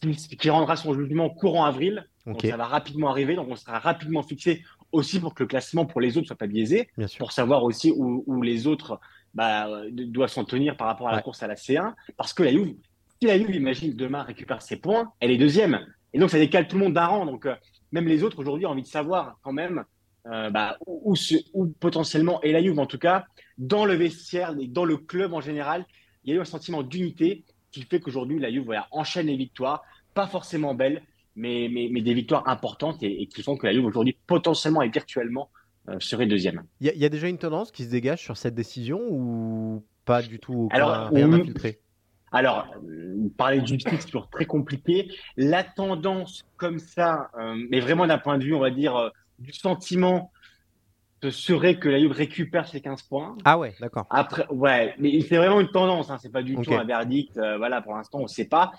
qui, 0.00 0.50
rendra 0.50 0.76
son 0.76 0.94
jugement 0.94 1.30
courant 1.30 1.64
avril. 1.64 2.06
Donc 2.26 2.42
ça 2.42 2.56
va 2.56 2.66
rapidement 2.66 3.10
arriver, 3.10 3.34
donc 3.34 3.48
on 3.50 3.56
sera 3.56 3.78
rapidement 3.78 4.22
fixé 4.22 4.62
aussi 4.92 5.20
pour 5.20 5.34
que 5.34 5.42
le 5.42 5.46
classement 5.46 5.86
pour 5.86 6.00
les 6.00 6.16
autres 6.16 6.28
soit 6.28 6.36
pas 6.36 6.46
biaisé, 6.46 6.88
pour 7.18 7.32
savoir 7.32 7.64
aussi 7.64 7.92
où, 7.94 8.42
les 8.42 8.66
autres 8.66 9.00
bah, 9.34 9.68
doivent 9.90 10.30
s'en 10.30 10.44
tenir 10.44 10.76
par 10.76 10.86
rapport 10.86 11.08
à 11.08 11.12
la 11.12 11.22
course 11.22 11.42
à 11.42 11.46
la 11.46 11.54
C1. 11.54 11.94
Parce 12.16 12.32
que 12.32 12.42
la 12.42 12.52
Juve, 12.52 12.74
si 13.20 13.26
la 13.26 13.38
Juve, 13.38 13.54
imagine, 13.54 13.94
demain 13.94 14.22
récupère 14.22 14.62
ses 14.62 14.76
points, 14.76 15.12
elle 15.20 15.30
est 15.30 15.38
deuxième. 15.38 15.86
Et 16.12 16.18
donc 16.18 16.30
ça 16.30 16.38
décale 16.38 16.68
tout 16.68 16.76
le 16.78 16.84
monde 16.84 16.94
d'un 16.94 17.06
rang. 17.06 17.26
Donc 17.26 17.46
euh, 17.46 17.54
même 17.92 18.06
les 18.06 18.22
autres 18.22 18.38
aujourd'hui 18.38 18.66
ont 18.66 18.70
envie 18.70 18.82
de 18.82 18.86
savoir 18.86 19.38
quand 19.42 19.52
même 19.52 19.84
euh, 20.26 20.50
bah, 20.50 20.78
où, 20.86 21.14
où, 21.52 21.66
potentiellement 21.66 22.40
est 22.42 22.52
la 22.52 22.62
Juve. 22.62 22.78
En 22.78 22.86
tout 22.86 22.98
cas, 22.98 23.26
dans 23.58 23.84
le 23.84 23.94
vestiaire 23.94 24.54
et 24.60 24.68
dans 24.68 24.84
le 24.84 24.96
club 24.96 25.34
en 25.34 25.40
général, 25.40 25.84
il 26.24 26.30
y 26.30 26.32
a 26.32 26.36
eu 26.36 26.40
un 26.40 26.46
sentiment 26.46 26.82
d'unité 26.82 27.44
qui 27.70 27.82
fait 27.82 28.00
qu'aujourd'hui 28.00 28.38
la 28.38 28.50
Juve 28.50 28.72
enchaîne 28.92 29.26
les 29.26 29.36
victoires, 29.36 29.82
pas 30.14 30.26
forcément 30.26 30.74
belles, 30.74 31.02
mais, 31.36 31.68
mais, 31.70 32.00
des 32.00 32.14
victoires 32.14 32.48
importantes 32.48 33.02
et, 33.02 33.26
qui 33.26 33.42
font 33.42 33.56
que 33.56 33.66
la 33.66 33.72
Juve 33.72 33.84
aujourd'hui 33.84 34.16
potentiellement 34.26 34.82
et 34.82 34.88
virtuellement 34.88 35.50
euh, 35.50 35.53
serait 35.98 36.26
deuxième. 36.26 36.64
Il 36.80 36.92
y, 36.94 37.04
a 37.04 37.08
déjà 37.08 37.28
une 37.28 37.38
tendance 37.38 37.70
qui 37.70 37.84
se 37.84 37.90
dégage 37.90 38.22
sur 38.22 38.36
cette 38.36 38.54
décision 38.54 39.00
ou 39.10 39.84
pas 40.04 40.22
du 40.22 40.38
tout 40.38 40.68
Alors, 40.72 41.10
rien 41.10 41.32
à 41.32 41.40
filtrer 41.40 41.80
alors, 42.36 42.66
euh, 42.88 43.28
parler 43.38 43.60
de 43.60 43.66
justice, 43.68 44.00
c'est 44.00 44.06
toujours 44.06 44.28
très 44.28 44.44
compliqué. 44.44 45.08
La 45.36 45.62
tendance 45.62 46.44
comme 46.56 46.80
ça, 46.80 47.30
euh, 47.38 47.54
mais 47.70 47.78
vraiment 47.78 48.08
d'un 48.08 48.18
point 48.18 48.38
de 48.38 48.42
vue, 48.42 48.54
on 48.54 48.58
va 48.58 48.70
dire, 48.70 49.12
du 49.38 49.52
sentiment, 49.52 50.32
ce 51.22 51.30
serait 51.30 51.78
que 51.78 51.88
la 51.88 52.00
Juve 52.00 52.10
récupère 52.10 52.66
ses 52.66 52.80
15 52.80 53.02
points. 53.02 53.36
Ah 53.44 53.56
ouais, 53.56 53.76
d'accord. 53.80 54.06
Après, 54.10 54.48
ouais, 54.48 54.96
mais 54.98 55.20
c'est 55.20 55.36
vraiment 55.36 55.60
une 55.60 55.70
tendance, 55.70 56.10
hein, 56.10 56.18
c'est 56.20 56.32
pas 56.32 56.42
du 56.42 56.56
tout 56.56 56.74
un 56.74 56.82
verdict. 56.82 57.34
voilà, 57.36 57.80
pour 57.82 57.94
l'instant, 57.94 58.18
on 58.18 58.24
ne 58.24 58.26
sait 58.26 58.48
pas 58.48 58.72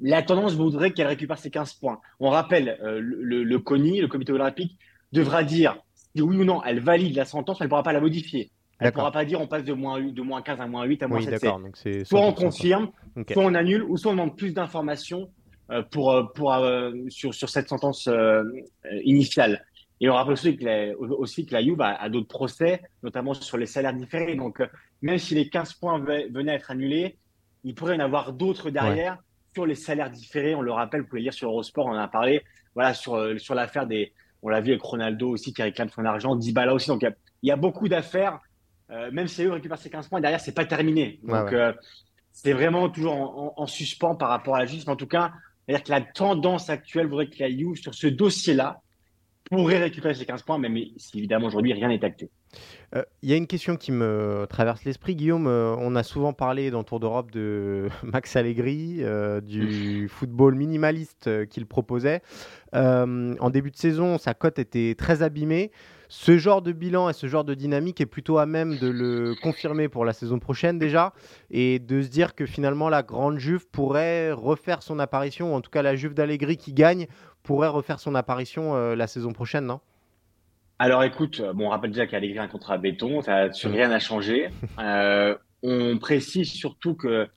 la 0.00 0.22
tendance 0.22 0.54
voudrait 0.54 0.92
qu'elle 0.92 1.06
récupère 1.06 1.38
ses 1.38 1.50
15 1.50 1.74
points. 1.74 2.00
On 2.18 2.30
rappelle, 2.30 2.78
euh, 2.82 3.00
le, 3.00 3.44
le, 3.44 3.58
CONI, 3.58 4.00
le 4.00 4.08
comité 4.08 4.32
olympique, 4.32 4.78
devra 5.12 5.44
dire 5.44 5.76
si 6.14 6.22
oui 6.22 6.36
ou 6.38 6.44
non 6.44 6.62
elle 6.64 6.80
valide 6.80 7.16
la 7.16 7.24
sentence, 7.24 7.58
elle 7.60 7.66
ne 7.66 7.68
pourra 7.70 7.82
pas 7.82 7.92
la 7.92 8.00
modifier. 8.00 8.50
Elle 8.78 8.88
ne 8.88 8.92
pourra 8.92 9.12
pas 9.12 9.24
dire 9.24 9.40
on 9.40 9.46
passe 9.46 9.64
de 9.64 9.74
moins, 9.74 10.00
de 10.00 10.22
moins 10.22 10.40
15 10.40 10.60
à 10.60 10.66
moins 10.66 10.84
8 10.84 11.02
à 11.02 11.08
moins 11.08 11.18
oui, 11.18 11.24
7. 11.24 12.06
Soit 12.06 12.20
on 12.20 12.32
confirme, 12.32 12.90
soit 13.30 13.44
on 13.44 13.54
annule, 13.54 13.82
ou 13.82 13.96
soit 13.96 14.12
on 14.12 14.14
demande 14.14 14.36
plus 14.36 14.54
d'informations 14.54 15.30
euh, 15.70 15.82
pour, 15.82 16.12
euh, 16.12 16.24
pour, 16.34 16.54
sur, 17.08 17.34
sur 17.34 17.48
cette 17.48 17.68
sentence 17.68 18.08
initiale. 19.04 19.64
Et 20.00 20.08
on 20.08 20.14
rappelle 20.14 20.32
aussi 20.32 20.56
que 20.56 20.64
la, 20.64 20.96
aussi 20.98 21.44
que 21.44 21.52
la 21.52 21.62
Juve 21.62 21.82
a, 21.82 22.08
d'autres 22.08 22.28
procès, 22.28 22.80
notamment 23.02 23.34
sur 23.34 23.58
les 23.58 23.66
salaires 23.66 23.92
différés. 23.92 24.34
Donc, 24.34 24.62
même 25.02 25.18
si 25.18 25.34
les 25.34 25.50
15 25.50 25.74
points 25.74 25.98
venaient 25.98 26.52
à 26.52 26.54
être 26.54 26.70
annulés, 26.70 27.18
il 27.64 27.74
pourrait 27.74 27.96
y 27.96 27.98
en 27.98 28.04
avoir 28.04 28.32
d'autres 28.32 28.70
derrière 28.70 29.18
sur 29.54 29.66
les 29.66 29.74
salaires 29.74 30.10
différés, 30.10 30.54
on 30.54 30.62
le 30.62 30.72
rappelle, 30.72 31.02
vous 31.02 31.08
pouvez 31.08 31.22
lire 31.22 31.34
sur 31.34 31.50
Eurosport, 31.50 31.86
on 31.86 31.90
en 31.90 31.98
a 31.98 32.08
parlé, 32.08 32.42
voilà, 32.74 32.94
sur, 32.94 33.14
euh, 33.14 33.36
sur 33.38 33.54
l'affaire 33.54 33.86
des, 33.86 34.12
on 34.42 34.48
l'a 34.48 34.60
vu 34.60 34.70
avec 34.70 34.82
Ronaldo 34.82 35.30
aussi 35.30 35.52
qui 35.52 35.62
réclame 35.62 35.88
son 35.90 36.04
argent, 36.04 36.36
Dybala 36.36 36.74
aussi. 36.74 36.88
Donc 36.88 37.02
il 37.02 37.46
y, 37.46 37.50
a 37.50 37.56
beaucoup 37.56 37.88
d'affaires. 37.88 38.38
Euh, 38.90 39.10
même 39.12 39.28
si 39.28 39.44
eux 39.44 39.52
récupèrent 39.52 39.78
ces 39.78 39.90
15 39.90 40.08
points, 40.08 40.20
derrière, 40.20 40.40
c'est 40.40 40.54
pas 40.54 40.64
terminé. 40.64 41.20
Donc 41.22 41.52
euh, 41.52 41.72
c'est 42.32 42.52
vraiment 42.52 42.88
toujours 42.88 43.54
en, 43.56 43.66
suspens 43.66 44.14
par 44.16 44.28
rapport 44.28 44.56
à 44.56 44.60
la 44.60 44.66
justice. 44.66 44.86
Mais 44.86 44.92
en 44.92 44.96
tout 44.96 45.06
cas, 45.06 45.32
c'est-à-dire 45.66 45.84
que 45.84 45.90
la 45.90 46.00
tendance 46.00 46.70
actuelle 46.70 47.06
voudrait 47.06 47.28
que 47.28 47.38
la 47.38 47.48
You, 47.48 47.76
sur 47.76 47.94
ce 47.94 48.06
dossier-là, 48.06 48.80
pourrait 49.50 49.78
récupérer 49.78 50.14
ces 50.14 50.26
15 50.26 50.42
points, 50.42 50.58
mais, 50.58 50.92
si 50.96 51.18
évidemment 51.18 51.48
aujourd'hui 51.48 51.72
rien 51.72 51.88
n'est 51.88 52.04
acté. 52.04 52.30
Il 53.22 53.28
y 53.28 53.32
a 53.32 53.36
une 53.36 53.46
question 53.46 53.76
qui 53.76 53.92
me 53.92 54.46
traverse 54.50 54.84
l'esprit, 54.84 55.14
Guillaume. 55.14 55.46
on 55.46 55.94
a 55.94 56.02
souvent 56.02 56.32
parlé 56.32 56.70
dans 56.70 56.82
Tour 56.82 56.98
d'Europe 56.98 57.30
de 57.30 57.88
Max 58.02 58.34
Allegri, 58.34 59.02
du 59.42 60.08
football 60.12 60.56
minimaliste 60.56 61.46
qu'il 61.48 61.66
proposait. 61.66 62.22
en 62.72 63.50
début 63.50 63.70
de 63.70 63.76
saison, 63.76 64.18
sa 64.18 64.34
cote 64.34 64.58
était 64.58 64.96
très 64.98 65.22
abîmée. 65.22 65.70
Ce 66.12 66.38
genre 66.38 66.60
de 66.60 66.72
bilan 66.72 67.08
et 67.08 67.12
ce 67.12 67.28
genre 67.28 67.44
de 67.44 67.54
dynamique 67.54 68.00
est 68.00 68.06
plutôt 68.06 68.38
à 68.38 68.46
même 68.46 68.78
de 68.78 68.88
le 68.88 69.36
confirmer 69.40 69.88
pour 69.88 70.04
la 70.04 70.12
saison 70.12 70.40
prochaine 70.40 70.76
déjà 70.76 71.12
et 71.52 71.78
de 71.78 72.02
se 72.02 72.08
dire 72.08 72.34
que 72.34 72.46
finalement 72.46 72.88
la 72.88 73.04
grande 73.04 73.38
Juve 73.38 73.68
pourrait 73.68 74.32
refaire 74.32 74.82
son 74.82 74.98
apparition, 74.98 75.52
ou 75.52 75.56
en 75.56 75.60
tout 75.60 75.70
cas 75.70 75.82
la 75.82 75.94
Juve 75.94 76.14
d'Allegri 76.14 76.56
qui 76.56 76.72
gagne 76.72 77.06
pourrait 77.44 77.68
refaire 77.68 78.00
son 78.00 78.16
apparition 78.16 78.74
la 78.96 79.06
saison 79.06 79.32
prochaine, 79.32 79.66
non? 79.66 79.78
Alors 80.80 81.04
écoute, 81.04 81.42
bon, 81.54 81.66
on 81.66 81.68
rappelle 81.68 81.90
déjà 81.90 82.06
qu'Allegri 82.06 82.38
a 82.38 82.44
un 82.44 82.48
contrat 82.48 82.72
à 82.72 82.78
béton, 82.78 83.20
ça, 83.20 83.52
sur 83.52 83.70
rien 83.70 83.88
n'a 83.88 83.98
changé. 83.98 84.48
Euh, 84.78 85.36
on 85.62 85.98
précise 85.98 86.50
surtout 86.50 86.94
que 86.94 87.28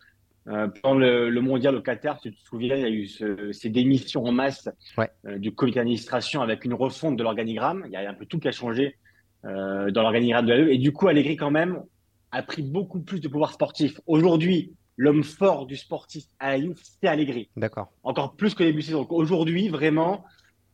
euh, 0.48 0.68
pendant 0.82 0.98
le, 0.98 1.42
mondial 1.42 1.76
au 1.76 1.82
Qatar, 1.82 2.22
tu 2.22 2.34
te 2.34 2.40
souviens, 2.40 2.78
il 2.78 2.82
y 2.82 2.86
a 2.86 2.90
eu 2.90 3.06
ces 3.52 3.70
démissions 3.70 4.24
en 4.24 4.32
masse 4.32 4.70
euh, 4.98 5.38
du 5.40 5.54
comité 5.54 5.80
d'administration 5.80 6.42
avec 6.42 6.64
une 6.64 6.74
refonte 6.74 7.18
de 7.18 7.24
l'organigramme. 7.24 7.84
Il 7.88 7.92
y 7.92 7.98
a 7.98 8.10
un 8.10 8.14
peu 8.14 8.26
tout 8.26 8.40
qui 8.40 8.48
a 8.48 8.54
changé 8.54 8.96
dans 9.44 10.02
l'organigramme 10.02 10.46
de 10.46 10.54
la 10.54 10.72
Et 10.72 10.78
du 10.78 10.94
coup, 10.94 11.10
Allegri 11.10 11.36
quand 11.36 11.52
même 11.52 11.84
a 12.32 12.44
pris 12.44 12.62
beaucoup 12.62 13.02
plus 13.02 13.20
de 13.20 13.28
pouvoir 13.28 13.52
sportif. 13.52 14.00
Aujourd'hui, 14.08 14.72
l'homme 14.96 15.24
fort 15.24 15.66
du 15.66 15.76
sportif 15.76 16.24
à 16.40 16.58
la 16.58 16.64
c'est 16.82 17.10
Allegri. 17.10 17.50
D'accord. 17.58 17.92
Encore 18.04 18.38
plus 18.38 18.54
que 18.56 18.64
début 18.64 18.80
de 18.80 18.86
saison. 18.86 19.06
Aujourd'hui, 19.10 19.68
vraiment, 19.68 20.24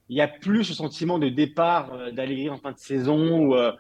il 0.10 0.18
y 0.18 0.22
a 0.22 0.28
plus 0.28 0.64
ce 0.64 0.74
sentiment 0.74 1.20
de 1.20 1.30
départ 1.30 1.94
euh, 1.94 2.12
d'Allegri 2.12 2.50
en 2.50 2.58
fin 2.58 2.72
de 2.72 2.80
saison, 2.80 3.40
ou, 3.40 3.56
euh, 3.56 3.72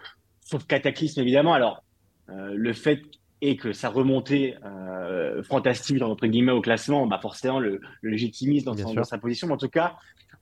sauf 0.41 0.65
cataclysme 0.65 1.21
évidemment. 1.21 1.53
Alors, 1.53 1.84
euh, 2.30 2.53
le 2.55 2.73
fait 2.73 3.01
est 3.41 3.55
que 3.55 3.71
sa 3.71 3.89
remontée 3.89 4.55
fantastique 5.43 6.01
entre 6.01 6.27
guillemets 6.27 6.51
au 6.51 6.59
classement, 6.59 7.07
bah 7.07 7.19
forcément 7.21 7.59
le, 7.59 7.80
le 8.01 8.09
légitimise 8.11 8.65
dans, 8.65 8.75
sa 9.05 9.17
position. 9.17 9.47
Mais 9.47 9.53
en 9.53 9.57
tout 9.57 9.69
cas, 9.69 9.95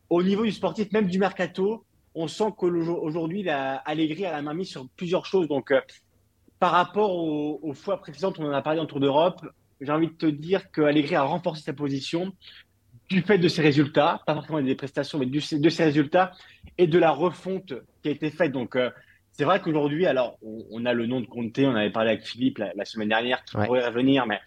au 0.09 0.23
niveau 0.23 0.43
du 0.43 0.51
sportif, 0.51 0.91
même 0.91 1.07
du 1.07 1.19
mercato, 1.19 1.85
on 2.15 2.27
sent 2.27 2.51
qu'aujourd'hui, 2.57 3.47
Allegri 3.47 4.25
a 4.25 4.31
la 4.31 4.41
main 4.41 4.55
mise 4.55 4.69
sur 4.69 4.87
plusieurs 4.95 5.27
choses. 5.27 5.47
Donc, 5.47 5.71
par 6.57 6.71
rapport 6.71 7.15
aux, 7.15 7.73
fois 7.75 8.01
précédentes, 8.01 8.39
on 8.39 8.47
en 8.47 8.51
a 8.51 8.63
parlé 8.63 8.79
en 8.79 8.87
Tour 8.87 8.99
d'Europe, 8.99 9.45
j'ai 9.79 9.91
envie 9.91 10.07
de 10.07 10.13
te 10.13 10.25
dire 10.25 10.71
que 10.71 10.81
Allegri 10.81 11.13
a 11.13 11.21
renforcé 11.21 11.61
sa 11.61 11.73
position 11.73 12.33
du 13.09 13.21
fait 13.21 13.37
de 13.37 13.47
ses 13.47 13.61
résultats, 13.61 14.21
pas 14.25 14.33
forcément 14.33 14.61
des 14.61 14.75
prestations, 14.75 15.17
mais 15.17 15.25
de 15.25 15.39
ses 15.69 15.83
résultats 15.83 16.31
et 16.77 16.87
de 16.87 16.99
la 16.99 17.11
refonte 17.11 17.73
qui 18.01 18.09
a 18.09 18.11
été 18.11 18.29
faite. 18.29 18.51
Donc, 18.51 18.75
euh, 18.75 18.89
c'est 19.31 19.45
vrai 19.45 19.61
qu'aujourd'hui, 19.61 20.05
alors, 20.07 20.37
on, 20.41 20.85
a 20.85 20.93
le 20.93 21.05
nom 21.05 21.21
de 21.21 21.25
Conte, 21.25 21.59
on 21.59 21.75
avait 21.75 21.91
parlé 21.91 22.11
avec 22.11 22.25
Philippe 22.25 22.57
la, 22.57 22.85
semaine 22.85 23.09
dernière, 23.09 23.43
qui 23.45 23.55
pourrait 23.55 23.85
revenir, 23.87 24.25
mais 24.25 24.39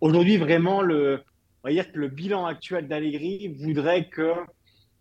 aujourd'hui, 0.00 0.36
vraiment, 0.36 0.82
le, 0.82 1.22
on 1.64 1.68
va 1.68 1.72
dire 1.72 1.90
que 1.90 1.98
le 1.98 2.08
bilan 2.08 2.44
actuel 2.46 2.86
d'Allegri 2.86 3.48
voudrait 3.48 4.08
que. 4.08 4.34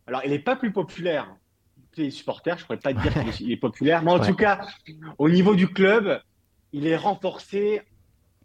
Alors, 0.07 0.21
il 0.23 0.31
n'est 0.31 0.39
pas 0.39 0.55
plus 0.55 0.71
populaire 0.71 1.27
que 1.91 2.01
les 2.01 2.11
supporters, 2.11 2.57
je 2.57 2.63
ne 2.63 2.67
pourrais 2.67 2.79
pas 2.79 2.93
dire 2.93 3.33
qu'il 3.33 3.51
est, 3.51 3.57
populaire, 3.57 4.03
mais 4.03 4.11
en 4.11 4.19
tout 4.19 4.35
cas, 4.35 4.65
au 5.17 5.29
niveau 5.29 5.55
du 5.55 5.67
club, 5.67 6.21
il 6.71 6.87
est 6.87 6.97
renforcé 6.97 7.81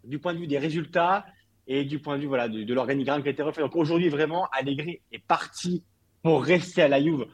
du 0.03 0.19
point 0.19 0.33
de 0.33 0.39
vue 0.39 0.47
des 0.47 0.57
résultats 0.57 1.25
et 1.71 1.85
du 1.85 1.99
point 1.99 2.17
de 2.17 2.21
vue 2.21 2.27
voilà, 2.27 2.49
de, 2.49 2.73
l'organigramme 2.73 3.21
qui 3.21 3.29
a 3.29 3.31
été 3.31 3.41
refait. 3.41 3.61
Donc 3.61 3.77
aujourd'hui, 3.77 4.09
vraiment, 4.09 4.47
Allegri 4.51 4.99
est 5.13 5.25
parti 5.25 5.83
pour 6.21 6.43
rester 6.43 6.81
à 6.81 6.89
la 6.89 7.01
Juve 7.01 7.25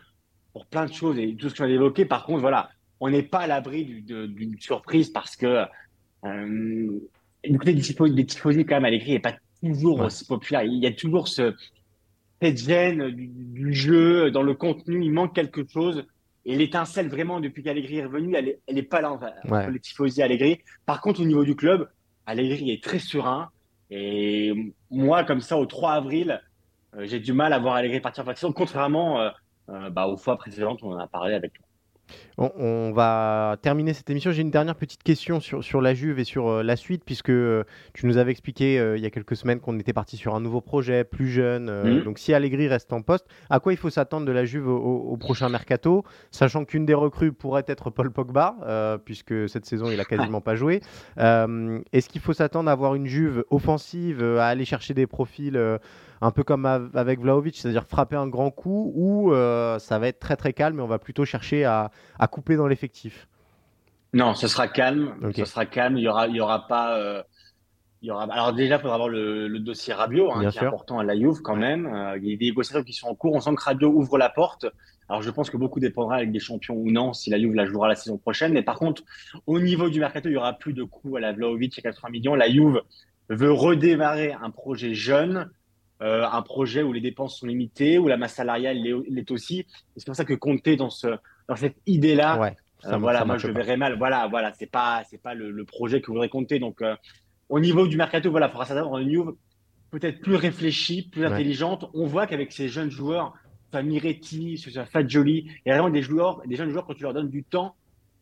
pour 0.53 0.67
plein 0.67 0.85
de 0.85 0.93
choses 0.93 1.17
et 1.17 1.35
tout 1.35 1.49
ce 1.49 1.55
que 1.55 1.59
je 1.59 1.63
viens 1.63 1.73
d'évoquer. 1.73 2.05
Par 2.05 2.23
contre, 2.23 2.41
voilà, 2.41 2.69
on 2.99 3.09
n'est 3.09 3.23
pas 3.23 3.39
à 3.39 3.47
l'abri 3.47 4.03
d'une 4.03 4.59
surprise 4.59 5.09
parce 5.09 5.35
que 5.35 5.65
euh, 6.23 6.99
des 7.43 8.25
tifosi, 8.25 8.63
quand 8.63 8.75
même, 8.75 8.85
Allegri 8.85 9.13
n'est 9.13 9.19
pas 9.19 9.33
toujours 9.59 10.01
aussi 10.01 10.25
populaire. 10.25 10.61
Il 10.63 10.83
y 10.83 10.85
a 10.85 10.91
toujours 10.91 11.27
ce, 11.27 11.55
cette 12.39 12.59
gêne 12.59 13.09
du, 13.09 13.73
jeu, 13.73 14.29
dans 14.29 14.43
le 14.43 14.53
contenu, 14.53 15.03
il 15.03 15.11
manque 15.11 15.33
quelque 15.33 15.67
chose. 15.67 16.05
Et 16.45 16.55
l'étincelle, 16.55 17.09
vraiment, 17.09 17.39
depuis 17.39 17.63
qu'Allegri 17.63 17.97
est 17.97 18.05
revenu, 18.05 18.35
elle 18.35 18.45
n'est 18.45 18.59
elle 18.67 18.77
est 18.77 18.83
pas 18.83 19.01
là 19.01 19.11
entre 19.11 19.71
les 19.71 19.79
tifosi 19.79 20.19
et 20.19 20.23
Allegri. 20.23 20.59
Par 20.85 21.01
contre, 21.01 21.21
au 21.21 21.25
niveau 21.25 21.43
du 21.43 21.55
club, 21.55 21.89
Allegri 22.27 22.69
est 22.69 22.83
très 22.83 22.99
serein. 22.99 23.49
Et 23.89 24.73
moi, 24.89 25.23
comme 25.23 25.41
ça, 25.41 25.57
au 25.57 25.65
3 25.65 25.93
avril, 25.93 26.41
euh, 26.95 27.05
j'ai 27.05 27.19
du 27.19 27.33
mal 27.33 27.53
à 27.53 27.59
voir 27.59 27.75
Allegri 27.75 27.99
partir 27.99 28.27
en 28.27 28.35
saison, 28.35 28.53
contrairement 28.53 29.21
euh, 29.21 29.29
euh, 29.69 29.89
bah, 29.89 30.07
aux 30.07 30.17
fois 30.17 30.38
précédentes 30.38 30.81
où 30.81 30.88
on 30.88 30.93
en 30.93 30.99
a 30.99 31.07
parlé 31.07 31.33
avec 31.33 31.53
On, 32.37 32.91
va 32.91 33.57
terminer 33.61 33.93
cette 33.93 34.09
émission. 34.09 34.31
J'ai 34.31 34.41
une 34.41 34.51
dernière 34.51 34.75
petite 34.75 35.01
question 35.01 35.39
sur, 35.39 35.63
sur 35.63 35.81
la 35.81 35.93
Juve 35.93 36.19
et 36.19 36.23
sur 36.23 36.47
euh, 36.47 36.63
la 36.63 36.75
suite, 36.75 37.03
puisque 37.03 37.29
euh, 37.29 37.63
tu 37.93 38.05
nous 38.05 38.17
avais 38.17 38.31
expliqué 38.31 38.79
euh, 38.79 38.95
il 38.95 39.03
y 39.03 39.05
a 39.05 39.09
quelques 39.09 39.35
semaines 39.35 39.59
qu'on 39.59 39.77
était 39.79 39.93
parti 39.93 40.17
sur 40.17 40.35
un 40.35 40.39
nouveau 40.39 40.61
projet, 40.61 41.03
plus 41.03 41.29
jeune. 41.29 41.65
Mhm. 41.65 42.03
Donc 42.03 42.19
si 42.19 42.33
Allegri 42.33 42.67
reste 42.67 42.93
en 42.93 43.01
poste, 43.01 43.25
à 43.49 43.59
quoi 43.59 43.73
il 43.73 43.77
faut 43.77 43.89
s'attendre 43.89 44.25
de 44.25 44.31
la 44.31 44.45
Juve 44.45 44.67
au, 44.67 45.17
prochain 45.17 45.49
mercato, 45.49 46.03
sachant 46.31 46.63
qu'une 46.65 46.85
des 46.85 46.93
recrues 46.93 47.33
pourrait 47.33 47.65
être 47.67 47.89
Paul 47.89 48.11
Pogba, 48.11 48.99
puisque 49.03 49.49
cette 49.49 49.65
saison 49.65 49.89
il 49.89 49.99
a 49.99 50.05
quasiment 50.05 50.41
pas 50.41 50.55
joué. 50.55 50.81
Est-ce 51.17 52.09
qu'il 52.09 52.21
faut 52.21 52.33
s'attendre 52.33 52.69
à 52.69 52.73
avoir 52.73 52.95
une 52.95 53.07
Juve 53.07 53.43
offensive, 53.49 54.23
à 54.23 54.47
aller 54.47 54.65
chercher 54.65 54.93
des 54.93 55.07
profils 55.07 55.59
un 56.22 56.32
peu 56.32 56.43
comme 56.43 56.65
avec 56.65 57.20
Vlaovic, 57.20 57.57
c'est-à-dire 57.57 57.86
frapper 57.86 58.15
un 58.15 58.28
grand 58.28 58.51
coup 58.51 58.91
ou 58.95 59.32
ça 59.80 59.99
va 59.99 60.07
être 60.07 60.20
très 60.20 60.36
très 60.36 60.53
calme 60.53 60.80
et 60.80 60.82
on 60.82 60.88
va 60.88 60.99
plutôt 60.99 61.26
chercher 61.26 61.65
à, 61.65 61.91
couper 62.32 62.55
dans 62.55 62.68
l'effectif 62.68 63.28
Non, 64.13 64.34
ce 64.34 64.47
sera 64.47 64.68
calme. 64.68 65.15
Ce 65.36 65.45
sera 65.45 65.65
calme. 65.65 65.97
Il 65.97 66.03
y 66.03 66.07
aura, 66.07 66.28
il 66.28 66.36
y 66.36 66.41
aura 66.41 66.68
pas. 66.68 67.24
Il 68.03 68.07
y 68.07 68.11
aura... 68.11 68.24
Alors 68.32 68.53
déjà, 68.53 68.76
il 68.76 68.82
faudra 68.82 68.95
avoir 68.95 69.09
le, 69.09 69.59
dossier 69.59 69.93
Rabiot, 69.93 70.32
hein, 70.32 70.49
qui 70.49 70.57
est 70.57 70.63
important 70.63 70.99
à 70.99 71.03
la 71.03 71.15
Juve 71.15 71.41
quand 71.41 71.55
même. 71.55 71.89
il 72.22 72.30
y 72.30 72.34
a 72.34 72.38
des 72.38 72.45
négociations 72.45 72.84
qui 72.84 72.93
sont 72.93 73.07
en 73.07 73.15
cours. 73.15 73.34
On 73.34 73.41
sent 73.41 73.55
que 73.55 73.63
Rabiot 73.63 73.89
ouvre 73.89 74.18
la 74.18 74.30
porte. 74.30 74.68
Alors, 75.09 75.22
je 75.22 75.30
pense 75.30 75.49
que 75.49 75.57
beaucoup 75.57 75.80
dépendra 75.80 76.18
avec 76.18 76.32
des 76.32 76.39
champions 76.39 76.76
ou 76.76 76.91
non 76.91 77.13
si 77.13 77.30
la 77.30 77.39
Juve 77.39 77.55
la 77.55 77.65
jouera 77.65 77.88
la 77.88 77.95
saison 77.95 78.18
prochaine. 78.18 78.53
Mais 78.53 78.63
par 78.63 78.78
contre, 78.78 79.03
au 79.45 79.59
niveau 79.59 79.89
du 79.89 79.99
mercato, 79.99 80.28
il 80.30 80.34
y 80.34 80.38
aura 80.38 80.53
plus 80.53 80.74
de 80.74 80.84
coûts 80.84 81.15
à 81.15 81.20
la 81.20 81.32
Vlaovic 81.32 81.80
à 81.80 81.82
80 81.82 82.09
millions. 82.09 82.36
La 82.36 82.49
Juve 82.49 82.82
veut 83.30 83.51
redémarrer 83.51 84.34
un 84.34 84.51
projet 84.51 84.93
jeune, 84.93 85.49
euh, 86.01 86.25
un 86.31 86.41
projet 86.41 86.83
où 86.83 86.93
les 86.93 87.01
dépenses 87.01 87.39
sont 87.39 87.47
limitées, 87.47 87.97
où 87.97 88.07
la 88.07 88.17
masse 88.17 88.35
salariale 88.35 88.77
l'est 89.09 89.31
aussi. 89.31 89.65
C'est 89.95 90.05
pour 90.05 90.15
ça 90.15 90.25
que 90.25 90.33
compter 90.33 90.75
dans 90.75 90.89
ce 90.89 91.07
dans 91.47 91.55
cette 91.55 91.77
idée-là, 91.85 92.39
ouais, 92.39 92.55
euh, 92.85 92.97
voilà, 92.97 93.25
moi 93.25 93.37
je 93.37 93.47
le 93.47 93.53
verrais 93.53 93.77
mal. 93.77 93.97
Voilà, 93.97 94.27
voilà, 94.27 94.53
c'est 94.53 94.69
pas 94.69 95.03
c'est 95.09 95.21
pas 95.21 95.33
le, 95.33 95.65
projet 95.65 96.01
que 96.01 96.07
vous 96.07 96.13
voudrez 96.13 96.29
compter. 96.29 96.59
Donc, 96.59 96.81
euh, 96.81 96.95
au 97.49 97.59
niveau 97.59 97.87
du 97.87 97.97
mercato, 97.97 98.29
voilà, 98.29 98.47
il 98.47 98.51
faudra 98.51 98.65
s'attendre 98.65 98.97
une 98.99 99.09
Juve 99.09 99.33
peut-être 99.89 100.19
plus 100.21 100.35
réfléchie, 100.35 101.09
plus 101.09 101.25
intelligente. 101.25 101.89
On 101.93 102.05
voit 102.05 102.27
qu'avec 102.27 102.51
ces 102.51 102.67
jeunes 102.67 102.91
joueurs 102.91 103.33
soit 103.71 103.81
Miretti, 103.81 104.57
soit 104.57 104.85
Fagioli. 104.85 105.49
Il 105.65 105.69
y 105.69 105.71
a 105.71 105.75
vraiment 105.75 105.89
des 105.89 106.01
joueurs, 106.01 106.41
des 106.45 106.55
jeunes 106.55 106.69
joueurs, 106.69 106.85
quand 106.85 106.93
tu 106.93 107.03
leur 107.03 107.13
donnes 107.13 107.29
du 107.29 107.43
temps, 107.43 107.75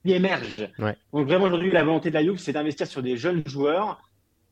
qui 0.05 0.13
émergent. 0.13 0.69
Donc 1.11 1.27
vraiment 1.27 1.45
aujourd'hui, 1.45 1.71
la 1.71 1.83
volonté 1.83 2.09
de 2.09 2.13
la 2.13 2.23
Juve, 2.23 2.37
c'est 2.37 2.53
d'investir 2.53 2.87
sur 2.87 3.01
des 3.03 3.17
jeunes 3.17 3.43
joueurs. 3.47 3.99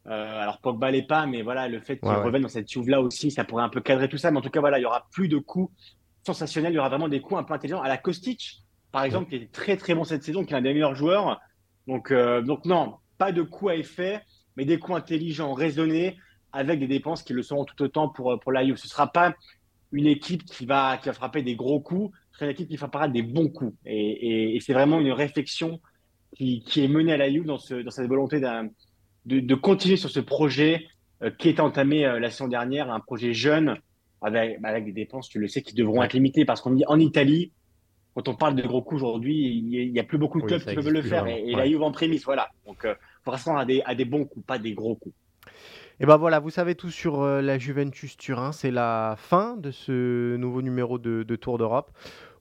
Euh, 0.08 0.42
alors 0.42 0.60
Pogba 0.60 0.92
l'est 0.92 1.08
pas, 1.08 1.26
mais 1.26 1.42
voilà, 1.42 1.68
le 1.68 1.80
fait 1.80 1.98
qu'ils 1.98 2.10
reviennent 2.10 2.42
dans 2.42 2.50
cette 2.50 2.70
Juve 2.70 2.90
là 2.90 3.02
aussi, 3.02 3.32
ça 3.32 3.46
pourrait 3.46 3.64
un 3.64 3.70
peu 3.70 3.82
cadrer 3.82 4.10
tout 4.10 4.18
ça. 4.18 4.32
Mais 4.32 4.38
en 4.38 4.42
tout 4.42 4.50
cas, 4.50 4.60
voilà, 4.60 4.80
il 4.80 4.82
y 4.82 4.86
aura 4.86 5.08
plus 5.12 5.28
de 5.28 5.38
coups 5.38 5.74
sensationnels. 6.26 6.74
Il 6.74 6.76
y 6.76 6.80
aura 6.80 6.90
vraiment 6.90 7.08
des 7.08 7.22
coups 7.22 7.40
un 7.40 7.44
peu 7.44 7.54
intelligents. 7.54 7.82
À 7.82 7.88
la 7.88 7.98
Kostic, 7.98 8.64
par 8.92 9.04
exemple, 9.04 9.30
qui 9.30 9.36
est 9.36 9.52
très 9.52 9.78
très 9.78 9.96
bon 9.96 10.04
cette 10.04 10.24
saison, 10.24 10.44
qui 10.44 10.54
est 10.54 10.58
un 10.58 10.62
des 10.62 10.74
meilleurs 10.74 10.96
joueurs. 10.96 11.40
Donc 11.88 12.12
euh, 12.12 12.42
donc 12.42 12.66
non, 12.66 12.96
pas 13.18 13.32
de 13.32 13.42
coups 13.42 13.72
à 13.72 13.76
effet, 13.76 14.22
mais 14.58 14.66
des 14.66 14.78
coups 14.78 14.98
intelligents, 14.98 15.54
raisonnés, 15.54 16.18
avec 16.52 16.80
des 16.80 16.88
dépenses 16.88 17.24
qui 17.24 17.34
le 17.34 17.42
seront 17.42 17.66
tout 17.66 17.82
autant 17.82 18.10
pour 18.10 18.40
pour 18.40 18.52
la 18.52 18.66
Juve. 18.66 18.78
Ce 18.78 18.88
sera 18.88 19.12
pas 19.12 19.34
une 19.94 20.08
équipe 20.08 20.44
qui 20.44 20.66
va, 20.66 20.98
qui 20.98 21.08
va 21.08 21.14
frapper 21.14 21.44
des 21.44 21.56
gros 21.56 21.80
coups, 21.80 22.12
c'est 22.34 22.46
une 22.46 22.52
équipe 22.52 22.68
qui 22.68 22.78
frappera 22.78 23.08
des 23.08 23.22
bons 23.22 23.48
coups. 23.48 23.76
Et, 23.86 24.58
c'est 24.60 24.74
vraiment 24.74 25.00
une 25.00 25.12
réflexion 25.12 25.80
qui, 26.36 26.64
est 26.76 26.88
menée 26.88 27.14
à 27.14 27.18
la 27.18 27.28
You 27.28 27.44
dans, 27.44 27.60
ce, 27.60 27.76
dans 27.76 27.92
cette 27.92 28.08
volonté 28.08 28.42
de, 29.26 29.40
de, 29.40 29.56
continuer 29.56 29.98
sur 29.98 30.10
ce 30.10 30.20
projet 30.20 30.86
euh, 31.22 31.32
qui 31.32 31.50
est 31.50 31.60
entamé 31.60 32.06
euh, 32.06 32.20
la 32.20 32.30
saison 32.30 32.48
dernière, 32.48 32.92
un 32.92 33.00
projet 33.00 33.34
jeune 33.34 33.78
avec, 34.22 34.58
avec 34.64 34.86
des 34.86 34.92
dépenses, 34.92 35.30
tu 35.30 35.40
le 35.40 35.48
sais, 35.48 35.62
qui 35.62 35.74
devront 35.74 36.04
être 36.04 36.14
limitées 36.14 36.46
parce 36.46 36.62
qu'en 36.62 36.76
en 36.88 37.00
Italie, 37.00 37.52
quand 38.16 38.28
on 38.28 38.36
parle 38.36 38.56
de 38.56 38.62
gros 38.62 38.82
coups 38.82 39.02
aujourd'hui, 39.02 39.36
il 39.36 39.92
n'y 39.92 40.00
a, 40.00 40.04
plus 40.04 40.18
beaucoup 40.18 40.40
de 40.40 40.46
clubs 40.46 40.64
qui 40.64 40.76
peuvent 40.76 40.90
le 40.90 41.02
faire. 41.02 41.26
et, 41.28 41.52
la 41.56 41.66
Juve 41.66 41.82
en 41.82 41.92
prémisse, 41.92 42.26
voilà. 42.26 42.50
Donc, 42.68 42.86
euh, 42.86 42.94
à 43.26 43.66
des, 43.66 43.82
à 43.86 43.96
des 43.96 44.06
bons 44.06 44.26
coups, 44.26 44.46
pas 44.46 44.60
des 44.60 44.74
gros 44.74 44.96
coups. 44.96 45.16
Et 46.00 46.06
ben 46.06 46.18
voilà, 46.18 46.40
vous 46.40 46.50
savez 46.50 46.76
tout 46.76 46.90
sur 46.90 47.22
euh, 47.22 47.42
la 47.42 47.58
Juventus 47.58 48.18
Turin. 48.18 48.52
C'est 48.52 48.72
la 48.72 49.16
fin 49.18 49.56
de 49.58 49.72
ce 49.72 50.36
nouveau 50.36 50.62
numéro 50.62 50.98
de, 50.98 51.36
Tour 51.36 51.58
d'Europe. 51.58 51.92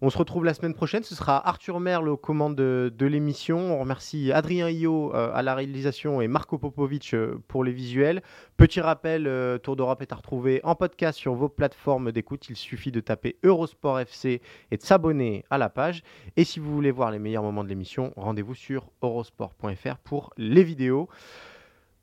On 0.04 0.10
se 0.10 0.18
retrouve 0.18 0.44
la 0.44 0.52
semaine 0.52 0.74
prochaine. 0.74 1.04
Ce 1.04 1.14
sera 1.14 1.48
Arthur 1.48 1.78
Merle 1.78 2.08
aux 2.08 2.16
commandes 2.16 2.56
de, 2.56 3.06
l'émission. 3.06 3.58
On 3.58 3.78
remercie 3.78 4.32
Adrien 4.32 4.68
Io 4.68 5.14
euh, 5.14 5.30
à 5.32 5.42
la 5.42 5.54
réalisation 5.54 6.20
et 6.20 6.26
Marco 6.26 6.58
Popovic 6.58 7.14
euh, 7.14 7.40
pour 7.46 7.62
les 7.62 7.70
visuels. 7.70 8.20
Petit 8.56 8.80
rappel, 8.80 9.30
Tour 9.62 9.76
d'Europe 9.76 10.02
est 10.02 10.12
à 10.12 10.16
retrouver 10.16 10.60
en 10.64 10.74
podcast 10.74 11.16
sur 11.16 11.34
vos 11.34 11.48
plateformes 11.48 12.10
d'écoute. 12.10 12.48
Il 12.48 12.56
suffit 12.56 12.90
de 12.90 12.98
taper 12.98 13.36
Eurosport 13.44 14.00
FC 14.00 14.42
et 14.72 14.76
de 14.76 14.82
s'abonner 14.82 15.44
à 15.50 15.58
la 15.58 15.68
page. 15.68 16.02
Et 16.36 16.42
si 16.42 16.58
vous 16.58 16.74
voulez 16.74 16.90
voir 16.90 17.12
les 17.12 17.20
meilleurs 17.20 17.44
moments 17.44 17.62
de 17.62 17.68
l'émission, 17.68 18.12
rendez-vous 18.16 18.56
sur 18.56 18.90
eurosport.fr 19.02 19.98
pour 20.02 20.32
les 20.36 20.64
vidéos. 20.64 21.08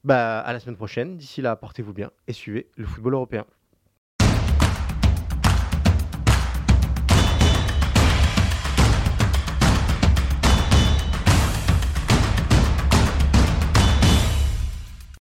Bah, 0.06 0.40
à 0.40 0.54
la 0.54 0.62
semaine 0.62 0.78
prochaine. 0.78 1.18
D'ici 1.18 1.42
là, 1.42 1.58
portez-vous 1.58 1.92
bien 1.92 2.12
et 2.30 2.32
suivez 2.32 2.70
le 2.78 2.86
football 2.86 3.16
européen. 3.16 3.46